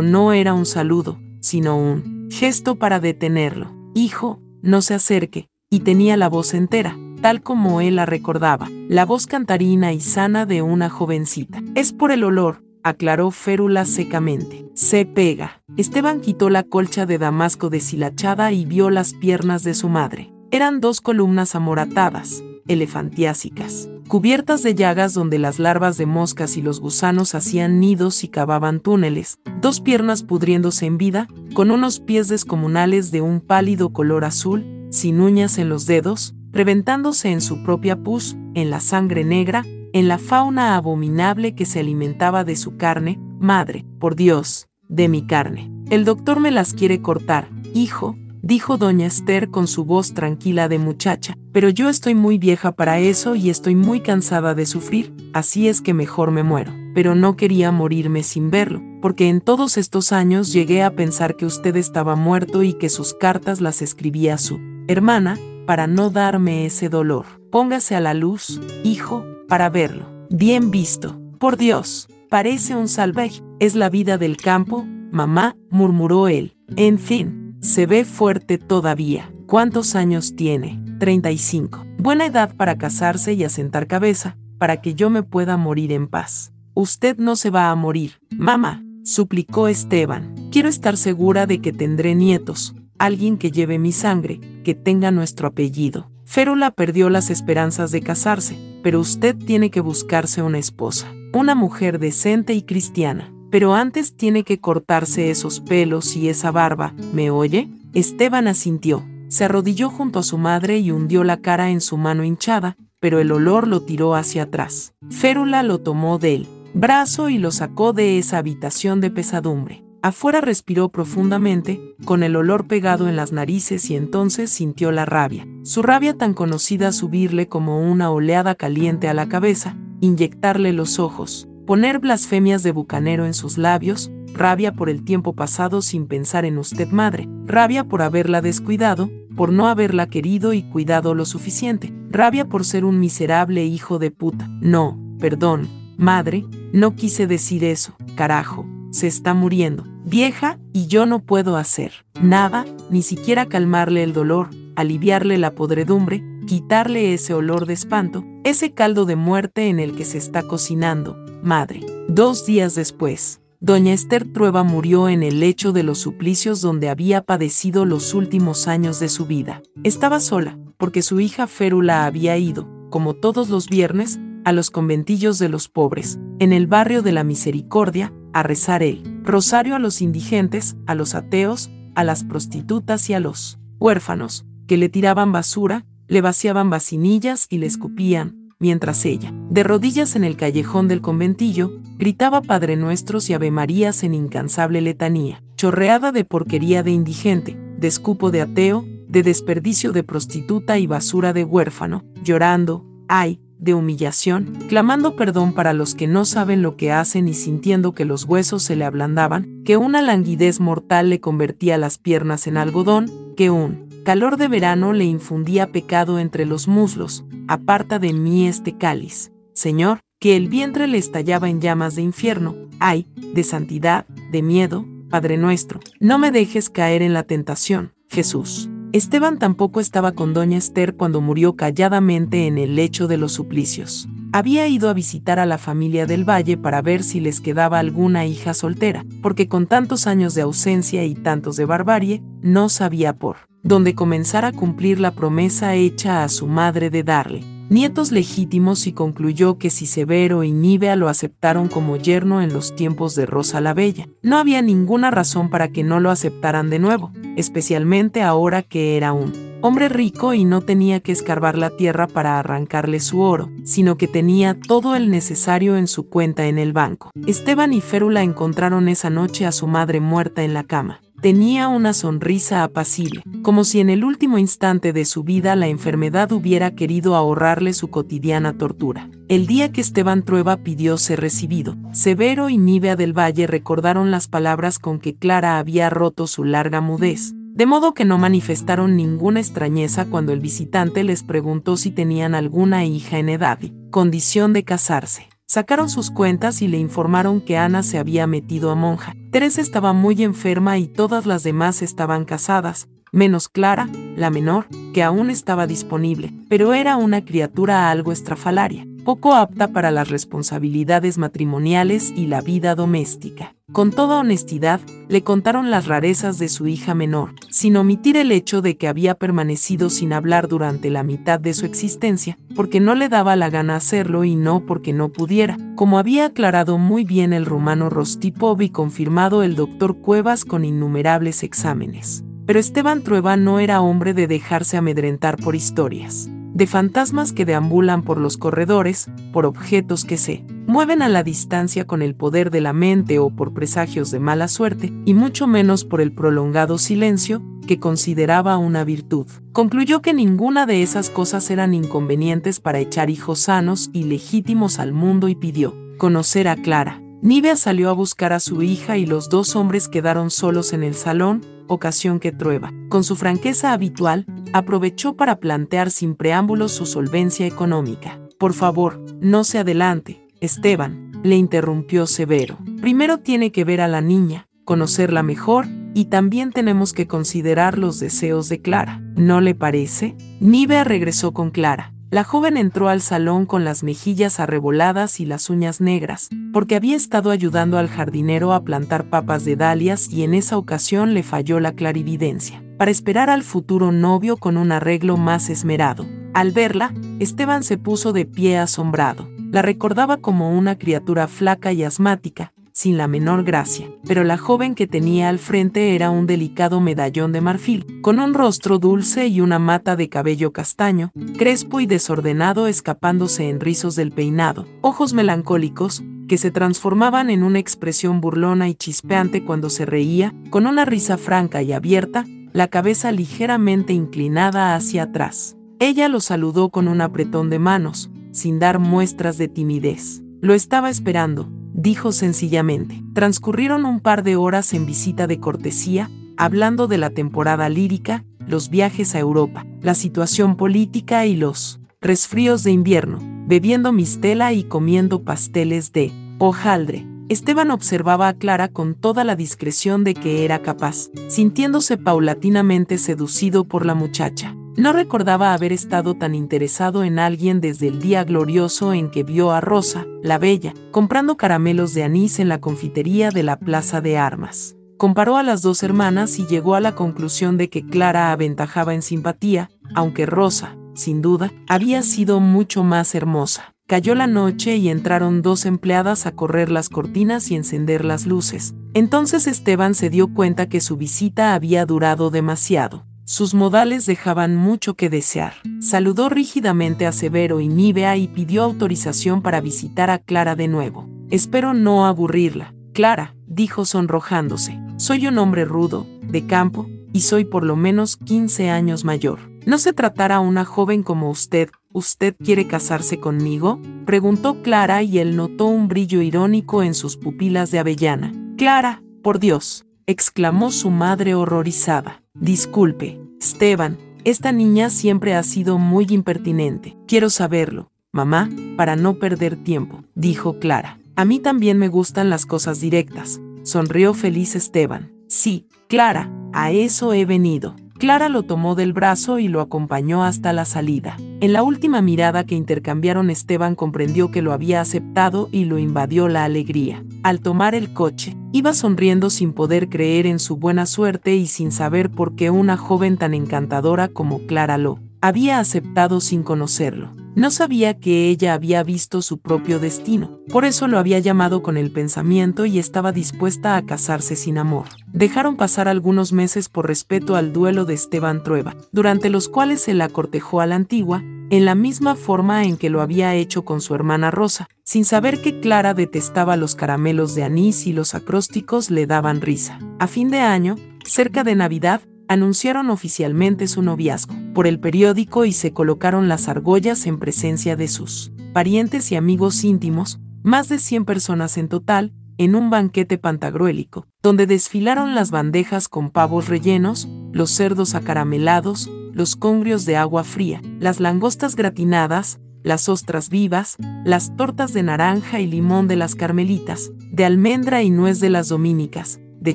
no 0.00 0.32
era 0.32 0.54
un 0.54 0.64
saludo, 0.64 1.18
sino 1.40 1.76
un 1.76 2.28
gesto 2.30 2.76
para 2.76 3.00
detenerlo. 3.00 3.74
Hijo, 3.94 4.40
no 4.62 4.80
se 4.80 4.94
acerque, 4.94 5.48
y 5.74 5.80
tenía 5.80 6.16
la 6.16 6.28
voz 6.28 6.54
entera, 6.54 6.96
tal 7.20 7.42
como 7.42 7.80
él 7.80 7.96
la 7.96 8.06
recordaba, 8.06 8.68
la 8.88 9.04
voz 9.04 9.26
cantarina 9.26 9.92
y 9.92 10.00
sana 10.00 10.46
de 10.46 10.62
una 10.62 10.88
jovencita. 10.88 11.60
Es 11.74 11.92
por 11.92 12.12
el 12.12 12.22
olor, 12.22 12.62
aclaró 12.84 13.32
Férula 13.32 13.84
secamente. 13.84 14.64
Se 14.74 15.04
pega. 15.04 15.62
Esteban 15.76 16.20
quitó 16.20 16.48
la 16.48 16.62
colcha 16.62 17.06
de 17.06 17.18
damasco 17.18 17.70
deshilachada 17.70 18.52
y 18.52 18.66
vio 18.66 18.88
las 18.88 19.14
piernas 19.14 19.64
de 19.64 19.74
su 19.74 19.88
madre. 19.88 20.32
Eran 20.52 20.80
dos 20.80 21.00
columnas 21.00 21.56
amoratadas, 21.56 22.44
elefantiásicas, 22.68 23.88
cubiertas 24.06 24.62
de 24.62 24.76
llagas 24.76 25.12
donde 25.12 25.40
las 25.40 25.58
larvas 25.58 25.96
de 25.96 26.06
moscas 26.06 26.56
y 26.56 26.62
los 26.62 26.78
gusanos 26.78 27.34
hacían 27.34 27.80
nidos 27.80 28.22
y 28.22 28.28
cavaban 28.28 28.78
túneles, 28.78 29.40
dos 29.60 29.80
piernas 29.80 30.22
pudriéndose 30.22 30.86
en 30.86 30.98
vida, 30.98 31.26
con 31.52 31.72
unos 31.72 31.98
pies 31.98 32.28
descomunales 32.28 33.10
de 33.10 33.22
un 33.22 33.40
pálido 33.40 33.92
color 33.92 34.24
azul, 34.24 34.83
sin 34.94 35.20
uñas 35.20 35.58
en 35.58 35.68
los 35.68 35.86
dedos, 35.86 36.34
reventándose 36.52 37.30
en 37.30 37.40
su 37.40 37.62
propia 37.64 37.96
pus, 37.96 38.36
en 38.54 38.70
la 38.70 38.80
sangre 38.80 39.24
negra, 39.24 39.64
en 39.92 40.08
la 40.08 40.18
fauna 40.18 40.76
abominable 40.76 41.54
que 41.54 41.66
se 41.66 41.80
alimentaba 41.80 42.44
de 42.44 42.56
su 42.56 42.76
carne, 42.76 43.18
madre, 43.40 43.84
por 43.98 44.14
Dios, 44.14 44.68
de 44.88 45.08
mi 45.08 45.26
carne. 45.26 45.70
El 45.90 46.04
doctor 46.04 46.40
me 46.40 46.50
las 46.50 46.74
quiere 46.74 47.02
cortar, 47.02 47.48
hijo, 47.74 48.16
dijo 48.40 48.76
doña 48.78 49.06
Esther 49.06 49.50
con 49.50 49.66
su 49.66 49.84
voz 49.84 50.14
tranquila 50.14 50.68
de 50.68 50.78
muchacha, 50.78 51.36
pero 51.52 51.68
yo 51.70 51.88
estoy 51.88 52.14
muy 52.14 52.38
vieja 52.38 52.72
para 52.72 52.98
eso 53.00 53.34
y 53.34 53.50
estoy 53.50 53.74
muy 53.74 54.00
cansada 54.00 54.54
de 54.54 54.66
sufrir, 54.66 55.12
así 55.32 55.68
es 55.68 55.80
que 55.80 55.94
mejor 55.94 56.30
me 56.30 56.42
muero. 56.44 56.72
Pero 56.94 57.16
no 57.16 57.36
quería 57.36 57.72
morirme 57.72 58.22
sin 58.22 58.50
verlo, 58.50 58.80
porque 59.02 59.28
en 59.28 59.40
todos 59.40 59.76
estos 59.76 60.12
años 60.12 60.52
llegué 60.52 60.84
a 60.84 60.94
pensar 60.94 61.34
que 61.36 61.46
usted 61.46 61.74
estaba 61.74 62.14
muerto 62.14 62.62
y 62.62 62.74
que 62.74 62.88
sus 62.88 63.14
cartas 63.14 63.60
las 63.60 63.82
escribía 63.82 64.38
su 64.38 64.73
hermana, 64.88 65.38
para 65.66 65.86
no 65.86 66.10
darme 66.10 66.66
ese 66.66 66.88
dolor. 66.88 67.26
Póngase 67.50 67.94
a 67.94 68.00
la 68.00 68.14
luz, 68.14 68.60
hijo, 68.82 69.24
para 69.48 69.70
verlo. 69.70 70.06
Bien 70.30 70.70
visto. 70.70 71.20
Por 71.38 71.56
Dios, 71.56 72.08
parece 72.28 72.74
un 72.74 72.88
salvaje. 72.88 73.42
Es 73.60 73.74
la 73.74 73.90
vida 73.90 74.18
del 74.18 74.36
campo, 74.36 74.84
mamá, 75.10 75.56
murmuró 75.70 76.28
él. 76.28 76.56
En 76.76 76.98
fin, 76.98 77.56
se 77.60 77.86
ve 77.86 78.04
fuerte 78.04 78.58
todavía. 78.58 79.30
¿Cuántos 79.46 79.94
años 79.94 80.34
tiene? 80.36 80.82
35. 80.98 81.84
Buena 81.98 82.26
edad 82.26 82.54
para 82.56 82.76
casarse 82.76 83.34
y 83.34 83.44
asentar 83.44 83.86
cabeza, 83.86 84.36
para 84.58 84.80
que 84.80 84.94
yo 84.94 85.10
me 85.10 85.22
pueda 85.22 85.56
morir 85.56 85.92
en 85.92 86.08
paz. 86.08 86.52
Usted 86.74 87.18
no 87.18 87.36
se 87.36 87.50
va 87.50 87.70
a 87.70 87.74
morir, 87.74 88.18
mamá, 88.30 88.82
suplicó 89.04 89.68
Esteban. 89.68 90.34
Quiero 90.50 90.68
estar 90.68 90.96
segura 90.96 91.46
de 91.46 91.60
que 91.60 91.72
tendré 91.72 92.14
nietos, 92.14 92.74
alguien 92.98 93.38
que 93.38 93.50
lleve 93.50 93.78
mi 93.78 93.92
sangre, 93.92 94.40
que 94.64 94.74
tenga 94.74 95.10
nuestro 95.10 95.48
apellido. 95.48 96.10
Férula 96.24 96.70
perdió 96.70 97.10
las 97.10 97.30
esperanzas 97.30 97.90
de 97.90 98.00
casarse, 98.00 98.56
pero 98.82 99.00
usted 99.00 99.36
tiene 99.36 99.70
que 99.70 99.80
buscarse 99.80 100.42
una 100.42 100.58
esposa, 100.58 101.12
una 101.32 101.54
mujer 101.54 101.98
decente 101.98 102.54
y 102.54 102.62
cristiana 102.62 103.34
pero 103.54 103.72
antes 103.72 104.16
tiene 104.16 104.42
que 104.42 104.58
cortarse 104.58 105.30
esos 105.30 105.60
pelos 105.60 106.16
y 106.16 106.28
esa 106.28 106.50
barba, 106.50 106.92
¿me 107.12 107.30
oye? 107.30 107.68
Esteban 107.92 108.48
asintió, 108.48 109.06
se 109.28 109.44
arrodilló 109.44 109.90
junto 109.90 110.18
a 110.18 110.24
su 110.24 110.38
madre 110.38 110.80
y 110.80 110.90
hundió 110.90 111.22
la 111.22 111.36
cara 111.36 111.70
en 111.70 111.80
su 111.80 111.96
mano 111.96 112.24
hinchada, 112.24 112.76
pero 112.98 113.20
el 113.20 113.30
olor 113.30 113.68
lo 113.68 113.82
tiró 113.82 114.16
hacia 114.16 114.42
atrás. 114.42 114.94
Férula 115.08 115.62
lo 115.62 115.78
tomó 115.78 116.18
del 116.18 116.48
brazo 116.74 117.28
y 117.28 117.38
lo 117.38 117.52
sacó 117.52 117.92
de 117.92 118.18
esa 118.18 118.38
habitación 118.38 119.00
de 119.00 119.12
pesadumbre. 119.12 119.83
Afuera 120.04 120.42
respiró 120.42 120.90
profundamente, 120.90 121.80
con 122.04 122.22
el 122.22 122.36
olor 122.36 122.66
pegado 122.66 123.08
en 123.08 123.16
las 123.16 123.32
narices 123.32 123.88
y 123.88 123.96
entonces 123.96 124.50
sintió 124.50 124.92
la 124.92 125.06
rabia. 125.06 125.48
Su 125.62 125.80
rabia 125.80 126.12
tan 126.12 126.34
conocida 126.34 126.92
subirle 126.92 127.48
como 127.48 127.80
una 127.80 128.10
oleada 128.10 128.54
caliente 128.54 129.08
a 129.08 129.14
la 129.14 129.30
cabeza, 129.30 129.78
inyectarle 130.00 130.74
los 130.74 130.98
ojos, 130.98 131.48
poner 131.66 132.00
blasfemias 132.00 132.62
de 132.62 132.72
bucanero 132.72 133.24
en 133.24 133.32
sus 133.32 133.56
labios, 133.56 134.10
rabia 134.34 134.72
por 134.72 134.90
el 134.90 135.04
tiempo 135.04 135.32
pasado 135.32 135.80
sin 135.80 136.06
pensar 136.06 136.44
en 136.44 136.58
usted 136.58 136.88
madre, 136.90 137.26
rabia 137.46 137.84
por 137.84 138.02
haberla 138.02 138.42
descuidado, 138.42 139.08
por 139.34 139.52
no 139.52 139.68
haberla 139.68 140.06
querido 140.06 140.52
y 140.52 140.64
cuidado 140.64 141.14
lo 141.14 141.24
suficiente, 141.24 141.94
rabia 142.10 142.46
por 142.46 142.66
ser 142.66 142.84
un 142.84 143.00
miserable 143.00 143.64
hijo 143.64 143.98
de 143.98 144.10
puta. 144.10 144.50
No, 144.60 144.98
perdón, 145.18 145.66
madre, 145.96 146.44
no 146.74 146.94
quise 146.94 147.26
decir 147.26 147.64
eso, 147.64 147.94
carajo, 148.16 148.66
se 148.94 149.08
está 149.08 149.34
muriendo, 149.34 149.84
vieja, 150.04 150.60
y 150.72 150.86
yo 150.86 151.04
no 151.04 151.18
puedo 151.18 151.56
hacer 151.56 152.06
nada, 152.22 152.64
ni 152.90 153.02
siquiera 153.02 153.46
calmarle 153.46 154.04
el 154.04 154.12
dolor, 154.12 154.50
aliviarle 154.76 155.36
la 155.36 155.56
podredumbre, 155.56 156.22
quitarle 156.46 157.12
ese 157.12 157.34
olor 157.34 157.66
de 157.66 157.72
espanto, 157.72 158.24
ese 158.44 158.72
caldo 158.72 159.04
de 159.04 159.16
muerte 159.16 159.68
en 159.68 159.80
el 159.80 159.96
que 159.96 160.04
se 160.04 160.18
está 160.18 160.44
cocinando, 160.44 161.16
madre. 161.42 161.80
Dos 162.06 162.46
días 162.46 162.76
después, 162.76 163.40
doña 163.58 163.92
Esther 163.92 164.32
Trueba 164.32 164.62
murió 164.62 165.08
en 165.08 165.24
el 165.24 165.40
lecho 165.40 165.72
de 165.72 165.82
los 165.82 165.98
suplicios 165.98 166.60
donde 166.60 166.88
había 166.88 167.20
padecido 167.22 167.84
los 167.86 168.14
últimos 168.14 168.68
años 168.68 169.00
de 169.00 169.08
su 169.08 169.26
vida. 169.26 169.60
Estaba 169.82 170.20
sola, 170.20 170.56
porque 170.76 171.02
su 171.02 171.18
hija 171.18 171.48
Férula 171.48 172.06
había 172.06 172.38
ido, 172.38 172.68
como 172.90 173.14
todos 173.14 173.48
los 173.48 173.68
viernes, 173.68 174.20
a 174.44 174.52
los 174.52 174.70
conventillos 174.70 175.40
de 175.40 175.48
los 175.48 175.68
pobres, 175.68 176.20
en 176.38 176.52
el 176.52 176.68
barrio 176.68 177.02
de 177.02 177.10
la 177.10 177.24
Misericordia, 177.24 178.12
a 178.34 178.42
rezar 178.42 178.82
el 178.82 179.02
rosario 179.22 179.76
a 179.76 179.78
los 179.78 180.02
indigentes, 180.02 180.76
a 180.86 180.94
los 180.94 181.14
ateos, 181.14 181.70
a 181.94 182.04
las 182.04 182.24
prostitutas 182.24 183.08
y 183.08 183.14
a 183.14 183.20
los 183.20 183.58
huérfanos, 183.78 184.44
que 184.66 184.76
le 184.76 184.88
tiraban 184.88 185.32
basura, 185.32 185.86
le 186.08 186.20
vaciaban 186.20 186.68
vacinillas 186.68 187.46
y 187.48 187.58
le 187.58 187.66
escupían, 187.66 188.52
mientras 188.58 189.04
ella, 189.04 189.32
de 189.50 189.62
rodillas 189.62 190.16
en 190.16 190.24
el 190.24 190.36
callejón 190.36 190.88
del 190.88 191.00
conventillo, 191.00 191.80
gritaba 191.96 192.42
Padre 192.42 192.76
Nuestros 192.76 193.30
y 193.30 193.34
Ave 193.34 193.50
Marías 193.50 194.02
en 194.02 194.14
incansable 194.14 194.80
letanía, 194.80 195.42
chorreada 195.56 196.12
de 196.12 196.24
porquería 196.24 196.82
de 196.82 196.90
indigente, 196.90 197.56
de 197.78 197.86
escupo 197.88 198.30
de 198.30 198.42
ateo, 198.42 198.84
de 199.06 199.22
desperdicio 199.22 199.92
de 199.92 200.02
prostituta 200.02 200.78
y 200.78 200.88
basura 200.88 201.32
de 201.32 201.44
huérfano, 201.44 202.04
llorando, 202.22 202.84
ay, 203.08 203.40
de 203.64 203.74
humillación, 203.74 204.58
clamando 204.68 205.16
perdón 205.16 205.52
para 205.52 205.72
los 205.72 205.94
que 205.94 206.06
no 206.06 206.24
saben 206.24 206.62
lo 206.62 206.76
que 206.76 206.92
hacen 206.92 207.26
y 207.28 207.34
sintiendo 207.34 207.92
que 207.92 208.04
los 208.04 208.24
huesos 208.24 208.62
se 208.62 208.76
le 208.76 208.84
ablandaban, 208.84 209.62
que 209.64 209.76
una 209.76 210.02
languidez 210.02 210.60
mortal 210.60 211.10
le 211.10 211.20
convertía 211.20 211.78
las 211.78 211.98
piernas 211.98 212.46
en 212.46 212.56
algodón, 212.56 213.10
que 213.36 213.50
un 213.50 213.88
calor 214.04 214.36
de 214.36 214.48
verano 214.48 214.92
le 214.92 215.04
infundía 215.04 215.72
pecado 215.72 216.18
entre 216.18 216.44
los 216.44 216.68
muslos, 216.68 217.24
aparta 217.48 217.98
de 217.98 218.12
mí 218.12 218.46
este 218.46 218.76
cáliz. 218.76 219.32
Señor, 219.54 220.00
que 220.20 220.36
el 220.36 220.48
vientre 220.48 220.86
le 220.86 220.98
estallaba 220.98 221.48
en 221.48 221.60
llamas 221.60 221.96
de 221.96 222.02
infierno, 222.02 222.54
ay, 222.80 223.06
de 223.34 223.42
santidad, 223.42 224.06
de 224.30 224.42
miedo, 224.42 224.86
Padre 225.10 225.36
nuestro, 225.36 225.80
no 226.00 226.18
me 226.18 226.30
dejes 226.30 226.70
caer 226.70 227.02
en 227.02 227.12
la 227.12 227.22
tentación, 227.22 227.92
Jesús. 228.08 228.68
Esteban 228.94 229.40
tampoco 229.40 229.80
estaba 229.80 230.12
con 230.12 230.34
doña 230.34 230.56
Esther 230.56 230.94
cuando 230.94 231.20
murió 231.20 231.56
calladamente 231.56 232.46
en 232.46 232.58
el 232.58 232.76
lecho 232.76 233.08
de 233.08 233.16
los 233.16 233.32
suplicios. 233.32 234.06
Había 234.32 234.68
ido 234.68 234.88
a 234.88 234.92
visitar 234.92 235.40
a 235.40 235.46
la 235.46 235.58
familia 235.58 236.06
del 236.06 236.22
Valle 236.22 236.56
para 236.56 236.80
ver 236.80 237.02
si 237.02 237.18
les 237.18 237.40
quedaba 237.40 237.80
alguna 237.80 238.24
hija 238.24 238.54
soltera, 238.54 239.04
porque 239.20 239.48
con 239.48 239.66
tantos 239.66 240.06
años 240.06 240.36
de 240.36 240.42
ausencia 240.42 241.04
y 241.04 241.16
tantos 241.16 241.56
de 241.56 241.64
barbarie, 241.64 242.22
no 242.40 242.68
sabía 242.68 243.16
por 243.16 243.38
donde 243.64 243.96
comenzara 243.96 244.48
a 244.48 244.52
cumplir 244.52 245.00
la 245.00 245.10
promesa 245.10 245.74
hecha 245.74 246.22
a 246.22 246.28
su 246.28 246.46
madre 246.46 246.88
de 246.88 247.02
darle 247.02 247.53
nietos 247.70 248.12
legítimos 248.12 248.86
y 248.86 248.92
concluyó 248.92 249.58
que 249.58 249.70
si 249.70 249.86
Severo 249.86 250.44
y 250.44 250.52
Nívea 250.52 250.96
lo 250.96 251.08
aceptaron 251.08 251.68
como 251.68 251.96
yerno 251.96 252.42
en 252.42 252.52
los 252.52 252.74
tiempos 252.74 253.14
de 253.14 253.26
Rosa 253.26 253.60
la 253.60 253.74
Bella, 253.74 254.08
no 254.22 254.38
había 254.38 254.62
ninguna 254.62 255.10
razón 255.10 255.50
para 255.50 255.68
que 255.68 255.84
no 255.84 256.00
lo 256.00 256.10
aceptaran 256.10 256.70
de 256.70 256.78
nuevo, 256.78 257.12
especialmente 257.36 258.22
ahora 258.22 258.62
que 258.62 258.96
era 258.96 259.12
un 259.12 259.32
hombre 259.64 259.88
rico 259.88 260.34
y 260.34 260.44
no 260.44 260.60
tenía 260.60 261.00
que 261.00 261.10
escarbar 261.10 261.56
la 261.56 261.70
tierra 261.70 262.06
para 262.06 262.38
arrancarle 262.38 263.00
su 263.00 263.20
oro, 263.20 263.50
sino 263.64 263.96
que 263.96 264.08
tenía 264.08 264.58
todo 264.60 264.94
el 264.94 265.10
necesario 265.10 265.78
en 265.78 265.86
su 265.86 266.10
cuenta 266.10 266.46
en 266.48 266.58
el 266.58 266.74
banco. 266.74 267.10
Esteban 267.26 267.72
y 267.72 267.80
Férula 267.80 268.22
encontraron 268.22 268.88
esa 268.88 269.08
noche 269.08 269.46
a 269.46 269.52
su 269.52 269.66
madre 269.66 270.00
muerta 270.00 270.42
en 270.44 270.52
la 270.52 270.64
cama. 270.64 271.00
Tenía 271.24 271.68
una 271.68 271.94
sonrisa 271.94 272.64
apacible, 272.64 273.22
como 273.40 273.64
si 273.64 273.80
en 273.80 273.88
el 273.88 274.04
último 274.04 274.36
instante 274.36 274.92
de 274.92 275.06
su 275.06 275.24
vida 275.24 275.56
la 275.56 275.68
enfermedad 275.68 276.30
hubiera 276.32 276.74
querido 276.74 277.14
ahorrarle 277.14 277.72
su 277.72 277.88
cotidiana 277.88 278.58
tortura. 278.58 279.08
El 279.28 279.46
día 279.46 279.72
que 279.72 279.80
Esteban 279.80 280.22
Trueba 280.22 280.58
pidió 280.58 280.98
ser 280.98 281.22
recibido, 281.22 281.76
Severo 281.92 282.50
y 282.50 282.58
Nívea 282.58 282.94
del 282.94 283.18
Valle 283.18 283.46
recordaron 283.46 284.10
las 284.10 284.28
palabras 284.28 284.78
con 284.78 284.98
que 284.98 285.16
Clara 285.16 285.56
había 285.56 285.88
roto 285.88 286.26
su 286.26 286.44
larga 286.44 286.82
mudez, 286.82 287.32
de 287.34 287.64
modo 287.64 287.94
que 287.94 288.04
no 288.04 288.18
manifestaron 288.18 288.94
ninguna 288.94 289.40
extrañeza 289.40 290.04
cuando 290.04 290.34
el 290.34 290.40
visitante 290.40 291.04
les 291.04 291.22
preguntó 291.22 291.78
si 291.78 291.90
tenían 291.90 292.34
alguna 292.34 292.84
hija 292.84 293.18
en 293.18 293.30
edad 293.30 293.58
y 293.62 293.72
condición 293.90 294.52
de 294.52 294.64
casarse. 294.64 295.30
Sacaron 295.46 295.90
sus 295.90 296.10
cuentas 296.10 296.62
y 296.62 296.68
le 296.68 296.78
informaron 296.78 297.40
que 297.40 297.58
Ana 297.58 297.82
se 297.82 297.98
había 297.98 298.26
metido 298.26 298.70
a 298.70 298.74
monja. 298.74 299.14
Teresa 299.30 299.60
estaba 299.60 299.92
muy 299.92 300.22
enferma 300.22 300.78
y 300.78 300.86
todas 300.86 301.26
las 301.26 301.42
demás 301.42 301.82
estaban 301.82 302.24
casadas, 302.24 302.88
menos 303.12 303.48
Clara, 303.48 303.88
la 304.16 304.30
menor, 304.30 304.66
que 304.94 305.02
aún 305.02 305.28
estaba 305.28 305.66
disponible, 305.66 306.32
pero 306.48 306.72
era 306.72 306.96
una 306.96 307.24
criatura 307.24 307.90
algo 307.90 308.10
estrafalaria 308.10 308.86
poco 309.04 309.34
apta 309.34 309.68
para 309.68 309.90
las 309.90 310.08
responsabilidades 310.08 311.18
matrimoniales 311.18 312.12
y 312.16 312.26
la 312.26 312.40
vida 312.40 312.74
doméstica. 312.74 313.54
Con 313.72 313.90
toda 313.90 314.18
honestidad, 314.18 314.80
le 315.08 315.22
contaron 315.22 315.70
las 315.70 315.86
rarezas 315.86 316.38
de 316.38 316.48
su 316.48 316.66
hija 316.66 316.94
menor, 316.94 317.34
sin 317.50 317.76
omitir 317.76 318.16
el 318.16 318.32
hecho 318.32 318.62
de 318.62 318.76
que 318.76 318.88
había 318.88 319.14
permanecido 319.14 319.90
sin 319.90 320.12
hablar 320.12 320.48
durante 320.48 320.90
la 320.90 321.02
mitad 321.02 321.38
de 321.38 321.54
su 321.54 321.66
existencia, 321.66 322.38
porque 322.56 322.80
no 322.80 322.94
le 322.94 323.08
daba 323.08 323.36
la 323.36 323.50
gana 323.50 323.76
hacerlo 323.76 324.24
y 324.24 324.36
no 324.36 324.64
porque 324.64 324.92
no 324.92 325.10
pudiera, 325.10 325.58
como 325.76 325.98
había 325.98 326.26
aclarado 326.26 326.78
muy 326.78 327.04
bien 327.04 327.32
el 327.32 327.46
rumano 327.46 327.90
Rostipov 327.90 328.62
y 328.62 328.70
confirmado 328.70 329.42
el 329.42 329.54
doctor 329.54 329.98
Cuevas 329.98 330.44
con 330.44 330.64
innumerables 330.64 331.42
exámenes. 331.42 332.24
Pero 332.46 332.60
Esteban 332.60 333.02
Trueba 333.02 333.36
no 333.36 333.58
era 333.58 333.80
hombre 333.80 334.14
de 334.14 334.26
dejarse 334.26 334.76
amedrentar 334.76 335.36
por 335.36 335.54
historias 335.54 336.30
de 336.54 336.66
fantasmas 336.66 337.32
que 337.32 337.44
deambulan 337.44 338.02
por 338.02 338.18
los 338.18 338.36
corredores, 338.36 339.08
por 339.32 339.44
objetos 339.44 340.04
que 340.04 340.16
se 340.16 340.44
mueven 340.66 341.02
a 341.02 341.08
la 341.08 341.22
distancia 341.22 341.86
con 341.86 342.00
el 342.00 342.14
poder 342.14 342.50
de 342.50 342.60
la 342.60 342.72
mente 342.72 343.18
o 343.18 343.30
por 343.30 343.52
presagios 343.52 344.10
de 344.10 344.20
mala 344.20 344.48
suerte, 344.48 344.92
y 345.04 345.14
mucho 345.14 345.46
menos 345.46 345.84
por 345.84 346.00
el 346.00 346.12
prolongado 346.12 346.78
silencio, 346.78 347.42
que 347.66 347.80
consideraba 347.80 348.56
una 348.56 348.84
virtud. 348.84 349.26
Concluyó 349.52 350.00
que 350.02 350.14
ninguna 350.14 350.66
de 350.66 350.82
esas 350.82 351.10
cosas 351.10 351.50
eran 351.50 351.74
inconvenientes 351.74 352.60
para 352.60 352.78
echar 352.78 353.10
hijos 353.10 353.40
sanos 353.40 353.90
y 353.92 354.04
legítimos 354.04 354.78
al 354.78 354.92
mundo 354.92 355.28
y 355.28 355.34
pidió 355.34 355.74
conocer 355.98 356.48
a 356.48 356.56
Clara. 356.56 357.00
Nivea 357.22 357.56
salió 357.56 357.88
a 357.88 357.94
buscar 357.94 358.32
a 358.34 358.40
su 358.40 358.62
hija 358.62 358.98
y 358.98 359.06
los 359.06 359.30
dos 359.30 359.56
hombres 359.56 359.88
quedaron 359.88 360.30
solos 360.30 360.74
en 360.74 360.82
el 360.82 360.94
salón, 360.94 361.40
ocasión 361.68 362.20
que 362.20 362.32
Trueba, 362.32 362.72
con 362.88 363.04
su 363.04 363.16
franqueza 363.16 363.72
habitual, 363.72 364.26
aprovechó 364.52 365.16
para 365.16 365.40
plantear 365.40 365.90
sin 365.90 366.14
preámbulos 366.14 366.72
su 366.72 366.86
solvencia 366.86 367.46
económica. 367.46 368.20
Por 368.38 368.52
favor, 368.52 369.04
no 369.20 369.44
se 369.44 369.58
adelante, 369.58 370.26
Esteban, 370.40 371.12
le 371.22 371.36
interrumpió 371.36 372.06
Severo. 372.06 372.58
Primero 372.80 373.18
tiene 373.18 373.52
que 373.52 373.64
ver 373.64 373.80
a 373.80 373.88
la 373.88 374.00
niña, 374.00 374.46
conocerla 374.64 375.22
mejor, 375.22 375.66
y 375.94 376.06
también 376.06 376.52
tenemos 376.52 376.92
que 376.92 377.06
considerar 377.06 377.78
los 377.78 378.00
deseos 378.00 378.48
de 378.48 378.60
Clara. 378.60 379.00
¿No 379.16 379.40
le 379.40 379.54
parece? 379.54 380.16
Nivea 380.40 380.84
regresó 380.84 381.32
con 381.32 381.50
Clara. 381.50 381.93
La 382.14 382.22
joven 382.22 382.56
entró 382.56 382.88
al 382.88 383.00
salón 383.00 383.44
con 383.44 383.64
las 383.64 383.82
mejillas 383.82 384.38
arreboladas 384.38 385.18
y 385.18 385.26
las 385.26 385.50
uñas 385.50 385.80
negras, 385.80 386.28
porque 386.52 386.76
había 386.76 386.94
estado 386.94 387.32
ayudando 387.32 387.76
al 387.76 387.88
jardinero 387.88 388.52
a 388.52 388.62
plantar 388.62 389.10
papas 389.10 389.44
de 389.44 389.56
dalias 389.56 390.08
y 390.08 390.22
en 390.22 390.32
esa 390.32 390.56
ocasión 390.56 391.12
le 391.12 391.24
falló 391.24 391.58
la 391.58 391.72
clarividencia, 391.72 392.62
para 392.78 392.92
esperar 392.92 393.30
al 393.30 393.42
futuro 393.42 393.90
novio 393.90 394.36
con 394.36 394.56
un 394.56 394.70
arreglo 394.70 395.16
más 395.16 395.50
esmerado. 395.50 396.06
Al 396.34 396.52
verla, 396.52 396.94
Esteban 397.18 397.64
se 397.64 397.78
puso 397.78 398.12
de 398.12 398.26
pie 398.26 398.58
asombrado. 398.58 399.28
La 399.50 399.62
recordaba 399.62 400.18
como 400.18 400.56
una 400.56 400.78
criatura 400.78 401.26
flaca 401.26 401.72
y 401.72 401.82
asmática, 401.82 402.53
sin 402.74 402.98
la 402.98 403.06
menor 403.06 403.44
gracia, 403.44 403.88
pero 404.04 404.24
la 404.24 404.36
joven 404.36 404.74
que 404.74 404.88
tenía 404.88 405.28
al 405.28 405.38
frente 405.38 405.94
era 405.94 406.10
un 406.10 406.26
delicado 406.26 406.80
medallón 406.80 407.30
de 407.30 407.40
marfil, 407.40 408.00
con 408.02 408.18
un 408.18 408.34
rostro 408.34 408.80
dulce 408.80 409.28
y 409.28 409.40
una 409.40 409.60
mata 409.60 409.94
de 409.94 410.08
cabello 410.08 410.52
castaño, 410.52 411.12
crespo 411.38 411.78
y 411.78 411.86
desordenado 411.86 412.66
escapándose 412.66 413.48
en 413.48 413.60
rizos 413.60 413.94
del 413.94 414.10
peinado, 414.10 414.66
ojos 414.80 415.14
melancólicos, 415.14 416.02
que 416.26 416.36
se 416.36 416.50
transformaban 416.50 417.30
en 417.30 417.44
una 417.44 417.60
expresión 417.60 418.20
burlona 418.20 418.68
y 418.68 418.74
chispeante 418.74 419.44
cuando 419.44 419.70
se 419.70 419.86
reía, 419.86 420.34
con 420.50 420.66
una 420.66 420.84
risa 420.84 421.16
franca 421.16 421.62
y 421.62 421.72
abierta, 421.72 422.26
la 422.52 422.66
cabeza 422.66 423.12
ligeramente 423.12 423.92
inclinada 423.92 424.74
hacia 424.74 425.04
atrás. 425.04 425.56
Ella 425.78 426.08
lo 426.08 426.18
saludó 426.18 426.70
con 426.70 426.88
un 426.88 427.02
apretón 427.02 427.50
de 427.50 427.60
manos, 427.60 428.10
sin 428.32 428.58
dar 428.58 428.80
muestras 428.80 429.38
de 429.38 429.46
timidez. 429.46 430.22
Lo 430.40 430.54
estaba 430.54 430.90
esperando, 430.90 431.48
dijo 431.74 432.12
sencillamente. 432.12 433.02
Transcurrieron 433.12 433.84
un 433.84 434.00
par 434.00 434.22
de 434.22 434.36
horas 434.36 434.72
en 434.72 434.86
visita 434.86 435.26
de 435.26 435.40
cortesía, 435.40 436.08
hablando 436.36 436.86
de 436.86 436.98
la 436.98 437.10
temporada 437.10 437.68
lírica, 437.68 438.24
los 438.46 438.70
viajes 438.70 439.14
a 439.14 439.18
Europa, 439.18 439.66
la 439.82 439.94
situación 439.94 440.56
política 440.56 441.26
y 441.26 441.36
los 441.36 441.80
resfríos 442.00 442.62
de 442.62 442.70
invierno, 442.70 443.18
bebiendo 443.46 443.92
mistela 443.92 444.52
y 444.52 444.64
comiendo 444.64 445.22
pasteles 445.22 445.92
de 445.92 446.12
hojaldre. 446.38 447.06
Esteban 447.28 447.70
observaba 447.70 448.28
a 448.28 448.34
Clara 448.34 448.68
con 448.68 448.94
toda 448.94 449.24
la 449.24 449.34
discreción 449.34 450.04
de 450.04 450.14
que 450.14 450.44
era 450.44 450.60
capaz, 450.60 451.10
sintiéndose 451.28 451.96
paulatinamente 451.96 452.98
seducido 452.98 453.64
por 453.64 453.86
la 453.86 453.94
muchacha. 453.94 454.54
No 454.76 454.92
recordaba 454.92 455.54
haber 455.54 455.72
estado 455.72 456.14
tan 456.14 456.34
interesado 456.34 457.04
en 457.04 457.20
alguien 457.20 457.60
desde 457.60 457.86
el 457.86 458.00
día 458.00 458.24
glorioso 458.24 458.92
en 458.92 459.08
que 459.08 459.22
vio 459.22 459.52
a 459.52 459.60
Rosa, 459.60 460.04
la 460.22 460.36
bella, 460.38 460.74
comprando 460.90 461.36
caramelos 461.36 461.94
de 461.94 462.02
anís 462.02 462.40
en 462.40 462.48
la 462.48 462.60
confitería 462.60 463.30
de 463.30 463.44
la 463.44 463.56
Plaza 463.56 464.00
de 464.00 464.18
Armas. 464.18 464.74
Comparó 464.96 465.36
a 465.36 465.44
las 465.44 465.62
dos 465.62 465.84
hermanas 465.84 466.40
y 466.40 466.46
llegó 466.46 466.74
a 466.74 466.80
la 466.80 466.96
conclusión 466.96 467.56
de 467.56 467.70
que 467.70 467.86
Clara 467.86 468.32
aventajaba 468.32 468.94
en 468.94 469.02
simpatía, 469.02 469.70
aunque 469.94 470.26
Rosa, 470.26 470.76
sin 470.94 471.22
duda, 471.22 471.52
había 471.68 472.02
sido 472.02 472.40
mucho 472.40 472.82
más 472.82 473.14
hermosa. 473.14 473.74
Cayó 473.86 474.14
la 474.14 474.26
noche 474.26 474.76
y 474.76 474.88
entraron 474.88 475.42
dos 475.42 475.66
empleadas 475.66 476.26
a 476.26 476.32
correr 476.32 476.70
las 476.70 476.88
cortinas 476.88 477.50
y 477.50 477.54
encender 477.54 478.04
las 478.04 478.26
luces. 478.26 478.74
Entonces 478.94 479.46
Esteban 479.46 479.94
se 479.94 480.10
dio 480.10 480.32
cuenta 480.32 480.68
que 480.68 480.80
su 480.80 480.96
visita 480.96 481.54
había 481.54 481.84
durado 481.84 482.30
demasiado. 482.30 483.04
Sus 483.26 483.54
modales 483.54 484.04
dejaban 484.04 484.54
mucho 484.54 484.94
que 484.94 485.08
desear. 485.08 485.54
Saludó 485.80 486.28
rígidamente 486.28 487.06
a 487.06 487.12
Severo 487.12 487.60
y 487.60 487.68
Nivea 487.68 488.18
y 488.18 488.28
pidió 488.28 488.62
autorización 488.62 489.40
para 489.40 489.62
visitar 489.62 490.10
a 490.10 490.18
Clara 490.18 490.56
de 490.56 490.68
nuevo. 490.68 491.08
Espero 491.30 491.72
no 491.72 492.04
aburrirla. 492.04 492.74
Clara, 492.92 493.34
dijo 493.46 493.86
sonrojándose, 493.86 494.78
soy 494.98 495.26
un 495.26 495.38
hombre 495.38 495.64
rudo, 495.64 496.06
de 496.20 496.46
campo, 496.46 496.86
y 497.14 497.22
soy 497.22 497.46
por 497.46 497.64
lo 497.64 497.76
menos 497.76 498.18
15 498.18 498.68
años 498.68 499.04
mayor. 499.06 499.40
¿No 499.64 499.78
se 499.78 499.94
tratará 499.94 500.40
una 500.40 500.66
joven 500.66 501.02
como 501.02 501.30
usted? 501.30 501.70
¿Usted 501.92 502.36
quiere 502.36 502.66
casarse 502.66 503.20
conmigo? 503.20 503.80
Preguntó 504.04 504.62
Clara 504.62 505.02
y 505.02 505.18
él 505.18 505.34
notó 505.34 505.64
un 505.64 505.88
brillo 505.88 506.20
irónico 506.20 506.82
en 506.82 506.92
sus 506.92 507.16
pupilas 507.16 507.70
de 507.70 507.78
avellana. 507.78 508.32
Clara, 508.58 509.02
por 509.22 509.38
Dios, 509.38 509.86
exclamó 510.06 510.70
su 510.70 510.90
madre 510.90 511.34
horrorizada. 511.34 512.22
Disculpe, 512.34 513.20
Esteban, 513.40 513.98
esta 514.24 514.52
niña 514.52 514.90
siempre 514.90 515.34
ha 515.34 515.42
sido 515.42 515.78
muy 515.78 516.06
impertinente. 516.10 516.96
Quiero 517.06 517.30
saberlo, 517.30 517.90
mamá, 518.12 518.48
para 518.76 518.96
no 518.96 519.14
perder 519.14 519.56
tiempo, 519.56 520.02
dijo 520.14 520.58
Clara. 520.58 520.98
A 521.16 521.24
mí 521.24 521.38
también 521.38 521.78
me 521.78 521.88
gustan 521.88 522.30
las 522.30 522.46
cosas 522.46 522.80
directas, 522.80 523.40
sonrió 523.62 524.14
feliz 524.14 524.54
Esteban. 524.56 525.12
Sí, 525.28 525.66
Clara, 525.88 526.30
a 526.52 526.70
eso 526.72 527.12
he 527.12 527.24
venido. 527.24 527.76
Clara 527.98 528.28
lo 528.28 528.42
tomó 528.42 528.74
del 528.74 528.92
brazo 528.92 529.38
y 529.38 529.48
lo 529.48 529.60
acompañó 529.60 530.24
hasta 530.24 530.52
la 530.52 530.64
salida. 530.64 531.16
En 531.40 531.52
la 531.52 531.62
última 531.62 532.02
mirada 532.02 532.44
que 532.44 532.56
intercambiaron 532.56 533.30
Esteban 533.30 533.76
comprendió 533.76 534.30
que 534.30 534.42
lo 534.42 534.52
había 534.52 534.80
aceptado 534.80 535.48
y 535.52 535.64
lo 535.64 535.78
invadió 535.78 536.28
la 536.28 536.44
alegría. 536.44 537.04
Al 537.22 537.40
tomar 537.40 537.74
el 537.74 537.92
coche, 537.92 538.36
iba 538.52 538.72
sonriendo 538.74 539.30
sin 539.30 539.52
poder 539.52 539.88
creer 539.88 540.26
en 540.26 540.38
su 540.38 540.56
buena 540.56 540.86
suerte 540.86 541.36
y 541.36 541.46
sin 541.46 541.70
saber 541.70 542.10
por 542.10 542.34
qué 542.34 542.50
una 542.50 542.76
joven 542.76 543.16
tan 543.16 543.32
encantadora 543.32 544.08
como 544.08 544.40
Clara 544.46 544.76
lo 544.76 544.98
había 545.26 545.58
aceptado 545.58 546.20
sin 546.20 546.42
conocerlo. 546.42 547.10
No 547.34 547.50
sabía 547.50 547.98
que 547.98 548.28
ella 548.28 548.52
había 548.52 548.82
visto 548.82 549.22
su 549.22 549.38
propio 549.38 549.80
destino, 549.80 550.38
por 550.50 550.66
eso 550.66 550.86
lo 550.86 550.98
había 550.98 551.18
llamado 551.18 551.62
con 551.62 551.78
el 551.78 551.90
pensamiento 551.90 552.66
y 552.66 552.78
estaba 552.78 553.10
dispuesta 553.10 553.76
a 553.76 553.86
casarse 553.86 554.36
sin 554.36 554.58
amor. 554.58 554.84
Dejaron 555.14 555.56
pasar 555.56 555.88
algunos 555.88 556.34
meses 556.34 556.68
por 556.68 556.86
respeto 556.86 557.36
al 557.36 557.54
duelo 557.54 557.86
de 557.86 557.94
Esteban 557.94 558.42
Trueba, 558.42 558.76
durante 558.92 559.30
los 559.30 559.48
cuales 559.48 559.80
se 559.80 559.94
la 559.94 560.10
cortejó 560.10 560.60
a 560.60 560.66
la 560.66 560.74
antigua, 560.74 561.22
en 561.48 561.64
la 561.64 561.74
misma 561.74 562.16
forma 562.16 562.64
en 562.64 562.76
que 562.76 562.90
lo 562.90 563.00
había 563.00 563.34
hecho 563.34 563.64
con 563.64 563.80
su 563.80 563.94
hermana 563.94 564.30
Rosa, 564.30 564.68
sin 564.82 565.06
saber 565.06 565.40
que 565.40 565.58
Clara 565.58 565.94
detestaba 565.94 566.58
los 566.58 566.74
caramelos 566.74 567.34
de 567.34 567.44
anís 567.44 567.86
y 567.86 567.94
los 567.94 568.14
acrósticos 568.14 568.90
le 568.90 569.06
daban 569.06 569.40
risa. 569.40 569.78
A 569.98 570.06
fin 570.06 570.28
de 570.28 570.40
año, 570.40 570.76
cerca 571.06 571.44
de 571.44 571.54
Navidad, 571.54 572.02
anunciaron 572.28 572.90
oficialmente 572.90 573.66
su 573.66 573.82
noviazgo 573.82 574.34
por 574.54 574.66
el 574.66 574.80
periódico 574.80 575.44
y 575.44 575.52
se 575.52 575.72
colocaron 575.72 576.28
las 576.28 576.48
argollas 576.48 577.06
en 577.06 577.18
presencia 577.18 577.76
de 577.76 577.88
sus 577.88 578.32
parientes 578.52 579.10
y 579.12 579.16
amigos 579.16 579.64
íntimos, 579.64 580.20
más 580.42 580.68
de 580.68 580.78
100 580.78 581.04
personas 581.04 581.56
en 581.58 581.68
total, 581.68 582.12
en 582.38 582.54
un 582.54 582.70
banquete 582.70 583.18
pantagruélico, 583.18 584.06
donde 584.22 584.46
desfilaron 584.46 585.14
las 585.14 585.30
bandejas 585.30 585.88
con 585.88 586.10
pavos 586.10 586.48
rellenos, 586.48 587.08
los 587.32 587.50
cerdos 587.50 587.94
acaramelados, 587.94 588.90
los 589.12 589.36
congrios 589.36 589.84
de 589.84 589.96
agua 589.96 590.24
fría, 590.24 590.60
las 590.80 591.00
langostas 591.00 591.56
gratinadas, 591.56 592.40
las 592.62 592.88
ostras 592.88 593.28
vivas, 593.28 593.76
las 594.04 594.34
tortas 594.36 594.72
de 594.72 594.82
naranja 594.82 595.40
y 595.40 595.46
limón 595.46 595.86
de 595.86 595.96
las 595.96 596.14
carmelitas, 596.14 596.90
de 597.12 597.24
almendra 597.24 597.82
y 597.82 597.90
nuez 597.90 598.20
de 598.20 598.30
las 598.30 598.48
dominicas, 598.48 599.20
de 599.44 599.54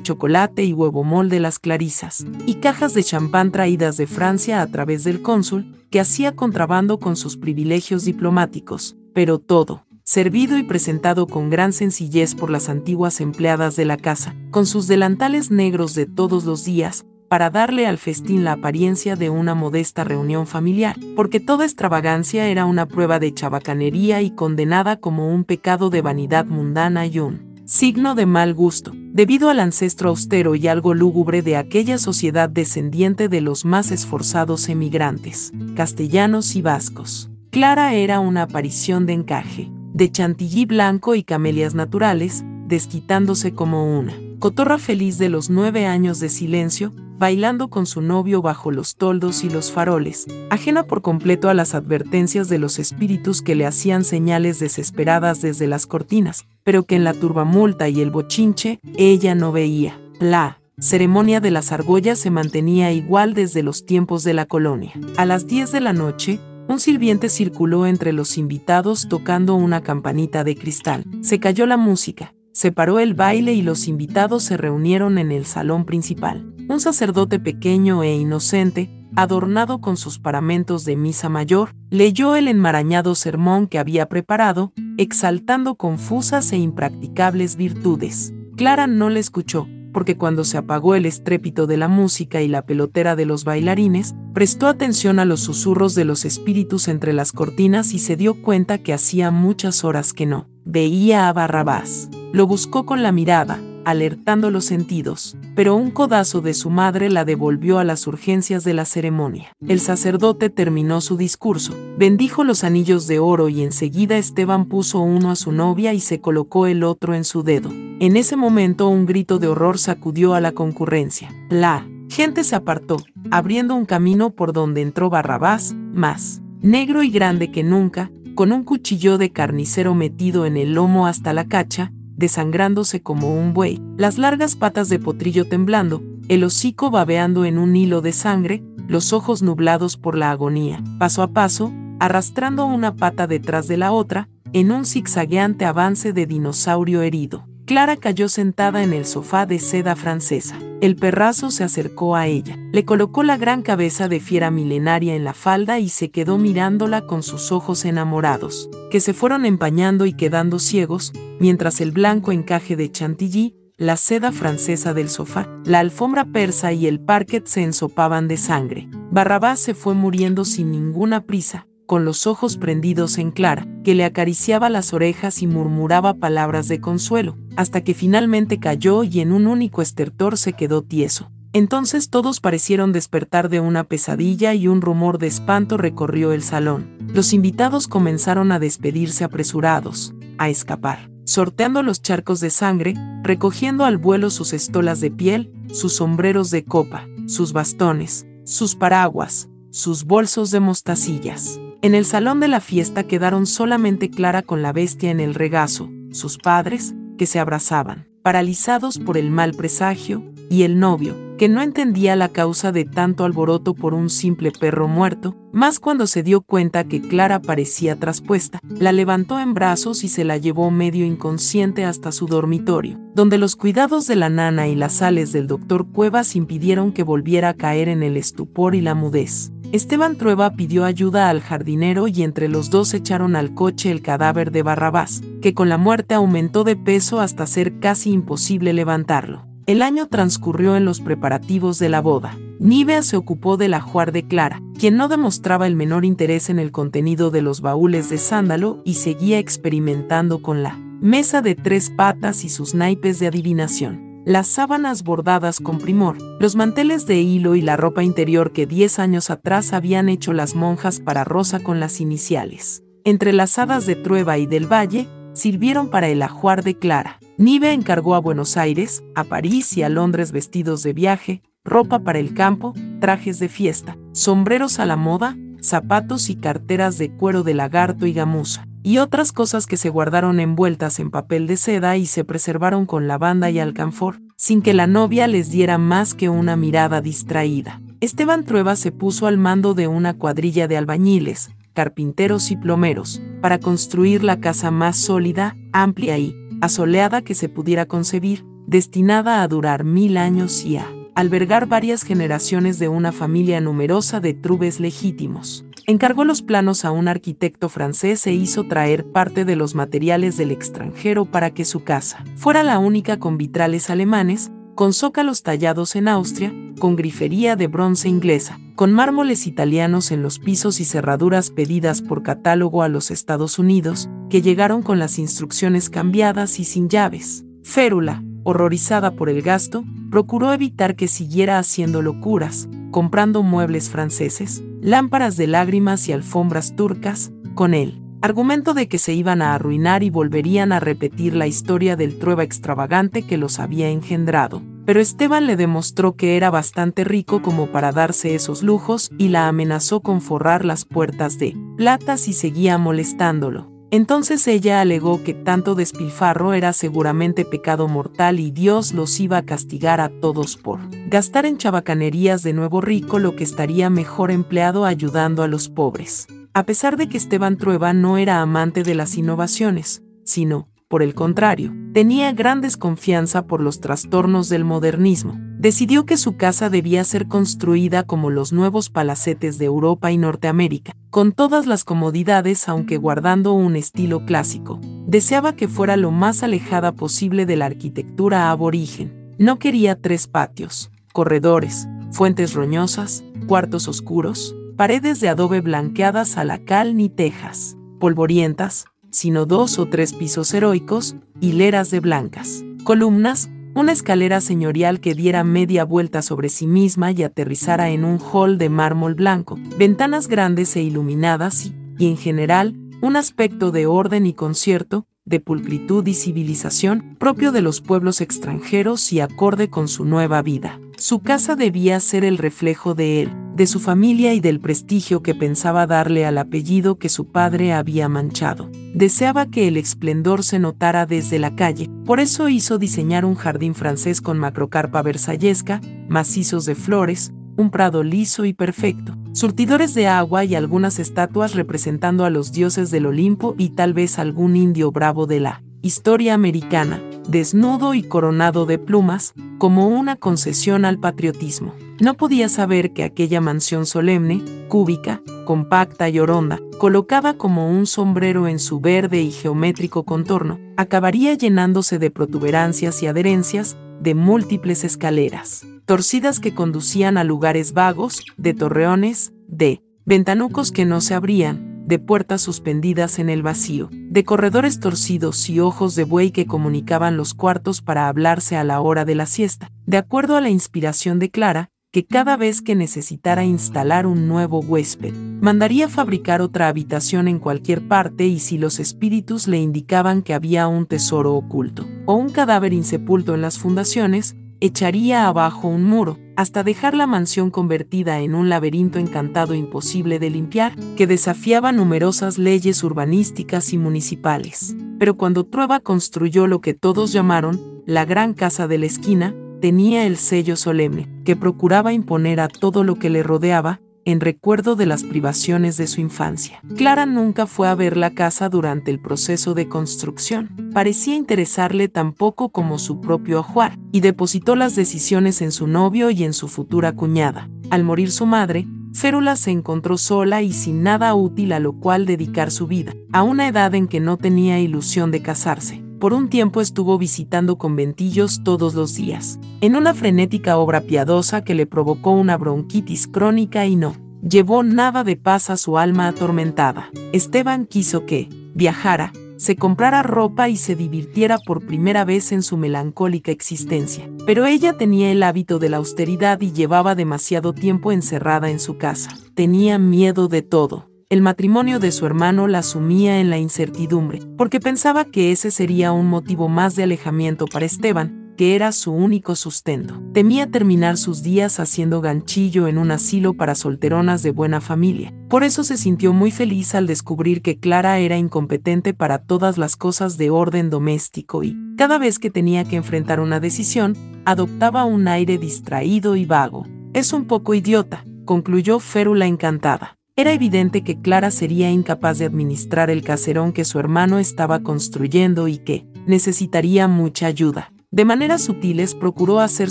chocolate 0.00 0.64
y 0.64 0.72
huevo 0.72 1.02
mol 1.02 1.28
de 1.28 1.40
las 1.40 1.58
clarisas, 1.58 2.24
y 2.46 2.54
cajas 2.54 2.94
de 2.94 3.02
champán 3.02 3.50
traídas 3.50 3.96
de 3.96 4.06
Francia 4.06 4.62
a 4.62 4.66
través 4.68 5.02
del 5.02 5.20
cónsul, 5.20 5.74
que 5.90 5.98
hacía 5.98 6.36
contrabando 6.36 7.00
con 7.00 7.16
sus 7.16 7.36
privilegios 7.36 8.04
diplomáticos, 8.04 8.96
pero 9.12 9.40
todo, 9.40 9.84
servido 10.04 10.56
y 10.58 10.62
presentado 10.62 11.26
con 11.26 11.50
gran 11.50 11.72
sencillez 11.72 12.36
por 12.36 12.50
las 12.50 12.68
antiguas 12.68 13.20
empleadas 13.20 13.74
de 13.74 13.84
la 13.84 13.96
casa, 13.96 14.34
con 14.52 14.64
sus 14.64 14.86
delantales 14.86 15.50
negros 15.50 15.96
de 15.96 16.06
todos 16.06 16.44
los 16.44 16.64
días, 16.64 17.04
para 17.28 17.50
darle 17.50 17.86
al 17.86 17.98
festín 17.98 18.44
la 18.44 18.52
apariencia 18.52 19.16
de 19.16 19.28
una 19.28 19.56
modesta 19.56 20.04
reunión 20.04 20.46
familiar, 20.46 20.96
porque 21.16 21.40
toda 21.40 21.64
extravagancia 21.64 22.46
era 22.46 22.64
una 22.64 22.86
prueba 22.86 23.18
de 23.18 23.34
chabacanería 23.34 24.22
y 24.22 24.30
condenada 24.30 25.00
como 25.00 25.32
un 25.34 25.44
pecado 25.44 25.90
de 25.90 26.00
vanidad 26.00 26.46
mundana 26.46 27.06
y 27.06 27.18
un 27.18 27.49
signo 27.70 28.16
de 28.16 28.26
mal 28.26 28.52
gusto, 28.52 28.90
debido 28.96 29.48
al 29.48 29.60
ancestro 29.60 30.08
austero 30.08 30.56
y 30.56 30.66
algo 30.66 30.92
lúgubre 30.92 31.40
de 31.40 31.56
aquella 31.56 31.98
sociedad 31.98 32.48
descendiente 32.48 33.28
de 33.28 33.40
los 33.40 33.64
más 33.64 33.92
esforzados 33.92 34.68
emigrantes, 34.68 35.52
castellanos 35.76 36.56
y 36.56 36.62
vascos. 36.62 37.30
Clara 37.50 37.94
era 37.94 38.18
una 38.18 38.42
aparición 38.42 39.06
de 39.06 39.12
encaje, 39.12 39.70
de 39.94 40.10
chantilly 40.10 40.64
blanco 40.64 41.14
y 41.14 41.22
camelias 41.22 41.76
naturales, 41.76 42.42
desquitándose 42.66 43.54
como 43.54 43.96
una 43.96 44.14
cotorra 44.40 44.78
feliz 44.78 45.18
de 45.18 45.28
los 45.28 45.50
nueve 45.50 45.86
años 45.86 46.18
de 46.18 46.30
silencio, 46.30 46.92
bailando 47.18 47.68
con 47.68 47.84
su 47.84 48.00
novio 48.00 48.40
bajo 48.40 48.70
los 48.70 48.96
toldos 48.96 49.44
y 49.44 49.50
los 49.50 49.70
faroles, 49.70 50.26
ajena 50.48 50.84
por 50.84 51.02
completo 51.02 51.50
a 51.50 51.54
las 51.54 51.74
advertencias 51.74 52.48
de 52.48 52.58
los 52.58 52.78
espíritus 52.78 53.42
que 53.42 53.54
le 53.54 53.66
hacían 53.66 54.02
señales 54.02 54.58
desesperadas 54.58 55.42
desde 55.42 55.66
las 55.66 55.86
cortinas, 55.86 56.46
pero 56.64 56.84
que 56.84 56.96
en 56.96 57.04
la 57.04 57.12
turbamulta 57.12 57.90
y 57.90 58.00
el 58.00 58.10
bochinche 58.10 58.80
ella 58.96 59.34
no 59.34 59.52
veía. 59.52 60.00
La 60.18 60.58
ceremonia 60.78 61.40
de 61.40 61.50
las 61.50 61.70
argollas 61.70 62.18
se 62.18 62.30
mantenía 62.30 62.90
igual 62.92 63.34
desde 63.34 63.62
los 63.62 63.84
tiempos 63.84 64.24
de 64.24 64.32
la 64.32 64.46
colonia. 64.46 64.92
A 65.18 65.26
las 65.26 65.46
10 65.46 65.70
de 65.72 65.80
la 65.82 65.92
noche, 65.92 66.40
un 66.66 66.80
sirviente 66.80 67.28
circuló 67.28 67.84
entre 67.86 68.14
los 68.14 68.38
invitados 68.38 69.06
tocando 69.08 69.54
una 69.54 69.82
campanita 69.82 70.44
de 70.44 70.56
cristal. 70.56 71.04
Se 71.20 71.38
cayó 71.38 71.66
la 71.66 71.76
música, 71.76 72.32
se 72.52 72.72
paró 72.72 72.98
el 72.98 73.14
baile 73.14 73.52
y 73.54 73.62
los 73.62 73.88
invitados 73.88 74.42
se 74.42 74.56
reunieron 74.56 75.18
en 75.18 75.32
el 75.32 75.46
salón 75.46 75.84
principal. 75.84 76.54
Un 76.68 76.80
sacerdote 76.80 77.38
pequeño 77.38 78.02
e 78.02 78.14
inocente, 78.14 78.90
adornado 79.16 79.80
con 79.80 79.96
sus 79.96 80.18
paramentos 80.18 80.84
de 80.84 80.96
misa 80.96 81.28
mayor, 81.28 81.74
leyó 81.90 82.36
el 82.36 82.48
enmarañado 82.48 83.14
sermón 83.14 83.66
que 83.66 83.78
había 83.78 84.08
preparado, 84.08 84.72
exaltando 84.96 85.74
confusas 85.74 86.52
e 86.52 86.58
impracticables 86.58 87.56
virtudes. 87.56 88.32
Clara 88.56 88.86
no 88.86 89.10
le 89.10 89.20
escuchó, 89.20 89.68
porque 89.92 90.16
cuando 90.16 90.44
se 90.44 90.58
apagó 90.58 90.94
el 90.94 91.06
estrépito 91.06 91.66
de 91.66 91.76
la 91.76 91.88
música 91.88 92.42
y 92.42 92.48
la 92.48 92.62
pelotera 92.62 93.16
de 93.16 93.26
los 93.26 93.44
bailarines, 93.44 94.14
prestó 94.34 94.66
atención 94.66 95.18
a 95.18 95.24
los 95.24 95.40
susurros 95.40 95.94
de 95.94 96.04
los 96.04 96.24
espíritus 96.24 96.88
entre 96.88 97.12
las 97.12 97.32
cortinas 97.32 97.92
y 97.92 97.98
se 97.98 98.16
dio 98.16 98.42
cuenta 98.42 98.78
que 98.78 98.92
hacía 98.92 99.30
muchas 99.30 99.84
horas 99.84 100.12
que 100.12 100.26
no 100.26 100.48
veía 100.64 101.28
a 101.28 101.32
Barrabás. 101.32 102.08
Lo 102.32 102.46
buscó 102.46 102.86
con 102.86 103.02
la 103.02 103.12
mirada, 103.12 103.60
alertando 103.84 104.50
los 104.50 104.64
sentidos, 104.64 105.36
pero 105.54 105.76
un 105.76 105.90
codazo 105.90 106.40
de 106.40 106.54
su 106.54 106.70
madre 106.70 107.10
la 107.10 107.24
devolvió 107.24 107.78
a 107.78 107.84
las 107.84 108.06
urgencias 108.06 108.64
de 108.64 108.74
la 108.74 108.84
ceremonia. 108.84 109.52
El 109.66 109.80
sacerdote 109.80 110.50
terminó 110.50 111.00
su 111.00 111.16
discurso, 111.16 111.74
bendijo 111.98 112.44
los 112.44 112.64
anillos 112.64 113.06
de 113.06 113.18
oro 113.18 113.48
y 113.48 113.62
enseguida 113.62 114.16
Esteban 114.16 114.66
puso 114.66 115.00
uno 115.00 115.30
a 115.30 115.36
su 115.36 115.52
novia 115.52 115.92
y 115.94 116.00
se 116.00 116.20
colocó 116.20 116.66
el 116.66 116.82
otro 116.82 117.14
en 117.14 117.24
su 117.24 117.42
dedo. 117.42 117.70
En 118.00 118.16
ese 118.16 118.36
momento 118.36 118.88
un 118.88 119.06
grito 119.06 119.38
de 119.38 119.48
horror 119.48 119.78
sacudió 119.78 120.34
a 120.34 120.40
la 120.40 120.52
concurrencia. 120.52 121.34
La 121.50 121.86
gente 122.08 122.44
se 122.44 122.56
apartó, 122.56 122.96
abriendo 123.30 123.74
un 123.74 123.84
camino 123.84 124.30
por 124.30 124.52
donde 124.52 124.80
entró 124.80 125.10
Barrabás, 125.10 125.74
más 125.92 126.42
negro 126.62 127.02
y 127.02 127.10
grande 127.10 127.50
que 127.50 127.62
nunca, 127.62 128.10
con 128.34 128.52
un 128.52 128.64
cuchillo 128.64 129.18
de 129.18 129.30
carnicero 129.32 129.94
metido 129.94 130.46
en 130.46 130.56
el 130.56 130.74
lomo 130.74 131.06
hasta 131.06 131.32
la 131.32 131.46
cacha, 131.46 131.92
desangrándose 132.20 133.02
como 133.02 133.34
un 133.34 133.52
buey, 133.52 133.82
las 133.96 134.18
largas 134.18 134.54
patas 134.54 134.88
de 134.88 135.00
potrillo 135.00 135.48
temblando, 135.48 136.02
el 136.28 136.44
hocico 136.44 136.90
babeando 136.92 137.44
en 137.44 137.58
un 137.58 137.74
hilo 137.74 138.02
de 138.02 138.12
sangre, 138.12 138.62
los 138.86 139.12
ojos 139.12 139.42
nublados 139.42 139.96
por 139.96 140.16
la 140.16 140.30
agonía, 140.30 140.84
paso 140.98 141.22
a 141.22 141.32
paso, 141.32 141.72
arrastrando 141.98 142.66
una 142.66 142.94
pata 142.94 143.26
detrás 143.26 143.66
de 143.66 143.78
la 143.78 143.90
otra, 143.90 144.28
en 144.52 144.70
un 144.70 144.84
zigzagueante 144.84 145.64
avance 145.64 146.12
de 146.12 146.26
dinosaurio 146.26 147.02
herido. 147.02 147.49
Clara 147.70 147.94
cayó 147.94 148.28
sentada 148.28 148.82
en 148.82 148.92
el 148.92 149.06
sofá 149.06 149.46
de 149.46 149.60
seda 149.60 149.94
francesa. 149.94 150.58
El 150.80 150.96
perrazo 150.96 151.52
se 151.52 151.62
acercó 151.62 152.16
a 152.16 152.26
ella, 152.26 152.58
le 152.72 152.84
colocó 152.84 153.22
la 153.22 153.36
gran 153.36 153.62
cabeza 153.62 154.08
de 154.08 154.18
fiera 154.18 154.50
milenaria 154.50 155.14
en 155.14 155.22
la 155.22 155.34
falda 155.34 155.78
y 155.78 155.88
se 155.88 156.10
quedó 156.10 156.36
mirándola 156.36 157.06
con 157.06 157.22
sus 157.22 157.52
ojos 157.52 157.84
enamorados, 157.84 158.68
que 158.90 158.98
se 158.98 159.14
fueron 159.14 159.46
empañando 159.46 160.04
y 160.04 160.14
quedando 160.14 160.58
ciegos, 160.58 161.12
mientras 161.38 161.80
el 161.80 161.92
blanco 161.92 162.32
encaje 162.32 162.74
de 162.74 162.90
chantilly, 162.90 163.54
la 163.76 163.96
seda 163.96 164.32
francesa 164.32 164.92
del 164.92 165.08
sofá, 165.08 165.48
la 165.64 165.78
alfombra 165.78 166.24
persa 166.24 166.72
y 166.72 166.88
el 166.88 166.98
parquet 166.98 167.46
se 167.46 167.62
ensopaban 167.62 168.26
de 168.26 168.36
sangre. 168.36 168.88
Barrabás 169.12 169.60
se 169.60 169.74
fue 169.74 169.94
muriendo 169.94 170.44
sin 170.44 170.72
ninguna 170.72 171.20
prisa, 171.20 171.68
con 171.90 172.04
los 172.04 172.28
ojos 172.28 172.56
prendidos 172.56 173.18
en 173.18 173.32
Clara, 173.32 173.66
que 173.82 173.96
le 173.96 174.04
acariciaba 174.04 174.70
las 174.70 174.94
orejas 174.94 175.42
y 175.42 175.48
murmuraba 175.48 176.14
palabras 176.14 176.68
de 176.68 176.80
consuelo, 176.80 177.36
hasta 177.56 177.80
que 177.80 177.94
finalmente 177.94 178.60
cayó 178.60 179.02
y 179.02 179.18
en 179.18 179.32
un 179.32 179.48
único 179.48 179.82
estertor 179.82 180.38
se 180.38 180.52
quedó 180.52 180.82
tieso. 180.82 181.32
Entonces 181.52 182.08
todos 182.08 182.38
parecieron 182.38 182.92
despertar 182.92 183.48
de 183.48 183.58
una 183.58 183.82
pesadilla 183.82 184.54
y 184.54 184.68
un 184.68 184.82
rumor 184.82 185.18
de 185.18 185.26
espanto 185.26 185.78
recorrió 185.78 186.30
el 186.30 186.44
salón. 186.44 186.96
Los 187.12 187.32
invitados 187.32 187.88
comenzaron 187.88 188.52
a 188.52 188.60
despedirse 188.60 189.24
apresurados, 189.24 190.14
a 190.38 190.48
escapar, 190.48 191.10
sorteando 191.24 191.82
los 191.82 192.02
charcos 192.02 192.38
de 192.38 192.50
sangre, 192.50 192.94
recogiendo 193.24 193.84
al 193.84 193.98
vuelo 193.98 194.30
sus 194.30 194.52
estolas 194.52 195.00
de 195.00 195.10
piel, 195.10 195.52
sus 195.72 195.96
sombreros 195.96 196.52
de 196.52 196.64
copa, 196.64 197.08
sus 197.26 197.52
bastones, 197.52 198.28
sus 198.44 198.76
paraguas, 198.76 199.48
sus 199.72 200.04
bolsos 200.04 200.52
de 200.52 200.60
mostacillas. 200.60 201.58
En 201.82 201.94
el 201.94 202.04
salón 202.04 202.40
de 202.40 202.48
la 202.48 202.60
fiesta 202.60 203.04
quedaron 203.04 203.46
solamente 203.46 204.10
Clara 204.10 204.42
con 204.42 204.60
la 204.60 204.70
bestia 204.70 205.10
en 205.10 205.18
el 205.18 205.34
regazo, 205.34 205.88
sus 206.12 206.36
padres, 206.36 206.94
que 207.16 207.24
se 207.24 207.38
abrazaban, 207.38 208.06
paralizados 208.22 208.98
por 208.98 209.16
el 209.16 209.30
mal 209.30 209.54
presagio, 209.54 210.22
y 210.50 210.64
el 210.64 210.78
novio, 210.78 211.16
que 211.38 211.48
no 211.48 211.62
entendía 211.62 212.16
la 212.16 212.28
causa 212.28 212.70
de 212.70 212.84
tanto 212.84 213.24
alboroto 213.24 213.72
por 213.72 213.94
un 213.94 214.10
simple 214.10 214.52
perro 214.52 214.88
muerto, 214.88 215.34
más 215.54 215.80
cuando 215.80 216.06
se 216.06 216.22
dio 216.22 216.42
cuenta 216.42 216.84
que 216.84 217.00
Clara 217.00 217.40
parecía 217.40 217.96
traspuesta, 217.96 218.60
la 218.68 218.92
levantó 218.92 219.40
en 219.40 219.54
brazos 219.54 220.04
y 220.04 220.08
se 220.08 220.24
la 220.24 220.36
llevó 220.36 220.70
medio 220.70 221.06
inconsciente 221.06 221.86
hasta 221.86 222.12
su 222.12 222.26
dormitorio, 222.26 222.98
donde 223.14 223.38
los 223.38 223.56
cuidados 223.56 224.06
de 224.06 224.16
la 224.16 224.28
nana 224.28 224.68
y 224.68 224.74
las 224.74 224.92
sales 224.92 225.32
del 225.32 225.46
doctor 225.46 225.86
Cuevas 225.90 226.36
impidieron 226.36 226.92
que 226.92 227.04
volviera 227.04 227.48
a 227.48 227.54
caer 227.54 227.88
en 227.88 228.02
el 228.02 228.18
estupor 228.18 228.74
y 228.74 228.82
la 228.82 228.94
mudez. 228.94 229.50
Esteban 229.72 230.16
Trueba 230.16 230.50
pidió 230.56 230.84
ayuda 230.84 231.30
al 231.30 231.40
jardinero 231.40 232.08
y 232.08 232.24
entre 232.24 232.48
los 232.48 232.70
dos 232.70 232.92
echaron 232.92 233.36
al 233.36 233.54
coche 233.54 233.92
el 233.92 234.02
cadáver 234.02 234.50
de 234.50 234.64
Barrabás, 234.64 235.22
que 235.40 235.54
con 235.54 235.68
la 235.68 235.78
muerte 235.78 236.14
aumentó 236.14 236.64
de 236.64 236.74
peso 236.74 237.20
hasta 237.20 237.46
ser 237.46 237.78
casi 237.78 238.10
imposible 238.10 238.72
levantarlo. 238.72 239.46
El 239.66 239.82
año 239.82 240.08
transcurrió 240.08 240.74
en 240.74 240.84
los 240.84 241.00
preparativos 241.00 241.78
de 241.78 241.88
la 241.88 242.00
boda. 242.00 242.36
Nivea 242.58 243.02
se 243.02 243.16
ocupó 243.16 243.56
del 243.56 243.74
ajuar 243.74 244.10
de 244.10 244.26
Clara, 244.26 244.60
quien 244.76 244.96
no 244.96 245.06
demostraba 245.06 245.68
el 245.68 245.76
menor 245.76 246.04
interés 246.04 246.50
en 246.50 246.58
el 246.58 246.72
contenido 246.72 247.30
de 247.30 247.42
los 247.42 247.60
baúles 247.60 248.10
de 248.10 248.18
sándalo 248.18 248.82
y 248.84 248.94
seguía 248.94 249.38
experimentando 249.38 250.42
con 250.42 250.64
la 250.64 250.76
mesa 251.00 251.42
de 251.42 251.54
tres 251.54 251.90
patas 251.90 252.44
y 252.44 252.48
sus 252.48 252.74
naipes 252.74 253.20
de 253.20 253.28
adivinación 253.28 254.09
las 254.24 254.48
sábanas 254.48 255.02
bordadas 255.02 255.60
con 255.60 255.78
primor, 255.78 256.18
los 256.40 256.54
manteles 256.54 257.06
de 257.06 257.20
hilo 257.20 257.54
y 257.54 257.62
la 257.62 257.76
ropa 257.76 258.02
interior 258.02 258.52
que 258.52 258.66
diez 258.66 258.98
años 258.98 259.30
atrás 259.30 259.72
habían 259.72 260.08
hecho 260.08 260.32
las 260.32 260.54
monjas 260.54 261.00
para 261.00 261.24
Rosa 261.24 261.60
con 261.60 261.80
las 261.80 262.00
iniciales. 262.00 262.82
Entre 263.04 263.32
las 263.32 263.58
hadas 263.58 263.86
de 263.86 263.96
Trueba 263.96 264.36
y 264.36 264.46
del 264.46 264.70
Valle, 264.70 265.08
sirvieron 265.32 265.88
para 265.88 266.08
el 266.08 266.20
ajuar 266.22 266.62
de 266.62 266.76
Clara. 266.76 267.18
Nive 267.38 267.72
encargó 267.72 268.14
a 268.14 268.20
Buenos 268.20 268.56
Aires, 268.56 269.02
a 269.14 269.24
París 269.24 269.76
y 269.76 269.82
a 269.82 269.88
Londres 269.88 270.32
vestidos 270.32 270.82
de 270.82 270.92
viaje, 270.92 271.42
ropa 271.64 272.00
para 272.00 272.18
el 272.18 272.34
campo, 272.34 272.74
trajes 273.00 273.38
de 273.38 273.48
fiesta, 273.48 273.96
sombreros 274.12 274.78
a 274.78 274.86
la 274.86 274.96
moda, 274.96 275.36
zapatos 275.62 276.28
y 276.28 276.36
carteras 276.36 276.98
de 276.98 277.10
cuero 277.10 277.42
de 277.42 277.54
lagarto 277.54 278.06
y 278.06 278.12
gamuza. 278.12 278.66
Y 278.82 278.98
otras 278.98 279.32
cosas 279.32 279.66
que 279.66 279.76
se 279.76 279.90
guardaron 279.90 280.40
envueltas 280.40 280.98
en 281.00 281.10
papel 281.10 281.46
de 281.46 281.56
seda 281.56 281.96
y 281.96 282.06
se 282.06 282.24
preservaron 282.24 282.86
con 282.86 283.08
lavanda 283.08 283.50
y 283.50 283.58
alcanfor, 283.58 284.20
sin 284.36 284.62
que 284.62 284.74
la 284.74 284.86
novia 284.86 285.26
les 285.26 285.50
diera 285.50 285.78
más 285.78 286.14
que 286.14 286.28
una 286.28 286.56
mirada 286.56 287.00
distraída. 287.00 287.80
Esteban 288.00 288.44
Trueba 288.44 288.76
se 288.76 288.92
puso 288.92 289.26
al 289.26 289.36
mando 289.36 289.74
de 289.74 289.86
una 289.86 290.14
cuadrilla 290.14 290.66
de 290.68 290.78
albañiles, 290.78 291.50
carpinteros 291.74 292.50
y 292.50 292.56
plomeros, 292.56 293.20
para 293.40 293.58
construir 293.58 294.24
la 294.24 294.40
casa 294.40 294.70
más 294.70 294.96
sólida, 294.96 295.56
amplia 295.72 296.18
y 296.18 296.34
asoleada 296.60 297.22
que 297.22 297.34
se 297.34 297.48
pudiera 297.48 297.86
concebir, 297.86 298.44
destinada 298.66 299.42
a 299.42 299.48
durar 299.48 299.84
mil 299.84 300.16
años 300.16 300.64
y 300.64 300.78
a 300.78 300.86
albergar 301.14 301.66
varias 301.66 302.02
generaciones 302.02 302.78
de 302.78 302.88
una 302.88 303.12
familia 303.12 303.60
numerosa 303.60 304.20
de 304.20 304.34
trubes 304.34 304.80
legítimos. 304.80 305.64
Encargó 305.86 306.24
los 306.24 306.42
planos 306.42 306.84
a 306.84 306.90
un 306.90 307.08
arquitecto 307.08 307.68
francés 307.68 308.26
e 308.26 308.32
hizo 308.32 308.64
traer 308.64 309.04
parte 309.04 309.44
de 309.44 309.56
los 309.56 309.74
materiales 309.74 310.36
del 310.36 310.50
extranjero 310.50 311.24
para 311.24 311.50
que 311.52 311.64
su 311.64 311.84
casa 311.84 312.24
fuera 312.36 312.62
la 312.62 312.78
única 312.78 313.18
con 313.18 313.38
vitrales 313.38 313.90
alemanes, 313.90 314.52
con 314.74 314.92
zócalos 314.92 315.42
tallados 315.42 315.96
en 315.96 316.08
Austria, 316.08 316.54
con 316.78 316.96
grifería 316.96 317.56
de 317.56 317.66
bronce 317.66 318.08
inglesa, 318.08 318.58
con 318.74 318.92
mármoles 318.92 319.46
italianos 319.46 320.10
en 320.10 320.22
los 320.22 320.38
pisos 320.38 320.80
y 320.80 320.84
cerraduras 320.84 321.50
pedidas 321.50 322.00
por 322.02 322.22
catálogo 322.22 322.82
a 322.82 322.88
los 322.88 323.10
Estados 323.10 323.58
Unidos, 323.58 324.08
que 324.30 324.42
llegaron 324.42 324.82
con 324.82 324.98
las 324.98 325.18
instrucciones 325.18 325.90
cambiadas 325.90 326.58
y 326.58 326.64
sin 326.64 326.88
llaves. 326.88 327.44
Férula, 327.62 328.22
horrorizada 328.42 329.10
por 329.10 329.28
el 329.28 329.42
gasto, 329.42 329.84
procuró 330.10 330.52
evitar 330.52 330.96
que 330.96 331.08
siguiera 331.08 331.58
haciendo 331.58 332.00
locuras, 332.00 332.68
comprando 332.90 333.42
muebles 333.42 333.90
franceses, 333.90 334.62
lámparas 334.80 335.36
de 335.36 335.46
lágrimas 335.46 336.08
y 336.08 336.12
alfombras 336.12 336.76
turcas, 336.76 337.32
con 337.54 337.74
él 337.74 338.00
argumento 338.22 338.74
de 338.74 338.88
que 338.88 338.98
se 338.98 339.14
iban 339.14 339.42
a 339.42 339.54
arruinar 339.54 340.02
y 340.02 340.10
volverían 340.10 340.72
a 340.72 340.80
repetir 340.80 341.34
la 341.34 341.46
historia 341.46 341.96
del 341.96 342.18
trueba 342.18 342.42
extravagante 342.42 343.22
que 343.22 343.38
los 343.38 343.58
había 343.58 343.88
engendrado. 343.88 344.62
Pero 344.84 345.00
Esteban 345.00 345.46
le 345.46 345.56
demostró 345.56 346.16
que 346.16 346.36
era 346.36 346.50
bastante 346.50 347.04
rico 347.04 347.42
como 347.42 347.68
para 347.68 347.92
darse 347.92 348.34
esos 348.34 348.62
lujos 348.62 349.10
y 349.18 349.28
la 349.28 349.46
amenazó 349.48 350.00
con 350.00 350.20
forrar 350.20 350.64
las 350.64 350.84
puertas 350.84 351.38
de 351.38 351.56
plata 351.76 352.16
si 352.16 352.32
seguía 352.32 352.76
molestándolo. 352.76 353.79
Entonces 353.92 354.46
ella 354.46 354.80
alegó 354.80 355.24
que 355.24 355.34
tanto 355.34 355.74
despilfarro 355.74 356.52
era 356.52 356.72
seguramente 356.72 357.44
pecado 357.44 357.88
mortal 357.88 358.38
y 358.38 358.52
Dios 358.52 358.92
los 358.92 359.18
iba 359.18 359.38
a 359.38 359.42
castigar 359.42 360.00
a 360.00 360.08
todos 360.08 360.56
por 360.56 360.78
gastar 361.08 361.44
en 361.44 361.58
chabacanerías 361.58 362.44
de 362.44 362.52
nuevo 362.52 362.80
rico 362.80 363.18
lo 363.18 363.34
que 363.34 363.42
estaría 363.42 363.90
mejor 363.90 364.30
empleado 364.30 364.84
ayudando 364.84 365.42
a 365.42 365.48
los 365.48 365.68
pobres. 365.68 366.28
A 366.54 366.64
pesar 366.64 366.96
de 366.96 367.08
que 367.08 367.16
Esteban 367.16 367.56
Trueba 367.56 367.92
no 367.92 368.16
era 368.16 368.40
amante 368.40 368.84
de 368.84 368.94
las 368.94 369.16
innovaciones, 369.16 370.04
sino, 370.24 370.68
por 370.88 371.02
el 371.02 371.14
contrario, 371.14 371.72
tenía 371.92 372.32
gran 372.32 372.60
desconfianza 372.60 373.46
por 373.48 373.60
los 373.60 373.80
trastornos 373.80 374.48
del 374.48 374.64
modernismo. 374.64 375.49
Decidió 375.60 376.06
que 376.06 376.16
su 376.16 376.38
casa 376.38 376.70
debía 376.70 377.04
ser 377.04 377.28
construida 377.28 378.04
como 378.04 378.30
los 378.30 378.50
nuevos 378.50 378.88
palacetes 378.88 379.58
de 379.58 379.66
Europa 379.66 380.10
y 380.10 380.16
Norteamérica, 380.16 380.96
con 381.10 381.32
todas 381.32 381.66
las 381.66 381.84
comodidades 381.84 382.66
aunque 382.66 382.96
guardando 382.96 383.52
un 383.52 383.76
estilo 383.76 384.24
clásico. 384.24 384.80
Deseaba 385.06 385.56
que 385.56 385.68
fuera 385.68 385.98
lo 385.98 386.12
más 386.12 386.42
alejada 386.42 386.92
posible 386.92 387.44
de 387.44 387.56
la 387.56 387.66
arquitectura 387.66 388.50
aborigen. 388.50 389.34
No 389.36 389.58
quería 389.58 390.00
tres 390.00 390.28
patios, 390.28 390.90
corredores, 391.12 391.86
fuentes 392.10 392.54
roñosas, 392.54 393.22
cuartos 393.46 393.86
oscuros, 393.86 394.56
paredes 394.78 395.20
de 395.20 395.28
adobe 395.28 395.60
blanqueadas 395.60 396.38
a 396.38 396.44
la 396.44 396.64
cal 396.64 396.96
ni 396.96 397.10
tejas, 397.10 397.76
polvorientas, 397.98 398.86
sino 399.10 399.44
dos 399.44 399.78
o 399.78 399.84
tres 399.90 400.14
pisos 400.14 400.54
heroicos, 400.54 401.16
hileras 401.38 401.90
de 401.90 402.00
blancas, 402.00 402.64
columnas, 402.84 403.50
una 403.74 403.92
escalera 403.92 404.40
señorial 404.40 405.00
que 405.00 405.14
diera 405.14 405.44
media 405.44 405.84
vuelta 405.84 406.22
sobre 406.22 406.48
sí 406.48 406.66
misma 406.66 407.12
y 407.12 407.22
aterrizara 407.22 407.90
en 407.90 408.04
un 408.04 408.18
hall 408.18 408.58
de 408.58 408.68
mármol 408.68 409.14
blanco, 409.14 409.58
ventanas 409.78 410.28
grandes 410.28 410.74
e 410.76 410.82
iluminadas 410.82 411.66
y, 411.66 411.74
y 411.98 412.08
en 412.08 412.16
general, 412.16 412.74
un 413.00 413.16
aspecto 413.16 413.70
de 413.70 413.86
orden 413.86 414.26
y 414.26 414.34
concierto, 414.34 415.06
de 415.30 415.40
pulcritud 415.40 416.06
y 416.06 416.14
civilización 416.14 417.16
propio 417.18 417.52
de 417.52 417.62
los 417.62 417.80
pueblos 417.80 418.20
extranjeros 418.20 419.12
y 419.12 419.20
acorde 419.20 419.70
con 419.70 419.88
su 419.88 420.04
nueva 420.04 420.42
vida. 420.42 420.80
Su 420.98 421.20
casa 421.20 421.56
debía 421.56 421.98
ser 422.00 422.24
el 422.24 422.36
reflejo 422.36 422.94
de 422.94 423.22
él, 423.22 423.30
de 423.54 423.66
su 423.66 423.80
familia 423.80 424.34
y 424.34 424.40
del 424.40 424.60
prestigio 424.60 425.22
que 425.22 425.34
pensaba 425.34 425.86
darle 425.86 426.26
al 426.26 426.36
apellido 426.36 426.98
que 426.98 427.08
su 427.08 427.26
padre 427.26 427.72
había 427.72 428.08
manchado. 428.08 428.70
Deseaba 428.92 429.46
que 429.46 429.68
el 429.68 429.76
esplendor 429.76 430.42
se 430.42 430.58
notara 430.58 431.06
desde 431.06 431.38
la 431.38 431.54
calle, 431.54 431.88
por 432.04 432.20
eso 432.20 432.48
hizo 432.48 432.76
diseñar 432.76 433.24
un 433.24 433.36
jardín 433.36 433.74
francés 433.74 434.20
con 434.20 434.38
macrocarpa 434.38 435.00
versallesca, 435.00 435.80
macizos 436.08 436.66
de 436.66 436.74
flores, 436.74 437.32
un 437.60 437.70
prado 437.70 438.02
liso 438.02 438.44
y 438.44 438.52
perfecto, 438.54 439.16
surtidores 439.32 439.94
de 439.94 440.06
agua 440.08 440.44
y 440.44 440.54
algunas 440.54 440.98
estatuas 440.98 441.54
representando 441.54 442.24
a 442.24 442.30
los 442.30 442.52
dioses 442.52 442.90
del 442.90 443.06
Olimpo 443.06 443.54
y 443.58 443.70
tal 443.70 443.92
vez 443.92 444.18
algún 444.18 444.56
indio 444.56 444.90
bravo 444.90 445.26
de 445.26 445.40
la 445.40 445.62
historia 445.82 446.34
americana, 446.34 447.02
desnudo 447.30 447.94
y 447.94 448.02
coronado 448.02 448.66
de 448.66 448.78
plumas, 448.78 449.34
como 449.58 449.86
una 449.86 450.16
concesión 450.16 450.84
al 450.84 450.98
patriotismo. 450.98 451.74
No 452.00 452.14
podía 452.14 452.48
saber 452.48 452.92
que 452.92 453.04
aquella 453.04 453.40
mansión 453.40 453.86
solemne, 453.86 454.42
cúbica, 454.68 455.22
compacta 455.44 456.08
y 456.08 456.18
oronda, 456.18 456.58
colocada 456.78 457.34
como 457.34 457.70
un 457.70 457.86
sombrero 457.86 458.48
en 458.48 458.58
su 458.58 458.80
verde 458.80 459.22
y 459.22 459.30
geométrico 459.30 460.04
contorno, 460.04 460.58
acabaría 460.76 461.34
llenándose 461.34 461.98
de 462.00 462.10
protuberancias 462.10 463.02
y 463.02 463.06
adherencias, 463.06 463.76
de 464.00 464.14
múltiples 464.14 464.82
escaleras, 464.82 465.64
torcidas 465.84 466.40
que 466.40 466.54
conducían 466.54 467.16
a 467.16 467.22
lugares 467.22 467.74
vagos, 467.74 468.24
de 468.38 468.54
torreones, 468.54 469.32
de 469.46 469.82
ventanucos 470.04 470.72
que 470.72 470.86
no 470.86 471.00
se 471.00 471.14
abrían, 471.14 471.69
de 471.90 471.98
puertas 471.98 472.40
suspendidas 472.40 473.18
en 473.18 473.28
el 473.28 473.42
vacío, 473.42 473.90
de 473.92 474.24
corredores 474.24 474.78
torcidos 474.78 475.50
y 475.50 475.58
ojos 475.58 475.96
de 475.96 476.04
buey 476.04 476.30
que 476.30 476.46
comunicaban 476.46 477.16
los 477.16 477.34
cuartos 477.34 477.82
para 477.82 478.06
hablarse 478.06 478.56
a 478.56 478.62
la 478.62 478.80
hora 478.80 479.04
de 479.04 479.16
la 479.16 479.26
siesta, 479.26 479.72
de 479.86 479.96
acuerdo 479.96 480.36
a 480.36 480.40
la 480.40 480.50
inspiración 480.50 481.18
de 481.18 481.30
Clara, 481.30 481.70
que 481.90 482.06
cada 482.06 482.36
vez 482.36 482.62
que 482.62 482.76
necesitara 482.76 483.44
instalar 483.44 484.06
un 484.06 484.28
nuevo 484.28 484.60
huésped, 484.60 485.12
mandaría 485.12 485.88
fabricar 485.88 486.40
otra 486.40 486.68
habitación 486.68 487.26
en 487.26 487.40
cualquier 487.40 487.88
parte 487.88 488.24
y 488.24 488.38
si 488.38 488.56
los 488.56 488.78
espíritus 488.78 489.48
le 489.48 489.58
indicaban 489.58 490.22
que 490.22 490.32
había 490.32 490.68
un 490.68 490.86
tesoro 490.86 491.34
oculto 491.34 491.88
o 492.06 492.14
un 492.14 492.30
cadáver 492.30 492.72
insepulto 492.72 493.34
en 493.34 493.42
las 493.42 493.58
fundaciones, 493.58 494.36
echaría 494.60 495.26
abajo 495.26 495.68
un 495.68 495.84
muro, 495.84 496.18
hasta 496.36 496.62
dejar 496.62 496.94
la 496.94 497.06
mansión 497.06 497.50
convertida 497.50 498.20
en 498.20 498.34
un 498.34 498.48
laberinto 498.48 498.98
encantado 498.98 499.54
imposible 499.54 500.18
de 500.18 500.30
limpiar, 500.30 500.74
que 500.96 501.06
desafiaba 501.06 501.72
numerosas 501.72 502.38
leyes 502.38 502.82
urbanísticas 502.82 503.72
y 503.72 503.78
municipales. 503.78 504.76
Pero 504.98 505.16
cuando 505.16 505.44
Trueba 505.44 505.80
construyó 505.80 506.46
lo 506.46 506.60
que 506.60 506.74
todos 506.74 507.12
llamaron 507.12 507.82
la 507.86 508.04
gran 508.04 508.34
casa 508.34 508.68
de 508.68 508.78
la 508.78 508.86
esquina, 508.86 509.34
tenía 509.60 510.06
el 510.06 510.16
sello 510.16 510.56
solemne, 510.56 511.08
que 511.24 511.36
procuraba 511.36 511.92
imponer 511.92 512.40
a 512.40 512.48
todo 512.48 512.84
lo 512.84 512.96
que 512.96 513.10
le 513.10 513.22
rodeaba, 513.22 513.80
en 514.04 514.20
recuerdo 514.20 514.76
de 514.76 514.86
las 514.86 515.04
privaciones 515.04 515.76
de 515.76 515.86
su 515.86 516.00
infancia. 516.00 516.60
Clara 516.76 517.06
nunca 517.06 517.46
fue 517.46 517.68
a 517.68 517.74
ver 517.74 517.96
la 517.96 518.10
casa 518.10 518.48
durante 518.48 518.90
el 518.90 519.00
proceso 519.00 519.54
de 519.54 519.68
construcción. 519.68 520.70
Parecía 520.72 521.16
interesarle 521.16 521.88
tan 521.88 522.12
poco 522.12 522.50
como 522.50 522.78
su 522.78 523.00
propio 523.00 523.38
ajuar, 523.38 523.78
y 523.92 524.00
depositó 524.00 524.56
las 524.56 524.76
decisiones 524.76 525.42
en 525.42 525.52
su 525.52 525.66
novio 525.66 526.10
y 526.10 526.24
en 526.24 526.32
su 526.32 526.48
futura 526.48 526.92
cuñada. 526.92 527.48
Al 527.70 527.84
morir 527.84 528.10
su 528.10 528.26
madre, 528.26 528.66
Férula 528.92 529.36
se 529.36 529.50
encontró 529.50 529.98
sola 529.98 530.42
y 530.42 530.52
sin 530.52 530.82
nada 530.82 531.14
útil 531.14 531.52
a 531.52 531.60
lo 531.60 531.74
cual 531.74 532.06
dedicar 532.06 532.50
su 532.50 532.66
vida, 532.66 532.92
a 533.12 533.22
una 533.22 533.46
edad 533.46 533.74
en 533.74 533.86
que 533.86 534.00
no 534.00 534.16
tenía 534.16 534.58
ilusión 534.60 535.10
de 535.10 535.22
casarse. 535.22 535.89
Por 536.00 536.14
un 536.14 536.30
tiempo 536.30 536.62
estuvo 536.62 536.96
visitando 536.96 537.58
conventillos 537.58 538.42
todos 538.42 538.74
los 538.74 538.94
días, 538.94 539.38
en 539.60 539.76
una 539.76 539.92
frenética 539.92 540.56
obra 540.56 540.80
piadosa 540.80 541.44
que 541.44 541.54
le 541.54 541.66
provocó 541.66 542.12
una 542.12 542.38
bronquitis 542.38 543.06
crónica 543.06 543.66
y 543.66 543.76
no 543.76 543.94
llevó 544.26 544.62
nada 544.62 545.04
de 545.04 545.16
paz 545.16 545.50
a 545.50 545.58
su 545.58 545.76
alma 545.76 546.08
atormentada. 546.08 546.88
Esteban 547.12 547.66
quiso 547.66 548.06
que 548.06 548.30
viajara, 548.54 549.12
se 549.36 549.56
comprara 549.56 550.02
ropa 550.02 550.48
y 550.48 550.56
se 550.56 550.74
divirtiera 550.74 551.38
por 551.38 551.66
primera 551.66 552.06
vez 552.06 552.32
en 552.32 552.42
su 552.42 552.56
melancólica 552.56 553.30
existencia. 553.30 554.08
Pero 554.24 554.46
ella 554.46 554.78
tenía 554.78 555.12
el 555.12 555.22
hábito 555.22 555.58
de 555.58 555.68
la 555.68 555.76
austeridad 555.76 556.40
y 556.40 556.52
llevaba 556.52 556.94
demasiado 556.94 557.52
tiempo 557.52 557.92
encerrada 557.92 558.50
en 558.50 558.58
su 558.58 558.78
casa. 558.78 559.10
Tenía 559.34 559.78
miedo 559.78 560.28
de 560.28 560.40
todo 560.40 560.89
el 561.10 561.22
matrimonio 561.22 561.80
de 561.80 561.90
su 561.90 562.06
hermano 562.06 562.46
la 562.46 562.62
sumía 562.62 563.18
en 563.18 563.30
la 563.30 563.38
incertidumbre, 563.38 564.20
porque 564.38 564.60
pensaba 564.60 565.04
que 565.04 565.32
ese 565.32 565.50
sería 565.50 565.90
un 565.90 566.06
motivo 566.06 566.48
más 566.48 566.76
de 566.76 566.84
alejamiento 566.84 567.46
para 567.46 567.66
Esteban, 567.66 568.32
que 568.36 568.54
era 568.54 568.70
su 568.70 568.92
único 568.92 569.34
sustento. 569.34 570.00
Temía 570.14 570.46
terminar 570.52 570.96
sus 570.96 571.24
días 571.24 571.58
haciendo 571.58 572.00
ganchillo 572.00 572.68
en 572.68 572.78
un 572.78 572.92
asilo 572.92 573.34
para 573.34 573.56
solteronas 573.56 574.22
de 574.22 574.30
buena 574.30 574.60
familia. 574.60 575.12
Por 575.28 575.42
eso 575.42 575.64
se 575.64 575.76
sintió 575.76 576.12
muy 576.12 576.30
feliz 576.30 576.76
al 576.76 576.86
descubrir 576.86 577.42
que 577.42 577.58
Clara 577.58 577.98
era 577.98 578.16
incompetente 578.16 578.94
para 578.94 579.18
todas 579.18 579.58
las 579.58 579.74
cosas 579.74 580.16
de 580.16 580.30
orden 580.30 580.70
doméstico 580.70 581.42
y, 581.42 581.56
cada 581.76 581.98
vez 581.98 582.20
que 582.20 582.30
tenía 582.30 582.64
que 582.64 582.76
enfrentar 582.76 583.18
una 583.18 583.40
decisión, 583.40 583.96
adoptaba 584.24 584.84
un 584.84 585.08
aire 585.08 585.38
distraído 585.38 586.14
y 586.14 586.24
vago. 586.24 586.68
Es 586.94 587.12
un 587.12 587.24
poco 587.24 587.54
idiota, 587.54 588.06
concluyó 588.24 588.78
Férula 588.78 589.26
encantada. 589.26 589.99
Era 590.20 590.34
evidente 590.34 590.84
que 590.84 591.00
Clara 591.00 591.30
sería 591.30 591.70
incapaz 591.70 592.18
de 592.18 592.26
administrar 592.26 592.90
el 592.90 593.00
caserón 593.00 593.54
que 593.54 593.64
su 593.64 593.78
hermano 593.78 594.18
estaba 594.18 594.62
construyendo 594.62 595.48
y 595.48 595.56
que 595.56 595.86
necesitaría 596.06 596.88
mucha 596.88 597.24
ayuda. 597.24 597.72
De 597.90 598.04
maneras 598.04 598.42
sutiles 598.42 598.94
procuró 598.94 599.40
hacer 599.40 599.70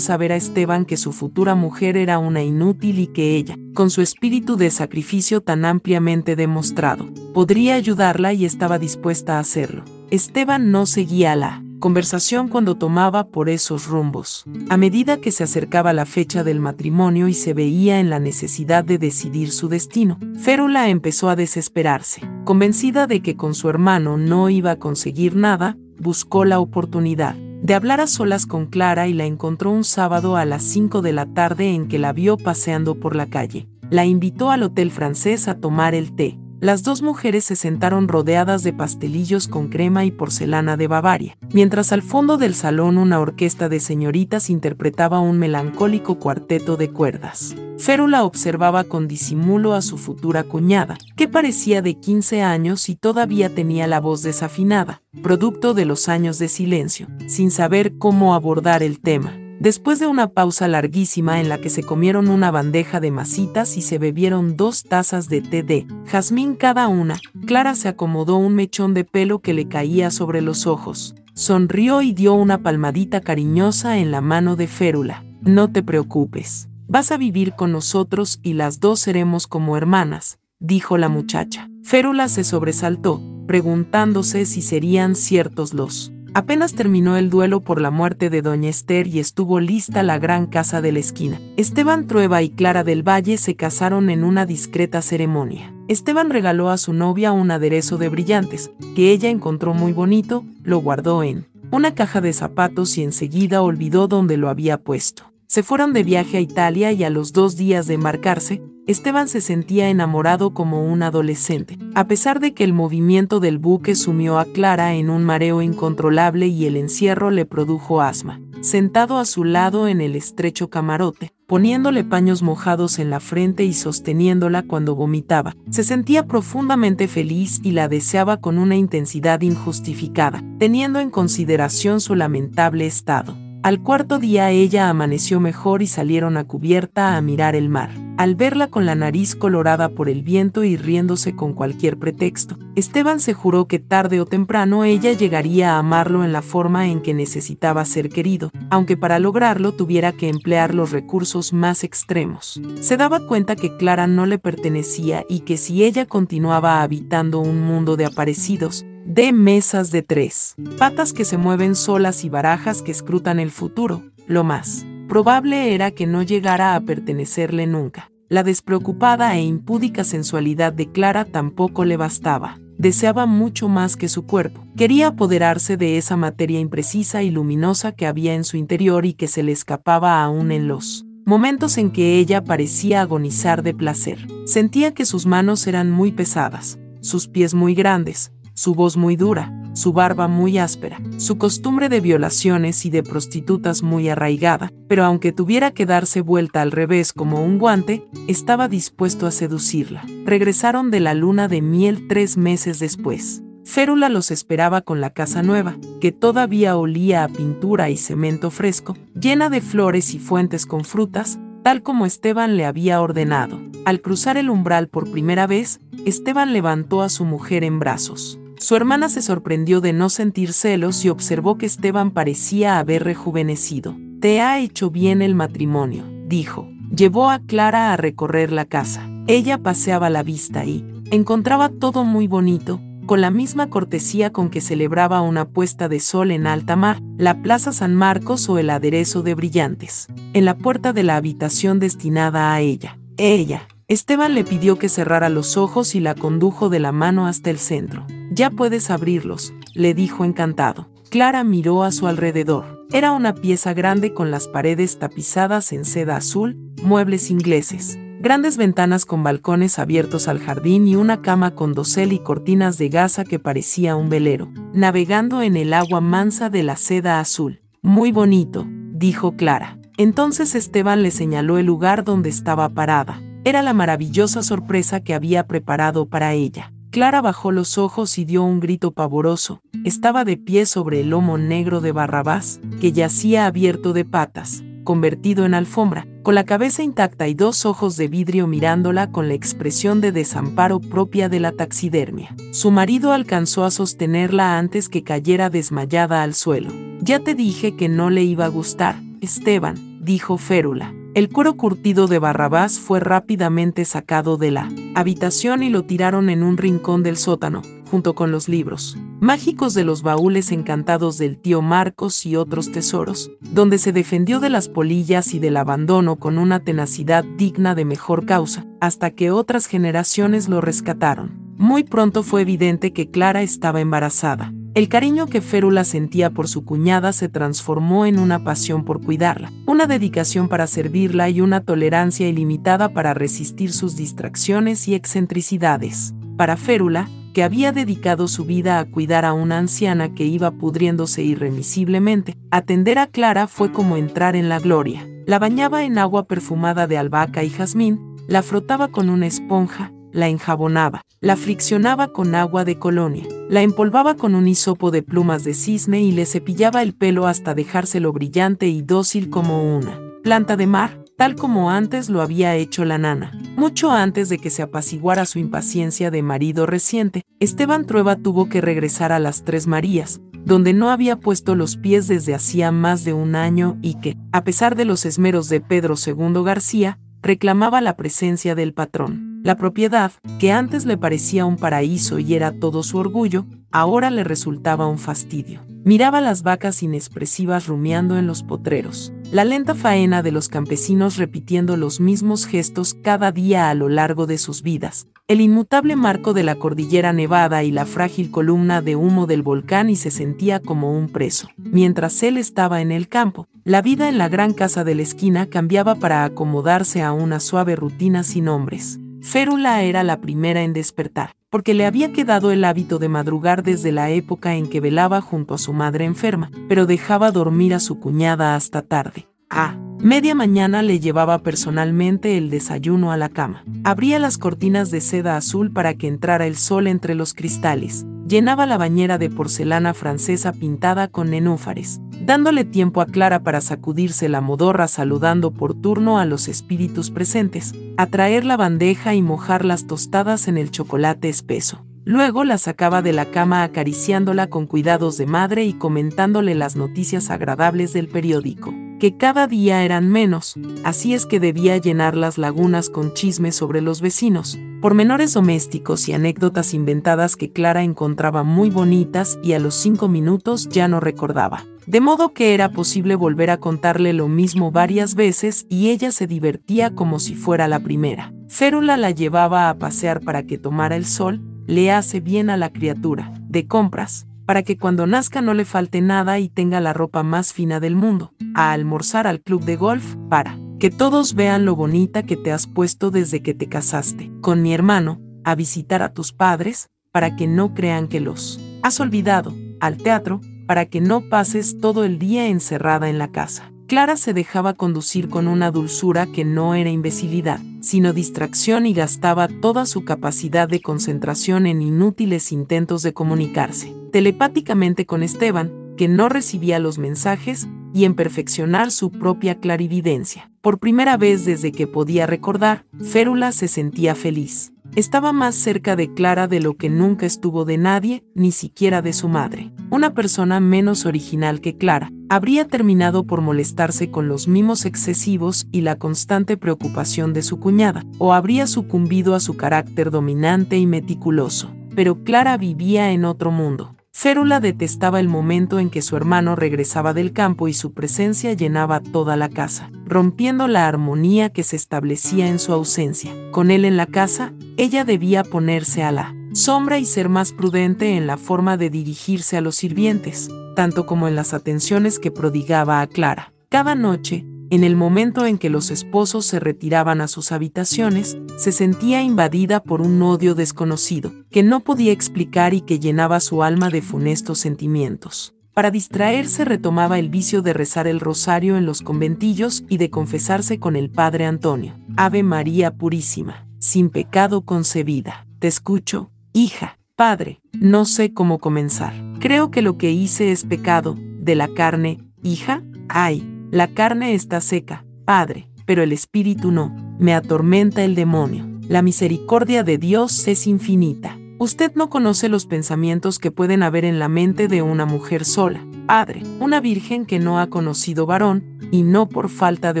saber 0.00 0.32
a 0.32 0.36
Esteban 0.36 0.86
que 0.86 0.96
su 0.96 1.12
futura 1.12 1.54
mujer 1.54 1.96
era 1.96 2.18
una 2.18 2.42
inútil 2.42 2.98
y 2.98 3.06
que 3.06 3.36
ella, 3.36 3.54
con 3.74 3.90
su 3.90 4.02
espíritu 4.02 4.56
de 4.56 4.72
sacrificio 4.72 5.40
tan 5.40 5.64
ampliamente 5.64 6.34
demostrado, 6.34 7.06
podría 7.32 7.76
ayudarla 7.76 8.32
y 8.32 8.44
estaba 8.44 8.80
dispuesta 8.80 9.36
a 9.36 9.38
hacerlo. 9.38 9.84
Esteban 10.10 10.72
no 10.72 10.84
seguía 10.86 11.36
la 11.36 11.62
conversación 11.80 12.48
cuando 12.48 12.76
tomaba 12.76 13.26
por 13.28 13.48
esos 13.48 13.88
rumbos. 13.88 14.44
A 14.68 14.76
medida 14.76 15.20
que 15.20 15.32
se 15.32 15.42
acercaba 15.42 15.92
la 15.92 16.06
fecha 16.06 16.44
del 16.44 16.60
matrimonio 16.60 17.26
y 17.26 17.34
se 17.34 17.54
veía 17.54 17.98
en 17.98 18.10
la 18.10 18.20
necesidad 18.20 18.84
de 18.84 18.98
decidir 18.98 19.50
su 19.50 19.68
destino, 19.68 20.18
Férula 20.38 20.88
empezó 20.88 21.28
a 21.28 21.36
desesperarse. 21.36 22.22
Convencida 22.44 23.08
de 23.08 23.20
que 23.20 23.36
con 23.36 23.54
su 23.54 23.68
hermano 23.68 24.16
no 24.16 24.48
iba 24.50 24.70
a 24.70 24.78
conseguir 24.78 25.34
nada, 25.34 25.76
buscó 25.98 26.44
la 26.44 26.60
oportunidad 26.60 27.34
de 27.62 27.74
hablar 27.74 28.00
a 28.00 28.06
solas 28.06 28.46
con 28.46 28.66
Clara 28.66 29.06
y 29.06 29.12
la 29.12 29.26
encontró 29.26 29.70
un 29.70 29.84
sábado 29.84 30.36
a 30.36 30.44
las 30.44 30.62
5 30.62 31.02
de 31.02 31.12
la 31.12 31.26
tarde 31.26 31.74
en 31.74 31.88
que 31.88 31.98
la 31.98 32.12
vio 32.12 32.36
paseando 32.36 32.94
por 32.94 33.14
la 33.14 33.26
calle. 33.26 33.68
La 33.90 34.06
invitó 34.06 34.50
al 34.50 34.62
hotel 34.62 34.90
francés 34.90 35.48
a 35.48 35.60
tomar 35.60 35.94
el 35.94 36.14
té. 36.14 36.38
Las 36.60 36.82
dos 36.82 37.00
mujeres 37.00 37.44
se 37.44 37.56
sentaron 37.56 38.06
rodeadas 38.06 38.62
de 38.62 38.74
pastelillos 38.74 39.48
con 39.48 39.68
crema 39.68 40.04
y 40.04 40.10
porcelana 40.10 40.76
de 40.76 40.88
Bavaria, 40.88 41.38
mientras 41.54 41.90
al 41.90 42.02
fondo 42.02 42.36
del 42.36 42.54
salón 42.54 42.98
una 42.98 43.18
orquesta 43.18 43.70
de 43.70 43.80
señoritas 43.80 44.50
interpretaba 44.50 45.20
un 45.20 45.38
melancólico 45.38 46.18
cuarteto 46.18 46.76
de 46.76 46.90
cuerdas. 46.90 47.56
Férula 47.78 48.24
observaba 48.24 48.84
con 48.84 49.08
disimulo 49.08 49.72
a 49.72 49.80
su 49.80 49.96
futura 49.96 50.44
cuñada, 50.44 50.98
que 51.16 51.28
parecía 51.28 51.80
de 51.80 51.94
15 51.94 52.42
años 52.42 52.90
y 52.90 52.94
todavía 52.94 53.54
tenía 53.54 53.86
la 53.86 53.98
voz 53.98 54.22
desafinada, 54.22 55.00
producto 55.22 55.72
de 55.72 55.86
los 55.86 56.10
años 56.10 56.38
de 56.38 56.48
silencio, 56.48 57.06
sin 57.26 57.50
saber 57.50 57.96
cómo 57.96 58.34
abordar 58.34 58.82
el 58.82 59.00
tema. 59.00 59.32
Después 59.60 59.98
de 59.98 60.06
una 60.06 60.28
pausa 60.28 60.68
larguísima 60.68 61.38
en 61.38 61.50
la 61.50 61.58
que 61.58 61.68
se 61.68 61.82
comieron 61.82 62.30
una 62.30 62.50
bandeja 62.50 62.98
de 62.98 63.10
masitas 63.10 63.76
y 63.76 63.82
se 63.82 63.98
bebieron 63.98 64.56
dos 64.56 64.84
tazas 64.84 65.28
de 65.28 65.42
té 65.42 65.62
de 65.62 65.86
jazmín 66.06 66.54
cada 66.54 66.88
una, 66.88 67.18
Clara 67.44 67.74
se 67.74 67.88
acomodó 67.88 68.38
un 68.38 68.54
mechón 68.54 68.94
de 68.94 69.04
pelo 69.04 69.40
que 69.40 69.52
le 69.52 69.68
caía 69.68 70.10
sobre 70.10 70.40
los 70.40 70.66
ojos, 70.66 71.14
sonrió 71.34 72.00
y 72.00 72.14
dio 72.14 72.32
una 72.32 72.62
palmadita 72.62 73.20
cariñosa 73.20 73.98
en 73.98 74.10
la 74.10 74.22
mano 74.22 74.56
de 74.56 74.66
Férula. 74.66 75.24
No 75.42 75.70
te 75.70 75.82
preocupes, 75.82 76.70
vas 76.88 77.12
a 77.12 77.18
vivir 77.18 77.52
con 77.52 77.70
nosotros 77.70 78.40
y 78.42 78.54
las 78.54 78.80
dos 78.80 79.00
seremos 79.00 79.46
como 79.46 79.76
hermanas, 79.76 80.38
dijo 80.58 80.96
la 80.96 81.10
muchacha. 81.10 81.68
Férula 81.82 82.28
se 82.28 82.44
sobresaltó, 82.44 83.20
preguntándose 83.46 84.46
si 84.46 84.62
serían 84.62 85.14
ciertos 85.14 85.74
los 85.74 86.12
Apenas 86.32 86.74
terminó 86.74 87.16
el 87.16 87.28
duelo 87.28 87.60
por 87.60 87.80
la 87.80 87.90
muerte 87.90 88.30
de 88.30 88.40
Doña 88.40 88.68
Esther 88.68 89.08
y 89.08 89.18
estuvo 89.18 89.58
lista 89.58 90.04
la 90.04 90.18
gran 90.20 90.46
casa 90.46 90.80
de 90.80 90.92
la 90.92 91.00
esquina. 91.00 91.40
Esteban 91.56 92.06
Trueba 92.06 92.40
y 92.40 92.50
Clara 92.50 92.84
del 92.84 93.02
Valle 93.02 93.36
se 93.36 93.56
casaron 93.56 94.10
en 94.10 94.22
una 94.22 94.46
discreta 94.46 95.02
ceremonia. 95.02 95.74
Esteban 95.88 96.30
regaló 96.30 96.70
a 96.70 96.78
su 96.78 96.92
novia 96.92 97.32
un 97.32 97.50
aderezo 97.50 97.98
de 97.98 98.08
brillantes, 98.08 98.70
que 98.94 99.10
ella 99.10 99.28
encontró 99.28 99.74
muy 99.74 99.92
bonito, 99.92 100.44
lo 100.62 100.78
guardó 100.78 101.24
en 101.24 101.46
una 101.72 101.94
caja 101.94 102.20
de 102.20 102.32
zapatos 102.32 102.96
y 102.96 103.02
enseguida 103.02 103.62
olvidó 103.62 104.06
dónde 104.06 104.36
lo 104.36 104.48
había 104.48 104.78
puesto. 104.78 105.29
Se 105.50 105.64
fueron 105.64 105.92
de 105.92 106.04
viaje 106.04 106.36
a 106.36 106.40
Italia 106.40 106.92
y 106.92 107.02
a 107.02 107.10
los 107.10 107.32
dos 107.32 107.56
días 107.56 107.88
de 107.88 107.94
embarcarse, 107.94 108.62
Esteban 108.86 109.26
se 109.26 109.40
sentía 109.40 109.88
enamorado 109.88 110.54
como 110.54 110.84
un 110.84 111.02
adolescente, 111.02 111.76
a 111.96 112.06
pesar 112.06 112.38
de 112.38 112.54
que 112.54 112.62
el 112.62 112.72
movimiento 112.72 113.40
del 113.40 113.58
buque 113.58 113.96
sumió 113.96 114.38
a 114.38 114.44
Clara 114.44 114.94
en 114.94 115.10
un 115.10 115.24
mareo 115.24 115.60
incontrolable 115.60 116.46
y 116.46 116.66
el 116.66 116.76
encierro 116.76 117.32
le 117.32 117.46
produjo 117.46 118.00
asma. 118.00 118.40
Sentado 118.60 119.18
a 119.18 119.24
su 119.24 119.42
lado 119.42 119.88
en 119.88 120.00
el 120.00 120.14
estrecho 120.14 120.70
camarote, 120.70 121.32
poniéndole 121.48 122.04
paños 122.04 122.44
mojados 122.44 123.00
en 123.00 123.10
la 123.10 123.18
frente 123.18 123.64
y 123.64 123.72
sosteniéndola 123.72 124.62
cuando 124.62 124.94
vomitaba, 124.94 125.56
se 125.68 125.82
sentía 125.82 126.28
profundamente 126.28 127.08
feliz 127.08 127.58
y 127.64 127.72
la 127.72 127.88
deseaba 127.88 128.36
con 128.36 128.56
una 128.56 128.76
intensidad 128.76 129.40
injustificada, 129.40 130.44
teniendo 130.60 131.00
en 131.00 131.10
consideración 131.10 132.00
su 132.00 132.14
lamentable 132.14 132.86
estado. 132.86 133.49
Al 133.62 133.82
cuarto 133.82 134.18
día 134.18 134.50
ella 134.50 134.88
amaneció 134.88 135.38
mejor 135.38 135.82
y 135.82 135.86
salieron 135.86 136.38
a 136.38 136.44
cubierta 136.44 137.18
a 137.18 137.20
mirar 137.20 137.54
el 137.54 137.68
mar. 137.68 137.90
Al 138.16 138.34
verla 138.34 138.68
con 138.68 138.86
la 138.86 138.94
nariz 138.94 139.34
colorada 139.34 139.90
por 139.90 140.08
el 140.08 140.22
viento 140.22 140.64
y 140.64 140.78
riéndose 140.78 141.36
con 141.36 141.52
cualquier 141.52 141.98
pretexto, 141.98 142.58
Esteban 142.74 143.20
se 143.20 143.34
juró 143.34 143.66
que 143.66 143.78
tarde 143.78 144.18
o 144.18 144.24
temprano 144.24 144.84
ella 144.84 145.12
llegaría 145.12 145.74
a 145.74 145.78
amarlo 145.78 146.24
en 146.24 146.32
la 146.32 146.40
forma 146.40 146.88
en 146.88 147.02
que 147.02 147.12
necesitaba 147.12 147.84
ser 147.84 148.08
querido, 148.08 148.50
aunque 148.70 148.96
para 148.96 149.18
lograrlo 149.18 149.72
tuviera 149.72 150.12
que 150.12 150.30
emplear 150.30 150.74
los 150.74 150.90
recursos 150.90 151.52
más 151.52 151.84
extremos. 151.84 152.62
Se 152.80 152.96
daba 152.96 153.26
cuenta 153.26 153.56
que 153.56 153.76
Clara 153.76 154.06
no 154.06 154.24
le 154.24 154.38
pertenecía 154.38 155.26
y 155.28 155.40
que 155.40 155.58
si 155.58 155.84
ella 155.84 156.06
continuaba 156.06 156.80
habitando 156.80 157.40
un 157.40 157.60
mundo 157.60 157.96
de 157.96 158.06
aparecidos, 158.06 158.86
de 159.04 159.32
mesas 159.32 159.90
de 159.90 160.02
tres, 160.02 160.54
patas 160.78 161.12
que 161.12 161.24
se 161.24 161.36
mueven 161.36 161.74
solas 161.74 162.24
y 162.24 162.28
barajas 162.28 162.82
que 162.82 162.92
escrutan 162.92 163.40
el 163.40 163.50
futuro, 163.50 164.02
lo 164.26 164.44
más 164.44 164.86
probable 165.08 165.74
era 165.74 165.90
que 165.90 166.06
no 166.06 166.22
llegara 166.22 166.76
a 166.76 166.80
pertenecerle 166.80 167.66
nunca. 167.66 168.12
La 168.28 168.44
despreocupada 168.44 169.36
e 169.36 169.42
impúdica 169.42 170.04
sensualidad 170.04 170.72
de 170.72 170.92
Clara 170.92 171.24
tampoco 171.24 171.84
le 171.84 171.96
bastaba. 171.96 172.60
Deseaba 172.78 173.26
mucho 173.26 173.68
más 173.68 173.96
que 173.96 174.08
su 174.08 174.24
cuerpo. 174.24 174.64
Quería 174.76 175.08
apoderarse 175.08 175.76
de 175.76 175.98
esa 175.98 176.16
materia 176.16 176.60
imprecisa 176.60 177.24
y 177.24 177.30
luminosa 177.30 177.90
que 177.90 178.06
había 178.06 178.34
en 178.34 178.44
su 178.44 178.56
interior 178.56 179.04
y 179.04 179.14
que 179.14 179.26
se 179.26 179.42
le 179.42 179.50
escapaba 179.50 180.22
aún 180.22 180.52
en 180.52 180.68
los 180.68 181.04
momentos 181.26 181.76
en 181.76 181.90
que 181.90 182.18
ella 182.18 182.44
parecía 182.44 183.02
agonizar 183.02 183.64
de 183.64 183.74
placer. 183.74 184.28
Sentía 184.46 184.94
que 184.94 185.06
sus 185.06 185.26
manos 185.26 185.66
eran 185.66 185.90
muy 185.90 186.12
pesadas, 186.12 186.78
sus 187.00 187.26
pies 187.26 187.52
muy 187.52 187.74
grandes, 187.74 188.32
su 188.60 188.74
voz 188.74 188.98
muy 188.98 189.16
dura, 189.16 189.50
su 189.72 189.94
barba 189.94 190.28
muy 190.28 190.58
áspera, 190.58 191.00
su 191.16 191.38
costumbre 191.38 191.88
de 191.88 192.02
violaciones 192.02 192.84
y 192.84 192.90
de 192.90 193.02
prostitutas 193.02 193.82
muy 193.82 194.10
arraigada, 194.10 194.70
pero 194.86 195.02
aunque 195.02 195.32
tuviera 195.32 195.70
que 195.70 195.86
darse 195.86 196.20
vuelta 196.20 196.60
al 196.60 196.70
revés 196.70 197.14
como 197.14 197.42
un 197.42 197.58
guante, 197.58 198.04
estaba 198.28 198.68
dispuesto 198.68 199.26
a 199.26 199.30
seducirla. 199.30 200.04
Regresaron 200.26 200.90
de 200.90 201.00
la 201.00 201.14
luna 201.14 201.48
de 201.48 201.62
miel 201.62 202.06
tres 202.06 202.36
meses 202.36 202.78
después. 202.80 203.42
Férula 203.64 204.10
los 204.10 204.30
esperaba 204.30 204.82
con 204.82 205.00
la 205.00 205.08
casa 205.08 205.42
nueva, 205.42 205.78
que 205.98 206.12
todavía 206.12 206.76
olía 206.76 207.24
a 207.24 207.28
pintura 207.28 207.88
y 207.88 207.96
cemento 207.96 208.50
fresco, 208.50 208.94
llena 209.18 209.48
de 209.48 209.62
flores 209.62 210.12
y 210.12 210.18
fuentes 210.18 210.66
con 210.66 210.84
frutas, 210.84 211.38
tal 211.62 211.82
como 211.82 212.04
Esteban 212.04 212.58
le 212.58 212.66
había 212.66 213.00
ordenado. 213.00 213.58
Al 213.86 214.02
cruzar 214.02 214.36
el 214.36 214.50
umbral 214.50 214.88
por 214.88 215.10
primera 215.10 215.46
vez, 215.46 215.80
Esteban 216.04 216.52
levantó 216.52 217.00
a 217.00 217.08
su 217.08 217.24
mujer 217.24 217.64
en 217.64 217.78
brazos. 217.78 218.39
Su 218.60 218.76
hermana 218.76 219.08
se 219.08 219.22
sorprendió 219.22 219.80
de 219.80 219.94
no 219.94 220.10
sentir 220.10 220.52
celos 220.52 221.02
y 221.06 221.08
observó 221.08 221.56
que 221.56 221.64
Esteban 221.64 222.10
parecía 222.10 222.78
haber 222.78 223.04
rejuvenecido. 223.04 223.96
Te 224.20 224.42
ha 224.42 224.58
hecho 224.60 224.90
bien 224.90 225.22
el 225.22 225.34
matrimonio, 225.34 226.04
dijo. 226.26 226.68
Llevó 226.94 227.30
a 227.30 227.38
Clara 227.38 227.94
a 227.94 227.96
recorrer 227.96 228.52
la 228.52 228.66
casa. 228.66 229.08
Ella 229.26 229.56
paseaba 229.56 230.10
la 230.10 230.22
vista 230.22 230.66
y 230.66 230.84
encontraba 231.10 231.70
todo 231.70 232.04
muy 232.04 232.28
bonito, 232.28 232.82
con 233.06 233.22
la 233.22 233.30
misma 233.30 233.70
cortesía 233.70 234.30
con 234.30 234.50
que 234.50 234.60
celebraba 234.60 235.22
una 235.22 235.48
puesta 235.48 235.88
de 235.88 235.98
sol 235.98 236.30
en 236.30 236.46
alta 236.46 236.76
mar, 236.76 237.00
la 237.16 237.40
Plaza 237.40 237.72
San 237.72 237.94
Marcos 237.94 238.46
o 238.50 238.58
el 238.58 238.68
aderezo 238.68 239.22
de 239.22 239.34
brillantes, 239.34 240.06
en 240.34 240.44
la 240.44 240.58
puerta 240.58 240.92
de 240.92 241.02
la 241.02 241.16
habitación 241.16 241.78
destinada 241.78 242.52
a 242.52 242.60
ella. 242.60 242.98
Ella. 243.16 243.66
Esteban 243.90 244.36
le 244.36 244.44
pidió 244.44 244.78
que 244.78 244.88
cerrara 244.88 245.28
los 245.28 245.56
ojos 245.56 245.96
y 245.96 246.00
la 246.00 246.14
condujo 246.14 246.68
de 246.68 246.78
la 246.78 246.92
mano 246.92 247.26
hasta 247.26 247.50
el 247.50 247.58
centro. 247.58 248.06
Ya 248.30 248.48
puedes 248.48 248.88
abrirlos, 248.88 249.52
le 249.74 249.94
dijo 249.94 250.24
encantado. 250.24 250.88
Clara 251.10 251.42
miró 251.42 251.82
a 251.82 251.90
su 251.90 252.06
alrededor. 252.06 252.86
Era 252.92 253.10
una 253.10 253.34
pieza 253.34 253.74
grande 253.74 254.14
con 254.14 254.30
las 254.30 254.46
paredes 254.46 255.00
tapizadas 255.00 255.72
en 255.72 255.84
seda 255.84 256.14
azul, 256.14 256.56
muebles 256.84 257.32
ingleses, 257.32 257.98
grandes 258.20 258.56
ventanas 258.56 259.04
con 259.04 259.24
balcones 259.24 259.80
abiertos 259.80 260.28
al 260.28 260.38
jardín 260.38 260.86
y 260.86 260.94
una 260.94 261.20
cama 261.20 261.56
con 261.56 261.74
dosel 261.74 262.12
y 262.12 262.20
cortinas 262.20 262.78
de 262.78 262.90
gasa 262.90 263.24
que 263.24 263.40
parecía 263.40 263.96
un 263.96 264.08
velero, 264.08 264.52
navegando 264.72 265.42
en 265.42 265.56
el 265.56 265.72
agua 265.72 266.00
mansa 266.00 266.48
de 266.48 266.62
la 266.62 266.76
seda 266.76 267.18
azul. 267.18 267.60
Muy 267.82 268.12
bonito, 268.12 268.68
dijo 268.68 269.34
Clara. 269.34 269.80
Entonces 269.96 270.54
Esteban 270.54 271.02
le 271.02 271.10
señaló 271.10 271.58
el 271.58 271.66
lugar 271.66 272.04
donde 272.04 272.28
estaba 272.28 272.68
parada. 272.68 273.20
Era 273.42 273.62
la 273.62 273.72
maravillosa 273.72 274.42
sorpresa 274.42 275.00
que 275.00 275.14
había 275.14 275.46
preparado 275.46 276.06
para 276.06 276.34
ella. 276.34 276.72
Clara 276.90 277.22
bajó 277.22 277.52
los 277.52 277.78
ojos 277.78 278.18
y 278.18 278.26
dio 278.26 278.42
un 278.42 278.60
grito 278.60 278.90
pavoroso. 278.90 279.62
Estaba 279.84 280.24
de 280.24 280.36
pie 280.36 280.66
sobre 280.66 281.00
el 281.00 281.10
lomo 281.10 281.38
negro 281.38 281.80
de 281.80 281.92
Barrabás, 281.92 282.60
que 282.80 282.92
yacía 282.92 283.46
abierto 283.46 283.94
de 283.94 284.04
patas, 284.04 284.62
convertido 284.84 285.46
en 285.46 285.54
alfombra, 285.54 286.06
con 286.22 286.34
la 286.34 286.44
cabeza 286.44 286.82
intacta 286.82 287.28
y 287.28 287.34
dos 287.34 287.64
ojos 287.64 287.96
de 287.96 288.08
vidrio 288.08 288.46
mirándola 288.46 289.10
con 289.10 289.28
la 289.28 289.34
expresión 289.34 290.02
de 290.02 290.12
desamparo 290.12 290.78
propia 290.78 291.30
de 291.30 291.40
la 291.40 291.52
taxidermia. 291.52 292.34
Su 292.50 292.70
marido 292.70 293.12
alcanzó 293.12 293.64
a 293.64 293.70
sostenerla 293.70 294.58
antes 294.58 294.90
que 294.90 295.02
cayera 295.02 295.48
desmayada 295.48 296.22
al 296.22 296.34
suelo. 296.34 296.70
Ya 297.00 297.20
te 297.20 297.34
dije 297.34 297.74
que 297.74 297.88
no 297.88 298.10
le 298.10 298.22
iba 298.22 298.44
a 298.44 298.48
gustar, 298.48 298.96
Esteban, 299.22 300.04
dijo 300.04 300.36
Férula. 300.36 300.92
El 301.14 301.28
cuero 301.28 301.56
curtido 301.56 302.06
de 302.06 302.18
Barrabás 302.18 302.78
fue 302.78 303.00
rápidamente 303.00 303.84
sacado 303.84 304.36
de 304.36 304.52
la 304.52 304.68
habitación 304.94 305.62
y 305.62 305.70
lo 305.70 305.82
tiraron 305.82 306.30
en 306.30 306.42
un 306.42 306.56
rincón 306.56 307.02
del 307.02 307.16
sótano, 307.16 307.62
junto 307.90 308.14
con 308.14 308.30
los 308.30 308.48
libros 308.48 308.96
mágicos 309.20 309.74
de 309.74 309.84
los 309.84 310.02
baúles 310.02 310.50
encantados 310.50 311.18
del 311.18 311.36
tío 311.36 311.60
Marcos 311.60 312.24
y 312.24 312.36
otros 312.36 312.72
tesoros, 312.72 313.30
donde 313.40 313.78
se 313.78 313.92
defendió 313.92 314.40
de 314.40 314.48
las 314.48 314.68
polillas 314.68 315.34
y 315.34 315.38
del 315.38 315.58
abandono 315.58 316.16
con 316.16 316.38
una 316.38 316.60
tenacidad 316.60 317.22
digna 317.36 317.74
de 317.74 317.84
mejor 317.84 318.24
causa, 318.24 318.64
hasta 318.80 319.10
que 319.10 319.30
otras 319.30 319.66
generaciones 319.66 320.48
lo 320.48 320.60
rescataron. 320.62 321.38
Muy 321.58 321.84
pronto 321.84 322.22
fue 322.22 322.40
evidente 322.40 322.94
que 322.94 323.10
Clara 323.10 323.42
estaba 323.42 323.82
embarazada. 323.82 324.54
El 324.72 324.88
cariño 324.88 325.26
que 325.26 325.40
Férula 325.40 325.82
sentía 325.82 326.30
por 326.30 326.46
su 326.46 326.64
cuñada 326.64 327.12
se 327.12 327.28
transformó 327.28 328.06
en 328.06 328.20
una 328.20 328.44
pasión 328.44 328.84
por 328.84 329.02
cuidarla, 329.02 329.50
una 329.66 329.88
dedicación 329.88 330.48
para 330.48 330.68
servirla 330.68 331.28
y 331.28 331.40
una 331.40 331.60
tolerancia 331.60 332.28
ilimitada 332.28 332.90
para 332.90 333.12
resistir 333.12 333.72
sus 333.72 333.96
distracciones 333.96 334.86
y 334.86 334.94
excentricidades. 334.94 336.14
Para 336.36 336.56
Férula, 336.56 337.08
que 337.34 337.42
había 337.42 337.72
dedicado 337.72 338.28
su 338.28 338.44
vida 338.44 338.78
a 338.78 338.84
cuidar 338.84 339.24
a 339.24 339.32
una 339.32 339.58
anciana 339.58 340.14
que 340.14 340.24
iba 340.24 340.52
pudriéndose 340.52 341.24
irremisiblemente, 341.24 342.36
atender 342.52 343.00
a 343.00 343.08
Clara 343.08 343.48
fue 343.48 343.72
como 343.72 343.96
entrar 343.96 344.36
en 344.36 344.48
la 344.48 344.60
gloria. 344.60 345.04
La 345.26 345.40
bañaba 345.40 345.82
en 345.82 345.98
agua 345.98 346.26
perfumada 346.26 346.86
de 346.86 346.96
albahaca 346.96 347.42
y 347.42 347.50
jazmín, 347.50 348.00
la 348.28 348.42
frotaba 348.44 348.86
con 348.86 349.10
una 349.10 349.26
esponja, 349.26 349.92
la 350.12 350.28
enjabonaba, 350.28 351.02
la 351.20 351.36
friccionaba 351.36 352.12
con 352.12 352.34
agua 352.34 352.64
de 352.64 352.78
colonia, 352.78 353.24
la 353.48 353.62
empolvaba 353.62 354.14
con 354.14 354.34
un 354.34 354.48
hisopo 354.48 354.90
de 354.90 355.02
plumas 355.02 355.44
de 355.44 355.54
cisne 355.54 356.02
y 356.02 356.12
le 356.12 356.26
cepillaba 356.26 356.82
el 356.82 356.94
pelo 356.94 357.26
hasta 357.26 357.54
dejárselo 357.54 358.12
brillante 358.12 358.68
y 358.68 358.82
dócil 358.82 359.30
como 359.30 359.76
una 359.76 359.98
planta 360.22 360.56
de 360.56 360.66
mar, 360.66 361.02
tal 361.16 361.34
como 361.34 361.70
antes 361.70 362.08
lo 362.08 362.22
había 362.22 362.56
hecho 362.56 362.84
la 362.84 362.98
nana. 362.98 363.32
Mucho 363.56 363.90
antes 363.90 364.28
de 364.28 364.38
que 364.38 364.50
se 364.50 364.62
apaciguara 364.62 365.26
su 365.26 365.38
impaciencia 365.38 366.10
de 366.10 366.22
marido 366.22 366.66
reciente, 366.66 367.22
Esteban 367.40 367.86
Trueba 367.86 368.16
tuvo 368.16 368.48
que 368.48 368.60
regresar 368.60 369.12
a 369.12 369.18
las 369.18 369.44
Tres 369.44 369.66
Marías, 369.66 370.20
donde 370.44 370.72
no 370.72 370.90
había 370.90 371.16
puesto 371.16 371.54
los 371.54 371.76
pies 371.76 372.08
desde 372.08 372.34
hacía 372.34 372.72
más 372.72 373.04
de 373.04 373.12
un 373.12 373.34
año 373.34 373.78
y 373.82 373.94
que, 374.00 374.16
a 374.32 374.44
pesar 374.44 374.76
de 374.76 374.84
los 374.84 375.04
esmeros 375.04 375.48
de 375.48 375.60
Pedro 375.60 375.94
II 375.94 376.42
García, 376.44 376.98
reclamaba 377.22 377.80
la 377.80 377.96
presencia 377.96 378.54
del 378.54 378.72
patrón. 378.72 379.29
La 379.42 379.56
propiedad, 379.56 380.12
que 380.38 380.52
antes 380.52 380.84
le 380.84 380.98
parecía 380.98 381.46
un 381.46 381.56
paraíso 381.56 382.18
y 382.18 382.34
era 382.34 382.52
todo 382.52 382.82
su 382.82 382.98
orgullo, 382.98 383.46
ahora 383.70 384.10
le 384.10 384.22
resultaba 384.22 384.86
un 384.86 384.98
fastidio. 384.98 385.62
Miraba 385.82 386.20
las 386.20 386.42
vacas 386.42 386.82
inexpresivas 386.82 387.66
rumiando 387.66 388.18
en 388.18 388.26
los 388.26 388.42
potreros, 388.42 389.14
la 389.32 389.46
lenta 389.46 389.74
faena 389.74 390.22
de 390.22 390.30
los 390.30 390.50
campesinos 390.50 391.16
repitiendo 391.16 391.78
los 391.78 392.00
mismos 392.00 392.44
gestos 392.44 392.92
cada 392.92 393.32
día 393.32 393.70
a 393.70 393.74
lo 393.74 393.88
largo 393.88 394.26
de 394.26 394.36
sus 394.36 394.62
vidas, 394.62 395.06
el 395.26 395.40
inmutable 395.40 395.96
marco 395.96 396.34
de 396.34 396.42
la 396.42 396.56
cordillera 396.56 397.14
nevada 397.14 397.64
y 397.64 397.70
la 397.70 397.86
frágil 397.86 398.30
columna 398.30 398.82
de 398.82 398.94
humo 398.94 399.26
del 399.26 399.42
volcán 399.42 399.88
y 399.88 399.96
se 399.96 400.10
sentía 400.10 400.60
como 400.60 400.92
un 400.92 401.08
preso. 401.08 401.48
Mientras 401.56 402.22
él 402.22 402.36
estaba 402.36 402.82
en 402.82 402.92
el 402.92 403.08
campo, 403.08 403.48
la 403.64 403.80
vida 403.80 404.10
en 404.10 404.18
la 404.18 404.28
gran 404.28 404.52
casa 404.52 404.84
de 404.84 404.96
la 404.96 405.02
esquina 405.02 405.46
cambiaba 405.46 405.94
para 405.94 406.24
acomodarse 406.24 407.00
a 407.00 407.12
una 407.12 407.40
suave 407.40 407.74
rutina 407.74 408.22
sin 408.22 408.46
hombres. 408.48 409.00
Férula 409.22 409.82
era 409.82 410.02
la 410.02 410.20
primera 410.20 410.62
en 410.62 410.72
despertar, 410.72 411.36
porque 411.50 411.74
le 411.74 411.86
había 411.86 412.12
quedado 412.12 412.52
el 412.52 412.64
hábito 412.64 412.98
de 412.98 413.08
madrugar 413.08 413.62
desde 413.62 413.92
la 413.92 414.10
época 414.10 414.54
en 414.54 414.68
que 414.68 414.80
velaba 414.80 415.20
junto 415.20 415.54
a 415.54 415.58
su 415.58 415.72
madre 415.72 416.04
enferma, 416.04 416.50
pero 416.68 416.86
dejaba 416.86 417.30
dormir 417.30 417.74
a 417.74 417.80
su 417.80 418.00
cuñada 418.00 418.54
hasta 418.54 418.82
tarde. 418.82 419.28
A 419.50 419.76
media 420.02 420.34
mañana 420.34 420.82
le 420.82 420.98
llevaba 420.98 421.38
personalmente 421.38 422.38
el 422.38 422.50
desayuno 422.50 423.12
a 423.12 423.16
la 423.16 423.28
cama. 423.28 423.64
Abría 423.84 424.18
las 424.18 424.38
cortinas 424.38 424.90
de 424.90 425.00
seda 425.00 425.36
azul 425.36 425.72
para 425.72 425.94
que 425.94 426.08
entrara 426.08 426.46
el 426.46 426.56
sol 426.56 426.86
entre 426.86 427.14
los 427.14 427.34
cristales. 427.34 428.06
Llenaba 428.26 428.64
la 428.66 428.78
bañera 428.78 429.18
de 429.18 429.28
porcelana 429.28 429.92
francesa 429.92 430.52
pintada 430.52 431.08
con 431.08 431.30
nenúfares, 431.30 432.00
dándole 432.24 432.64
tiempo 432.64 433.00
a 433.00 433.06
Clara 433.06 433.42
para 433.42 433.60
sacudirse 433.60 434.28
la 434.28 434.40
modorra 434.40 434.88
saludando 434.88 435.50
por 435.50 435.74
turno 435.74 436.18
a 436.18 436.24
los 436.24 436.48
espíritus 436.48 437.10
presentes, 437.10 437.74
atraer 437.96 438.44
la 438.44 438.56
bandeja 438.56 439.14
y 439.14 439.22
mojar 439.22 439.64
las 439.64 439.86
tostadas 439.86 440.48
en 440.48 440.58
el 440.58 440.70
chocolate 440.70 441.28
espeso. 441.28 441.84
Luego 442.10 442.42
la 442.42 442.58
sacaba 442.58 443.02
de 443.02 443.12
la 443.12 443.26
cama 443.26 443.62
acariciándola 443.62 444.48
con 444.48 444.66
cuidados 444.66 445.16
de 445.16 445.26
madre 445.26 445.64
y 445.64 445.74
comentándole 445.74 446.56
las 446.56 446.74
noticias 446.74 447.30
agradables 447.30 447.92
del 447.92 448.08
periódico 448.08 448.74
que 448.98 449.16
cada 449.16 449.46
día 449.46 449.84
eran 449.84 450.10
menos, 450.10 450.56
así 450.82 451.14
es 451.14 451.24
que 451.24 451.38
debía 451.40 451.78
llenar 451.78 452.16
las 452.16 452.36
lagunas 452.36 452.90
con 452.90 453.14
chismes 453.14 453.54
sobre 453.54 453.80
los 453.80 454.00
vecinos, 454.00 454.58
pormenores 454.82 455.32
domésticos 455.32 456.08
y 456.08 456.12
anécdotas 456.12 456.74
inventadas 456.74 457.36
que 457.36 457.50
Clara 457.50 457.82
encontraba 457.82 458.42
muy 458.42 458.70
bonitas 458.70 459.38
y 459.42 459.52
a 459.52 459.60
los 459.60 459.74
cinco 459.76 460.08
minutos 460.08 460.68
ya 460.68 460.88
no 460.88 460.98
recordaba. 460.98 461.64
De 461.86 462.00
modo 462.00 462.34
que 462.34 462.54
era 462.54 462.72
posible 462.72 463.14
volver 463.14 463.50
a 463.50 463.58
contarle 463.58 464.12
lo 464.12 464.28
mismo 464.28 464.70
varias 464.70 465.14
veces 465.14 465.64
y 465.70 465.90
ella 465.90 466.10
se 466.10 466.26
divertía 466.26 466.94
como 466.94 467.20
si 467.20 467.36
fuera 467.36 467.68
la 467.68 467.80
primera. 467.80 468.34
Férula 468.48 468.96
la 468.96 469.12
llevaba 469.12 469.70
a 469.70 469.78
pasear 469.78 470.20
para 470.20 470.42
que 470.42 470.58
tomara 470.58 470.96
el 470.96 471.06
sol, 471.06 471.40
le 471.70 471.92
hace 471.92 472.18
bien 472.18 472.50
a 472.50 472.56
la 472.56 472.70
criatura, 472.72 473.32
de 473.48 473.68
compras, 473.68 474.26
para 474.44 474.64
que 474.64 474.76
cuando 474.76 475.06
nazca 475.06 475.40
no 475.40 475.54
le 475.54 475.64
falte 475.64 476.00
nada 476.00 476.40
y 476.40 476.48
tenga 476.48 476.80
la 476.80 476.92
ropa 476.92 477.22
más 477.22 477.52
fina 477.52 477.78
del 477.78 477.94
mundo, 477.94 478.32
a 478.54 478.72
almorzar 478.72 479.28
al 479.28 479.40
club 479.40 479.64
de 479.64 479.76
golf, 479.76 480.16
para 480.28 480.58
que 480.80 480.90
todos 480.90 481.34
vean 481.34 481.64
lo 481.64 481.76
bonita 481.76 482.24
que 482.24 482.36
te 482.36 482.50
has 482.50 482.66
puesto 482.66 483.12
desde 483.12 483.40
que 483.40 483.54
te 483.54 483.68
casaste, 483.68 484.32
con 484.40 484.62
mi 484.62 484.74
hermano, 484.74 485.20
a 485.44 485.54
visitar 485.54 486.02
a 486.02 486.12
tus 486.12 486.32
padres, 486.32 486.90
para 487.12 487.36
que 487.36 487.46
no 487.46 487.72
crean 487.72 488.08
que 488.08 488.18
los 488.18 488.60
has 488.82 488.98
olvidado, 488.98 489.54
al 489.78 489.96
teatro, 489.96 490.40
para 490.66 490.86
que 490.86 491.00
no 491.00 491.28
pases 491.28 491.78
todo 491.78 492.02
el 492.02 492.18
día 492.18 492.48
encerrada 492.48 493.08
en 493.08 493.18
la 493.18 493.30
casa. 493.30 493.72
Clara 493.90 494.16
se 494.16 494.32
dejaba 494.32 494.74
conducir 494.74 495.28
con 495.28 495.48
una 495.48 495.72
dulzura 495.72 496.26
que 496.26 496.44
no 496.44 496.76
era 496.76 496.90
imbecilidad, 496.90 497.58
sino 497.80 498.12
distracción 498.12 498.86
y 498.86 498.94
gastaba 498.94 499.48
toda 499.48 499.84
su 499.84 500.04
capacidad 500.04 500.68
de 500.68 500.80
concentración 500.80 501.66
en 501.66 501.82
inútiles 501.82 502.52
intentos 502.52 503.02
de 503.02 503.12
comunicarse 503.12 503.92
telepáticamente 504.12 505.06
con 505.06 505.24
Esteban, 505.24 505.72
que 505.96 506.06
no 506.06 506.28
recibía 506.28 506.78
los 506.78 506.98
mensajes, 506.98 507.66
y 507.92 508.04
en 508.04 508.14
perfeccionar 508.14 508.92
su 508.92 509.10
propia 509.10 509.56
clarividencia. 509.58 510.52
Por 510.60 510.78
primera 510.78 511.16
vez 511.16 511.44
desde 511.44 511.72
que 511.72 511.88
podía 511.88 512.28
recordar, 512.28 512.84
Férula 513.02 513.50
se 513.50 513.66
sentía 513.66 514.14
feliz. 514.14 514.72
Estaba 514.96 515.32
más 515.32 515.54
cerca 515.54 515.94
de 515.94 516.12
Clara 516.12 516.48
de 516.48 516.58
lo 516.58 516.76
que 516.76 516.90
nunca 516.90 517.24
estuvo 517.24 517.64
de 517.64 517.78
nadie, 517.78 518.24
ni 518.34 518.50
siquiera 518.50 519.02
de 519.02 519.12
su 519.12 519.28
madre. 519.28 519.70
Una 519.88 520.14
persona 520.14 520.58
menos 520.58 521.06
original 521.06 521.60
que 521.60 521.76
Clara 521.76 522.10
habría 522.28 522.66
terminado 522.66 523.24
por 523.24 523.40
molestarse 523.40 524.10
con 524.10 524.26
los 524.26 524.48
mimos 524.48 524.84
excesivos 524.86 525.68
y 525.70 525.82
la 525.82 525.96
constante 525.96 526.56
preocupación 526.56 527.32
de 527.32 527.42
su 527.42 527.60
cuñada, 527.60 528.04
o 528.18 528.32
habría 528.32 528.66
sucumbido 528.66 529.36
a 529.36 529.40
su 529.40 529.56
carácter 529.56 530.10
dominante 530.10 530.76
y 530.76 530.86
meticuloso. 530.86 531.70
Pero 531.94 532.24
Clara 532.24 532.56
vivía 532.56 533.12
en 533.12 533.24
otro 533.24 533.52
mundo. 533.52 533.94
Férula 534.12 534.60
detestaba 534.60 535.20
el 535.20 535.28
momento 535.28 535.78
en 535.78 535.88
que 535.88 536.02
su 536.02 536.16
hermano 536.16 536.56
regresaba 536.56 537.14
del 537.14 537.32
campo 537.32 537.68
y 537.68 537.72
su 537.72 537.94
presencia 537.94 538.52
llenaba 538.52 539.00
toda 539.00 539.36
la 539.36 539.48
casa, 539.48 539.90
rompiendo 540.04 540.68
la 540.68 540.88
armonía 540.88 541.50
que 541.50 541.62
se 541.62 541.76
establecía 541.76 542.48
en 542.48 542.58
su 542.58 542.72
ausencia. 542.72 543.32
Con 543.52 543.70
él 543.70 543.84
en 543.84 543.96
la 543.96 544.06
casa, 544.06 544.52
ella 544.76 545.04
debía 545.04 545.44
ponerse 545.44 546.02
a 546.02 546.12
la 546.12 546.34
sombra 546.52 546.98
y 546.98 547.04
ser 547.04 547.28
más 547.28 547.52
prudente 547.52 548.16
en 548.16 548.26
la 548.26 548.36
forma 548.36 548.76
de 548.76 548.90
dirigirse 548.90 549.56
a 549.56 549.60
los 549.60 549.76
sirvientes, 549.76 550.50
tanto 550.74 551.06
como 551.06 551.28
en 551.28 551.36
las 551.36 551.54
atenciones 551.54 552.18
que 552.18 552.32
prodigaba 552.32 553.00
a 553.00 553.06
Clara. 553.06 553.52
Cada 553.68 553.94
noche, 553.94 554.44
en 554.70 554.84
el 554.84 554.96
momento 554.96 555.46
en 555.46 555.58
que 555.58 555.68
los 555.68 555.90
esposos 555.90 556.46
se 556.46 556.60
retiraban 556.60 557.20
a 557.20 557.28
sus 557.28 557.52
habitaciones, 557.52 558.38
se 558.56 558.72
sentía 558.72 559.22
invadida 559.22 559.82
por 559.82 560.00
un 560.00 560.22
odio 560.22 560.54
desconocido, 560.54 561.32
que 561.50 561.62
no 561.62 561.80
podía 561.80 562.12
explicar 562.12 562.72
y 562.72 562.80
que 562.80 563.00
llenaba 563.00 563.40
su 563.40 563.62
alma 563.64 563.90
de 563.90 564.00
funestos 564.00 564.60
sentimientos. 564.60 565.54
Para 565.74 565.90
distraerse 565.90 566.64
retomaba 566.64 567.18
el 567.18 567.30
vicio 567.30 567.62
de 567.62 567.72
rezar 567.72 568.06
el 568.06 568.20
rosario 568.20 568.76
en 568.76 568.86
los 568.86 569.02
conventillos 569.02 569.84
y 569.88 569.96
de 569.96 570.10
confesarse 570.10 570.78
con 570.78 570.94
el 570.94 571.10
Padre 571.10 571.46
Antonio. 571.46 571.98
Ave 572.16 572.42
María 572.42 572.92
Purísima, 572.92 573.66
sin 573.78 574.10
pecado 574.10 574.62
concebida. 574.62 575.46
Te 575.58 575.68
escucho, 575.68 576.30
hija. 576.52 576.96
Padre, 577.16 577.60
no 577.72 578.06
sé 578.06 578.32
cómo 578.32 578.58
comenzar. 578.60 579.12
Creo 579.40 579.70
que 579.70 579.82
lo 579.82 579.98
que 579.98 580.10
hice 580.10 580.52
es 580.52 580.64
pecado, 580.64 581.16
de 581.18 581.54
la 581.54 581.68
carne, 581.68 582.18
hija. 582.42 582.82
Ay, 583.08 583.46
la 583.70 583.86
carne 583.86 584.34
está 584.34 584.60
seca, 584.60 585.04
Padre, 585.24 585.68
pero 585.86 586.02
el 586.02 586.10
espíritu 586.12 586.72
no. 586.72 586.92
Me 587.20 587.34
atormenta 587.34 588.02
el 588.02 588.16
demonio. 588.16 588.66
La 588.88 589.00
misericordia 589.00 589.84
de 589.84 589.96
Dios 589.96 590.48
es 590.48 590.66
infinita. 590.66 591.38
Usted 591.60 591.92
no 591.94 592.10
conoce 592.10 592.48
los 592.48 592.66
pensamientos 592.66 593.38
que 593.38 593.52
pueden 593.52 593.84
haber 593.84 594.04
en 594.04 594.18
la 594.18 594.28
mente 594.28 594.66
de 594.66 594.82
una 594.82 595.06
mujer 595.06 595.44
sola, 595.44 595.86
padre, 596.06 596.42
una 596.58 596.80
virgen 596.80 597.26
que 597.26 597.38
no 597.38 597.60
ha 597.60 597.68
conocido 597.68 598.26
varón, 598.26 598.78
y 598.90 599.04
no 599.04 599.28
por 599.28 599.48
falta 599.48 599.92
de 599.92 600.00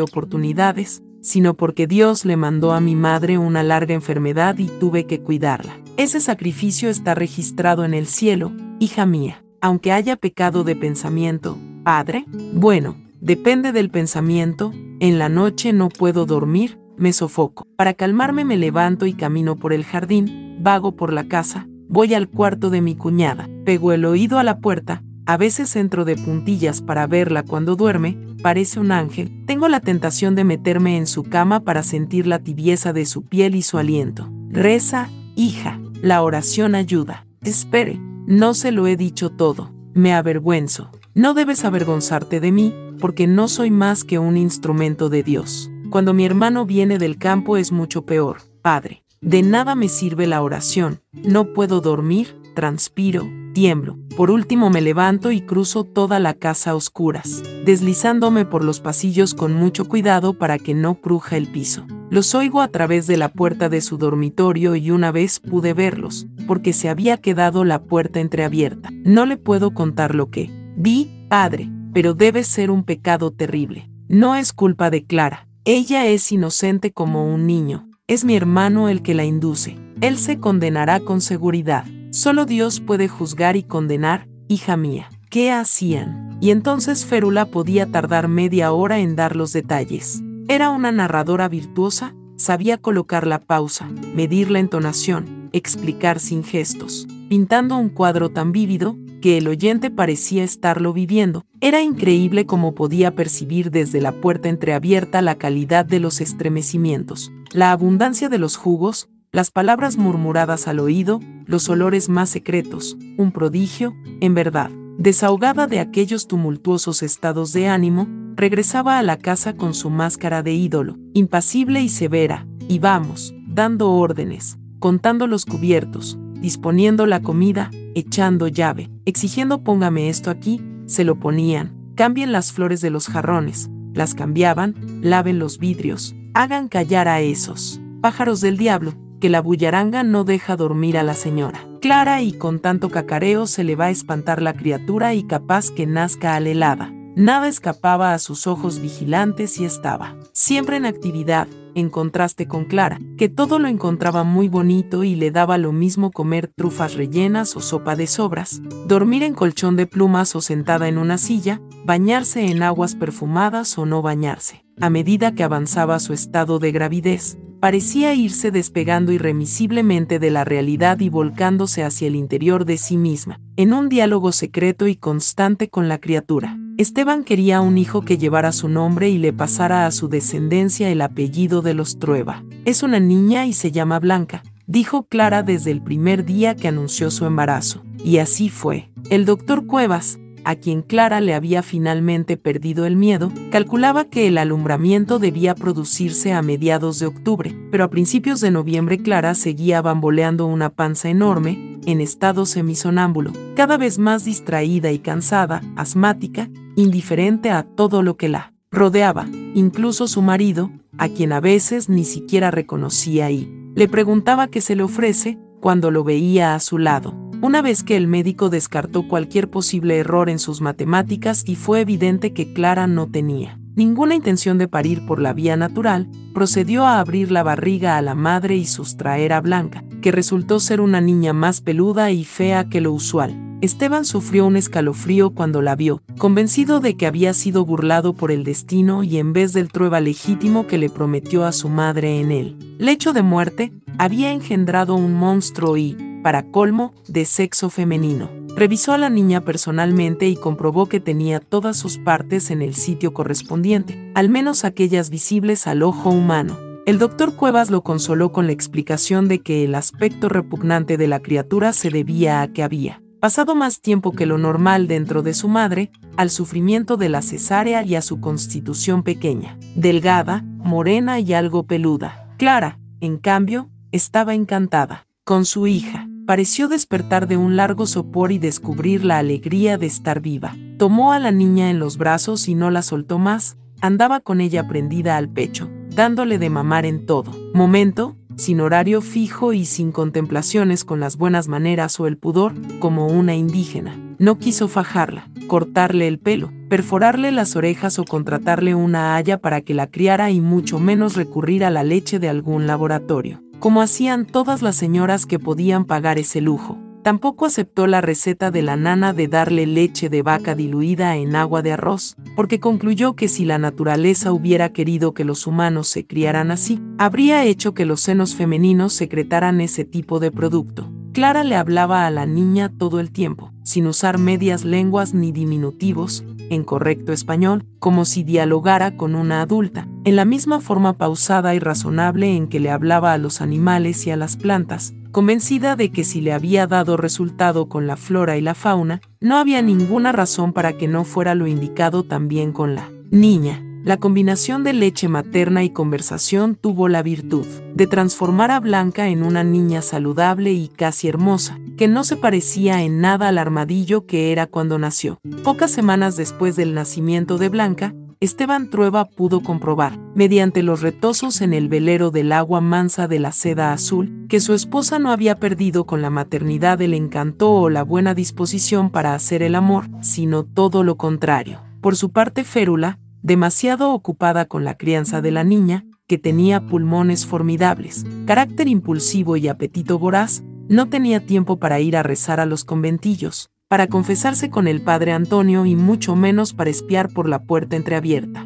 oportunidades, 0.00 1.02
sino 1.20 1.54
porque 1.54 1.86
Dios 1.86 2.24
le 2.24 2.36
mandó 2.36 2.72
a 2.72 2.80
mi 2.80 2.96
madre 2.96 3.38
una 3.38 3.62
larga 3.62 3.94
enfermedad 3.94 4.58
y 4.58 4.66
tuve 4.66 5.04
que 5.04 5.20
cuidarla. 5.20 5.78
Ese 5.96 6.18
sacrificio 6.18 6.88
está 6.88 7.14
registrado 7.14 7.84
en 7.84 7.94
el 7.94 8.06
cielo, 8.06 8.52
hija 8.80 9.06
mía, 9.06 9.44
aunque 9.60 9.92
haya 9.92 10.16
pecado 10.16 10.64
de 10.64 10.74
pensamiento, 10.74 11.56
padre, 11.84 12.24
bueno, 12.54 12.96
depende 13.20 13.72
del 13.72 13.90
pensamiento, 13.90 14.72
en 15.00 15.18
la 15.18 15.28
noche 15.28 15.72
no 15.72 15.88
puedo 15.88 16.26
dormir, 16.26 16.78
me 16.96 17.12
sofoco. 17.12 17.66
Para 17.76 17.94
calmarme 17.94 18.44
me 18.44 18.56
levanto 18.56 19.06
y 19.06 19.14
camino 19.14 19.56
por 19.56 19.72
el 19.72 19.84
jardín, 19.84 20.58
vago 20.60 20.96
por 20.96 21.12
la 21.12 21.28
casa, 21.28 21.66
voy 21.88 22.14
al 22.14 22.28
cuarto 22.28 22.70
de 22.70 22.80
mi 22.80 22.94
cuñada, 22.94 23.48
pego 23.64 23.92
el 23.92 24.04
oído 24.04 24.38
a 24.38 24.44
la 24.44 24.58
puerta, 24.58 25.02
a 25.26 25.36
veces 25.36 25.76
entro 25.76 26.04
de 26.04 26.16
puntillas 26.16 26.82
para 26.82 27.06
verla 27.06 27.42
cuando 27.42 27.76
duerme, 27.76 28.18
parece 28.42 28.80
un 28.80 28.90
ángel, 28.90 29.44
tengo 29.46 29.68
la 29.68 29.80
tentación 29.80 30.34
de 30.34 30.44
meterme 30.44 30.96
en 30.96 31.06
su 31.06 31.22
cama 31.22 31.60
para 31.60 31.82
sentir 31.82 32.26
la 32.26 32.40
tibieza 32.40 32.92
de 32.92 33.06
su 33.06 33.22
piel 33.22 33.54
y 33.54 33.62
su 33.62 33.78
aliento. 33.78 34.30
Reza, 34.48 35.08
hija, 35.36 35.80
la 36.02 36.22
oración 36.22 36.74
ayuda. 36.74 37.26
Espere, 37.42 38.00
no 38.26 38.54
se 38.54 38.72
lo 38.72 38.86
he 38.86 38.96
dicho 38.96 39.30
todo, 39.30 39.72
me 39.94 40.12
avergüenzo. 40.12 40.90
No 41.14 41.34
debes 41.34 41.64
avergonzarte 41.64 42.40
de 42.40 42.52
mí, 42.52 42.74
porque 43.00 43.26
no 43.26 43.48
soy 43.48 43.70
más 43.70 44.04
que 44.04 44.18
un 44.18 44.36
instrumento 44.36 45.08
de 45.08 45.22
Dios. 45.22 45.70
Cuando 45.90 46.14
mi 46.14 46.24
hermano 46.24 46.66
viene 46.66 46.98
del 46.98 47.18
campo 47.18 47.56
es 47.56 47.72
mucho 47.72 48.06
peor, 48.06 48.38
Padre. 48.62 49.04
De 49.20 49.42
nada 49.42 49.74
me 49.74 49.88
sirve 49.88 50.26
la 50.26 50.40
oración, 50.40 51.02
no 51.12 51.52
puedo 51.52 51.80
dormir, 51.82 52.40
transpiro, 52.54 53.28
tiemblo. 53.52 53.98
Por 54.16 54.30
último 54.30 54.70
me 54.70 54.80
levanto 54.80 55.30
y 55.30 55.42
cruzo 55.42 55.84
toda 55.84 56.18
la 56.20 56.34
casa 56.34 56.70
a 56.70 56.74
oscuras, 56.74 57.42
deslizándome 57.66 58.44
por 58.46 58.64
los 58.64 58.80
pasillos 58.80 59.34
con 59.34 59.52
mucho 59.52 59.86
cuidado 59.86 60.38
para 60.38 60.58
que 60.58 60.74
no 60.74 61.00
cruja 61.00 61.36
el 61.36 61.48
piso. 61.48 61.86
Los 62.10 62.34
oigo 62.34 62.60
a 62.60 62.68
través 62.68 63.06
de 63.06 63.16
la 63.16 63.28
puerta 63.28 63.68
de 63.68 63.80
su 63.80 63.98
dormitorio 63.98 64.74
y 64.74 64.90
una 64.90 65.12
vez 65.12 65.38
pude 65.38 65.74
verlos, 65.74 66.26
porque 66.46 66.72
se 66.72 66.88
había 66.88 67.18
quedado 67.18 67.64
la 67.64 67.82
puerta 67.82 68.20
entreabierta. 68.20 68.88
No 69.04 69.26
le 69.26 69.36
puedo 69.36 69.74
contar 69.74 70.14
lo 70.14 70.30
que 70.30 70.50
vi, 70.76 71.26
padre, 71.28 71.68
pero 71.92 72.14
debe 72.14 72.44
ser 72.44 72.70
un 72.70 72.84
pecado 72.84 73.30
terrible. 73.30 73.90
No 74.08 74.34
es 74.34 74.52
culpa 74.52 74.90
de 74.90 75.04
Clara. 75.04 75.46
Ella 75.64 76.06
es 76.06 76.32
inocente 76.32 76.92
como 76.92 77.32
un 77.32 77.46
niño, 77.46 77.88
es 78.06 78.24
mi 78.24 78.34
hermano 78.34 78.88
el 78.88 79.02
que 79.02 79.14
la 79.14 79.24
induce. 79.24 79.76
Él 80.00 80.18
se 80.18 80.40
condenará 80.40 81.00
con 81.00 81.20
seguridad. 81.20 81.84
Solo 82.10 82.44
Dios 82.44 82.80
puede 82.80 83.06
juzgar 83.06 83.56
y 83.56 83.62
condenar, 83.62 84.26
hija 84.48 84.76
mía. 84.76 85.08
¿Qué 85.30 85.52
hacían? 85.52 86.36
Y 86.40 86.50
entonces 86.50 87.06
Férula 87.06 87.46
podía 87.46 87.86
tardar 87.86 88.26
media 88.26 88.72
hora 88.72 88.98
en 88.98 89.14
dar 89.14 89.36
los 89.36 89.52
detalles. 89.52 90.22
Era 90.48 90.70
una 90.70 90.90
narradora 90.90 91.48
virtuosa, 91.48 92.16
sabía 92.34 92.78
colocar 92.78 93.28
la 93.28 93.38
pausa, 93.38 93.88
medir 94.16 94.50
la 94.50 94.58
entonación, 94.58 95.50
explicar 95.52 96.18
sin 96.18 96.42
gestos, 96.42 97.06
pintando 97.30 97.76
un 97.76 97.90
cuadro 97.90 98.30
tan 98.30 98.50
vívido 98.50 98.96
que 99.22 99.38
el 99.38 99.46
oyente 99.46 99.88
parecía 99.88 100.42
estarlo 100.42 100.92
viviendo. 100.92 101.44
Era 101.60 101.80
increíble 101.80 102.44
cómo 102.44 102.74
podía 102.74 103.14
percibir 103.14 103.70
desde 103.70 104.00
la 104.00 104.10
puerta 104.10 104.48
entreabierta 104.48 105.22
la 105.22 105.36
calidad 105.36 105.84
de 105.84 106.00
los 106.00 106.20
estremecimientos, 106.20 107.30
la 107.52 107.70
abundancia 107.70 108.28
de 108.28 108.38
los 108.38 108.56
jugos, 108.56 109.08
las 109.30 109.52
palabras 109.52 109.96
murmuradas 109.96 110.66
al 110.66 110.80
oído, 110.80 111.20
los 111.46 111.68
olores 111.68 112.08
más 112.08 112.30
secretos, 112.30 112.98
un 113.16 113.30
prodigio, 113.30 113.94
en 114.20 114.34
verdad. 114.34 114.72
Desahogada 114.98 115.68
de 115.68 115.78
aquellos 115.78 116.26
tumultuosos 116.26 117.04
estados 117.04 117.52
de 117.52 117.68
ánimo, 117.68 118.08
regresaba 118.34 118.98
a 118.98 119.04
la 119.04 119.18
casa 119.18 119.54
con 119.54 119.74
su 119.74 119.88
máscara 119.88 120.42
de 120.42 120.54
ídolo, 120.54 120.98
impasible 121.14 121.80
y 121.80 121.90
severa, 121.90 122.48
y 122.66 122.80
vamos, 122.80 123.32
dando 123.46 123.92
órdenes, 123.92 124.58
contando 124.80 125.28
los 125.28 125.46
cubiertos, 125.46 126.18
disponiendo 126.40 127.06
la 127.06 127.20
comida, 127.20 127.70
echando 127.94 128.48
llave, 128.48 128.90
exigiendo 129.04 129.62
póngame 129.62 130.08
esto 130.08 130.30
aquí, 130.30 130.60
se 130.86 131.04
lo 131.04 131.16
ponían, 131.16 131.74
cambien 131.94 132.32
las 132.32 132.52
flores 132.52 132.80
de 132.80 132.90
los 132.90 133.08
jarrones, 133.08 133.70
las 133.94 134.14
cambiaban, 134.14 134.74
laven 135.02 135.38
los 135.38 135.58
vidrios, 135.58 136.14
hagan 136.34 136.68
callar 136.68 137.08
a 137.08 137.20
esos 137.20 137.80
pájaros 138.00 138.40
del 138.40 138.56
diablo, 138.56 138.94
que 139.20 139.28
la 139.28 139.42
bullaranga 139.42 140.02
no 140.02 140.24
deja 140.24 140.56
dormir 140.56 140.96
a 140.96 141.02
la 141.02 141.14
señora. 141.14 141.60
Clara 141.80 142.22
y 142.22 142.32
con 142.32 142.58
tanto 142.58 142.88
cacareo 142.88 143.46
se 143.46 143.64
le 143.64 143.76
va 143.76 143.86
a 143.86 143.90
espantar 143.90 144.42
la 144.42 144.54
criatura 144.54 145.14
y 145.14 145.24
capaz 145.24 145.70
que 145.70 145.86
nazca 145.86 146.34
alelada. 146.34 146.92
Nada 147.16 147.48
escapaba 147.48 148.14
a 148.14 148.18
sus 148.18 148.46
ojos 148.46 148.80
vigilantes 148.80 149.58
y 149.58 149.64
estaba 149.64 150.16
siempre 150.32 150.76
en 150.76 150.86
actividad, 150.86 151.48
en 151.74 151.90
contraste 151.90 152.46
con 152.46 152.64
Clara, 152.64 153.00
que 153.18 153.28
todo 153.28 153.58
lo 153.58 153.68
encontraba 153.68 154.24
muy 154.24 154.48
bonito 154.48 155.04
y 155.04 155.16
le 155.16 155.30
daba 155.30 155.58
lo 155.58 155.72
mismo 155.72 156.10
comer 156.12 156.48
trufas 156.48 156.94
rellenas 156.94 157.56
o 157.56 157.60
sopa 157.60 157.96
de 157.96 158.06
sobras, 158.06 158.62
dormir 158.86 159.22
en 159.22 159.34
colchón 159.34 159.76
de 159.76 159.86
plumas 159.86 160.34
o 160.36 160.40
sentada 160.40 160.88
en 160.88 160.98
una 160.98 161.18
silla, 161.18 161.60
bañarse 161.84 162.46
en 162.46 162.62
aguas 162.62 162.94
perfumadas 162.94 163.76
o 163.76 163.86
no 163.86 164.02
bañarse. 164.02 164.64
A 164.80 164.88
medida 164.88 165.34
que 165.34 165.42
avanzaba 165.42 165.98
su 165.98 166.12
estado 166.12 166.58
de 166.58 166.72
gravidez, 166.72 167.38
parecía 167.60 168.14
irse 168.14 168.50
despegando 168.50 169.12
irremisiblemente 169.12 170.18
de 170.18 170.30
la 170.30 170.44
realidad 170.44 171.00
y 171.00 171.10
volcándose 171.10 171.84
hacia 171.84 172.08
el 172.08 172.16
interior 172.16 172.64
de 172.64 172.78
sí 172.78 172.96
misma, 172.96 173.40
en 173.56 173.74
un 173.74 173.88
diálogo 173.88 174.32
secreto 174.32 174.86
y 174.88 174.96
constante 174.96 175.68
con 175.68 175.88
la 175.88 175.98
criatura. 175.98 176.56
Esteban 176.80 177.24
quería 177.24 177.60
un 177.60 177.76
hijo 177.76 178.00
que 178.00 178.16
llevara 178.16 178.52
su 178.52 178.66
nombre 178.66 179.10
y 179.10 179.18
le 179.18 179.34
pasara 179.34 179.84
a 179.84 179.90
su 179.90 180.08
descendencia 180.08 180.88
el 180.88 181.02
apellido 181.02 181.60
de 181.60 181.74
los 181.74 181.98
Trueba. 181.98 182.42
Es 182.64 182.82
una 182.82 182.98
niña 182.98 183.44
y 183.44 183.52
se 183.52 183.70
llama 183.70 183.98
Blanca, 183.98 184.42
dijo 184.66 185.02
Clara 185.02 185.42
desde 185.42 185.72
el 185.72 185.82
primer 185.82 186.24
día 186.24 186.56
que 186.56 186.68
anunció 186.68 187.10
su 187.10 187.26
embarazo. 187.26 187.82
Y 188.02 188.16
así 188.16 188.48
fue. 188.48 188.88
El 189.10 189.26
doctor 189.26 189.66
Cuevas, 189.66 190.18
a 190.44 190.54
quien 190.54 190.80
Clara 190.80 191.20
le 191.20 191.34
había 191.34 191.62
finalmente 191.62 192.38
perdido 192.38 192.86
el 192.86 192.96
miedo, 192.96 193.30
calculaba 193.50 194.06
que 194.06 194.26
el 194.26 194.38
alumbramiento 194.38 195.18
debía 195.18 195.54
producirse 195.54 196.32
a 196.32 196.40
mediados 196.40 196.98
de 196.98 197.04
octubre, 197.04 197.54
pero 197.70 197.84
a 197.84 197.90
principios 197.90 198.40
de 198.40 198.52
noviembre 198.52 198.96
Clara 198.96 199.34
seguía 199.34 199.82
bamboleando 199.82 200.46
una 200.46 200.70
panza 200.70 201.10
enorme, 201.10 201.78
en 201.86 202.00
estado 202.00 202.46
semisonámbulo, 202.46 203.32
cada 203.54 203.76
vez 203.76 203.98
más 203.98 204.24
distraída 204.24 204.92
y 204.92 204.98
cansada, 204.98 205.62
asmática, 205.76 206.48
indiferente 206.80 207.50
a 207.50 207.62
todo 207.62 208.02
lo 208.02 208.16
que 208.16 208.28
la 208.28 208.52
rodeaba, 208.70 209.28
incluso 209.54 210.08
su 210.08 210.22
marido, 210.22 210.70
a 210.98 211.08
quien 211.08 211.32
a 211.32 211.40
veces 211.40 211.88
ni 211.88 212.04
siquiera 212.04 212.50
reconocía 212.50 213.30
y 213.30 213.48
le 213.74 213.88
preguntaba 213.88 214.48
qué 214.48 214.60
se 214.60 214.76
le 214.76 214.82
ofrece 214.82 215.38
cuando 215.60 215.90
lo 215.90 216.04
veía 216.04 216.54
a 216.54 216.60
su 216.60 216.78
lado. 216.78 217.14
Una 217.42 217.62
vez 217.62 217.82
que 217.82 217.96
el 217.96 218.06
médico 218.06 218.50
descartó 218.50 219.08
cualquier 219.08 219.48
posible 219.48 219.98
error 219.98 220.28
en 220.28 220.38
sus 220.38 220.60
matemáticas 220.60 221.44
y 221.46 221.56
fue 221.56 221.80
evidente 221.80 222.32
que 222.32 222.52
Clara 222.52 222.86
no 222.86 223.06
tenía 223.06 223.60
ninguna 223.80 224.14
intención 224.14 224.58
de 224.58 224.68
parir 224.68 225.06
por 225.06 225.20
la 225.20 225.32
vía 225.32 225.56
natural, 225.56 226.06
procedió 226.34 226.84
a 226.84 227.00
abrir 227.00 227.30
la 227.30 227.42
barriga 227.42 227.96
a 227.96 228.02
la 228.02 228.14
madre 228.14 228.56
y 228.56 228.66
sustraer 228.66 229.32
a 229.32 229.40
Blanca, 229.40 229.84
que 230.02 230.12
resultó 230.12 230.60
ser 230.60 230.82
una 230.82 231.00
niña 231.00 231.32
más 231.32 231.62
peluda 231.62 232.10
y 232.10 232.24
fea 232.24 232.68
que 232.68 232.82
lo 232.82 232.92
usual. 232.92 233.49
Esteban 233.60 234.06
sufrió 234.06 234.46
un 234.46 234.56
escalofrío 234.56 235.30
cuando 235.30 235.60
la 235.60 235.76
vio, 235.76 236.02
convencido 236.16 236.80
de 236.80 236.96
que 236.96 237.06
había 237.06 237.34
sido 237.34 237.66
burlado 237.66 238.14
por 238.14 238.30
el 238.32 238.42
destino 238.42 239.02
y 239.02 239.18
en 239.18 239.34
vez 239.34 239.52
del 239.52 239.70
trueba 239.70 240.00
legítimo 240.00 240.66
que 240.66 240.78
le 240.78 240.88
prometió 240.88 241.44
a 241.44 241.52
su 241.52 241.68
madre 241.68 242.20
en 242.20 242.32
él. 242.32 242.56
Lecho 242.78 243.12
de 243.12 243.20
muerte, 243.20 243.70
había 243.98 244.32
engendrado 244.32 244.94
un 244.94 245.12
monstruo 245.12 245.76
y, 245.76 245.94
para 246.22 246.50
colmo, 246.50 246.94
de 247.06 247.26
sexo 247.26 247.68
femenino. 247.68 248.30
Revisó 248.56 248.94
a 248.94 248.98
la 248.98 249.10
niña 249.10 249.42
personalmente 249.42 250.26
y 250.26 250.36
comprobó 250.36 250.86
que 250.86 250.98
tenía 250.98 251.38
todas 251.38 251.76
sus 251.76 251.98
partes 251.98 252.50
en 252.50 252.62
el 252.62 252.74
sitio 252.74 253.12
correspondiente, 253.12 254.10
al 254.14 254.30
menos 254.30 254.64
aquellas 254.64 255.10
visibles 255.10 255.66
al 255.66 255.82
ojo 255.82 256.08
humano. 256.08 256.58
El 256.86 256.98
doctor 256.98 257.34
Cuevas 257.36 257.70
lo 257.70 257.82
consoló 257.82 258.32
con 258.32 258.46
la 258.46 258.52
explicación 258.52 259.28
de 259.28 259.40
que 259.40 259.64
el 259.64 259.74
aspecto 259.74 260.30
repugnante 260.30 260.96
de 260.96 261.08
la 261.08 261.20
criatura 261.20 261.74
se 261.74 261.90
debía 261.90 262.40
a 262.40 262.48
que 262.48 262.62
había 262.62 263.02
pasado 263.20 263.54
más 263.54 263.80
tiempo 263.80 264.12
que 264.12 264.26
lo 264.26 264.38
normal 264.38 264.88
dentro 264.88 265.22
de 265.22 265.34
su 265.34 265.46
madre, 265.46 265.90
al 266.16 266.30
sufrimiento 266.30 266.96
de 266.96 267.10
la 267.10 267.22
cesárea 267.22 267.84
y 267.84 267.94
a 267.94 268.02
su 268.02 268.20
constitución 268.20 269.02
pequeña, 269.02 269.58
delgada, 269.74 270.42
morena 270.56 271.20
y 271.20 271.34
algo 271.34 271.66
peluda. 271.66 272.34
Clara, 272.38 272.78
en 273.00 273.18
cambio, 273.18 273.70
estaba 273.92 274.34
encantada 274.34 275.06
con 275.24 275.44
su 275.44 275.66
hija. 275.66 276.08
Pareció 276.26 276.68
despertar 276.68 277.26
de 277.26 277.36
un 277.36 277.56
largo 277.56 277.86
sopor 277.86 278.32
y 278.32 278.38
descubrir 278.38 279.04
la 279.04 279.18
alegría 279.18 279.78
de 279.78 279.86
estar 279.86 280.20
viva. 280.20 280.56
Tomó 280.78 281.12
a 281.12 281.18
la 281.18 281.32
niña 281.32 281.70
en 281.70 281.78
los 281.78 281.98
brazos 281.98 282.48
y 282.48 282.54
no 282.54 282.70
la 282.70 282.82
soltó 282.82 283.18
más, 283.18 283.58
andaba 283.80 284.20
con 284.20 284.40
ella 284.40 284.66
prendida 284.66 285.16
al 285.16 285.28
pecho, 285.28 285.68
dándole 285.90 286.38
de 286.38 286.50
mamar 286.50 286.86
en 286.86 287.04
todo 287.04 287.32
momento, 287.52 288.16
sin 288.40 288.60
horario 288.60 289.02
fijo 289.02 289.52
y 289.52 289.66
sin 289.66 289.92
contemplaciones 289.92 290.84
con 290.84 290.98
las 290.98 291.16
buenas 291.16 291.46
maneras 291.46 292.00
o 292.00 292.06
el 292.06 292.16
pudor, 292.16 292.54
como 292.78 293.06
una 293.06 293.34
indígena. 293.34 293.94
No 294.18 294.38
quiso 294.38 294.66
fajarla, 294.66 295.30
cortarle 295.46 296.08
el 296.08 296.18
pelo, 296.18 296.50
perforarle 296.68 297.32
las 297.32 297.54
orejas 297.54 297.98
o 297.98 298.04
contratarle 298.04 298.74
una 298.74 299.16
haya 299.16 299.38
para 299.38 299.60
que 299.60 299.74
la 299.74 299.88
criara 299.90 300.30
y 300.30 300.40
mucho 300.40 300.78
menos 300.78 301.16
recurrir 301.16 301.64
a 301.64 301.70
la 301.70 301.84
leche 301.84 302.18
de 302.18 302.28
algún 302.28 302.66
laboratorio, 302.66 303.42
como 303.58 303.82
hacían 303.82 304.24
todas 304.24 304.62
las 304.62 304.76
señoras 304.76 305.26
que 305.26 305.38
podían 305.38 305.84
pagar 305.84 306.18
ese 306.18 306.40
lujo. 306.40 306.78
Tampoco 307.02 307.46
aceptó 307.46 307.86
la 307.86 308.02
receta 308.02 308.50
de 308.50 308.60
la 308.60 308.76
nana 308.76 309.14
de 309.14 309.26
darle 309.26 309.66
leche 309.66 310.10
de 310.10 310.20
vaca 310.20 310.54
diluida 310.54 311.16
en 311.16 311.34
agua 311.34 311.62
de 311.62 311.72
arroz, 311.72 312.14
porque 312.36 312.60
concluyó 312.60 313.16
que 313.16 313.28
si 313.28 313.46
la 313.46 313.56
naturaleza 313.56 314.32
hubiera 314.32 314.72
querido 314.72 315.14
que 315.14 315.24
los 315.24 315.46
humanos 315.46 315.88
se 315.88 316.06
criaran 316.06 316.50
así, 316.50 316.78
habría 316.98 317.44
hecho 317.44 317.72
que 317.72 317.86
los 317.86 318.02
senos 318.02 318.34
femeninos 318.34 318.92
secretaran 318.92 319.62
ese 319.62 319.86
tipo 319.86 320.20
de 320.20 320.30
producto. 320.30 320.92
Clara 321.12 321.42
le 321.42 321.56
hablaba 321.56 322.06
a 322.06 322.10
la 322.10 322.26
niña 322.26 322.70
todo 322.76 323.00
el 323.00 323.10
tiempo, 323.10 323.50
sin 323.64 323.86
usar 323.86 324.18
medias 324.18 324.64
lenguas 324.64 325.14
ni 325.14 325.32
diminutivos, 325.32 326.24
en 326.50 326.64
correcto 326.64 327.12
español, 327.12 327.64
como 327.78 328.04
si 328.04 328.22
dialogara 328.22 328.96
con 328.96 329.14
una 329.14 329.40
adulta, 329.40 329.88
en 330.04 330.16
la 330.16 330.24
misma 330.24 330.60
forma 330.60 330.98
pausada 330.98 331.54
y 331.54 331.58
razonable 331.58 332.36
en 332.36 332.48
que 332.48 332.60
le 332.60 332.70
hablaba 332.70 333.12
a 333.12 333.18
los 333.18 333.40
animales 333.40 334.06
y 334.06 334.10
a 334.10 334.16
las 334.16 334.36
plantas, 334.36 334.92
convencida 335.12 335.76
de 335.76 335.90
que 335.90 336.04
si 336.04 336.20
le 336.20 336.32
había 336.32 336.66
dado 336.66 336.96
resultado 336.96 337.68
con 337.68 337.86
la 337.86 337.96
flora 337.96 338.36
y 338.36 338.40
la 338.40 338.54
fauna, 338.54 339.00
no 339.20 339.38
había 339.38 339.62
ninguna 339.62 340.12
razón 340.12 340.52
para 340.52 340.74
que 340.74 340.88
no 340.88 341.04
fuera 341.04 341.34
lo 341.34 341.46
indicado 341.46 342.04
también 342.04 342.52
con 342.52 342.74
la 342.74 342.90
niña. 343.10 343.64
La 343.82 343.96
combinación 343.96 344.62
de 344.62 344.74
leche 344.74 345.08
materna 345.08 345.64
y 345.64 345.70
conversación 345.70 346.54
tuvo 346.54 346.88
la 346.88 347.02
virtud 347.02 347.46
de 347.74 347.86
transformar 347.86 348.50
a 348.50 348.60
Blanca 348.60 349.08
en 349.08 349.22
una 349.22 349.42
niña 349.42 349.80
saludable 349.80 350.52
y 350.52 350.68
casi 350.68 351.08
hermosa, 351.08 351.58
que 351.78 351.88
no 351.88 352.04
se 352.04 352.16
parecía 352.16 352.82
en 352.82 353.00
nada 353.00 353.28
al 353.28 353.38
armadillo 353.38 354.04
que 354.04 354.32
era 354.32 354.46
cuando 354.46 354.78
nació. 354.78 355.18
Pocas 355.44 355.70
semanas 355.70 356.16
después 356.16 356.56
del 356.56 356.74
nacimiento 356.74 357.38
de 357.38 357.48
Blanca, 357.48 357.94
Esteban 358.20 358.68
Trueba 358.68 359.06
pudo 359.06 359.40
comprobar, 359.40 359.98
mediante 360.14 360.62
los 360.62 360.82
retosos 360.82 361.40
en 361.40 361.54
el 361.54 361.70
velero 361.70 362.10
del 362.10 362.32
agua 362.32 362.60
mansa 362.60 363.08
de 363.08 363.18
la 363.18 363.32
seda 363.32 363.72
azul, 363.72 364.26
que 364.28 364.40
su 364.40 364.52
esposa 364.52 364.98
no 364.98 365.10
había 365.10 365.36
perdido 365.36 365.86
con 365.86 366.02
la 366.02 366.10
maternidad 366.10 366.82
el 366.82 366.92
encanto 366.92 367.50
o 367.50 367.70
la 367.70 367.82
buena 367.82 368.12
disposición 368.12 368.90
para 368.90 369.14
hacer 369.14 369.42
el 369.42 369.54
amor, 369.54 369.88
sino 370.02 370.44
todo 370.44 370.84
lo 370.84 370.98
contrario. 370.98 371.62
Por 371.80 371.96
su 371.96 372.10
parte 372.10 372.44
Férula, 372.44 372.98
demasiado 373.22 373.92
ocupada 373.92 374.46
con 374.46 374.64
la 374.64 374.76
crianza 374.76 375.20
de 375.20 375.30
la 375.30 375.44
niña, 375.44 375.84
que 376.06 376.18
tenía 376.18 376.60
pulmones 376.60 377.26
formidables, 377.26 378.04
carácter 378.26 378.68
impulsivo 378.68 379.36
y 379.36 379.48
apetito 379.48 379.98
voraz, 379.98 380.42
no 380.68 380.88
tenía 380.88 381.24
tiempo 381.24 381.58
para 381.58 381.80
ir 381.80 381.96
a 381.96 382.02
rezar 382.02 382.40
a 382.40 382.46
los 382.46 382.64
conventillos, 382.64 383.50
para 383.68 383.86
confesarse 383.86 384.50
con 384.50 384.66
el 384.66 384.82
padre 384.82 385.12
Antonio 385.12 385.66
y 385.66 385.76
mucho 385.76 386.16
menos 386.16 386.52
para 386.52 386.70
espiar 386.70 387.08
por 387.08 387.28
la 387.28 387.42
puerta 387.44 387.76
entreabierta. 387.76 388.44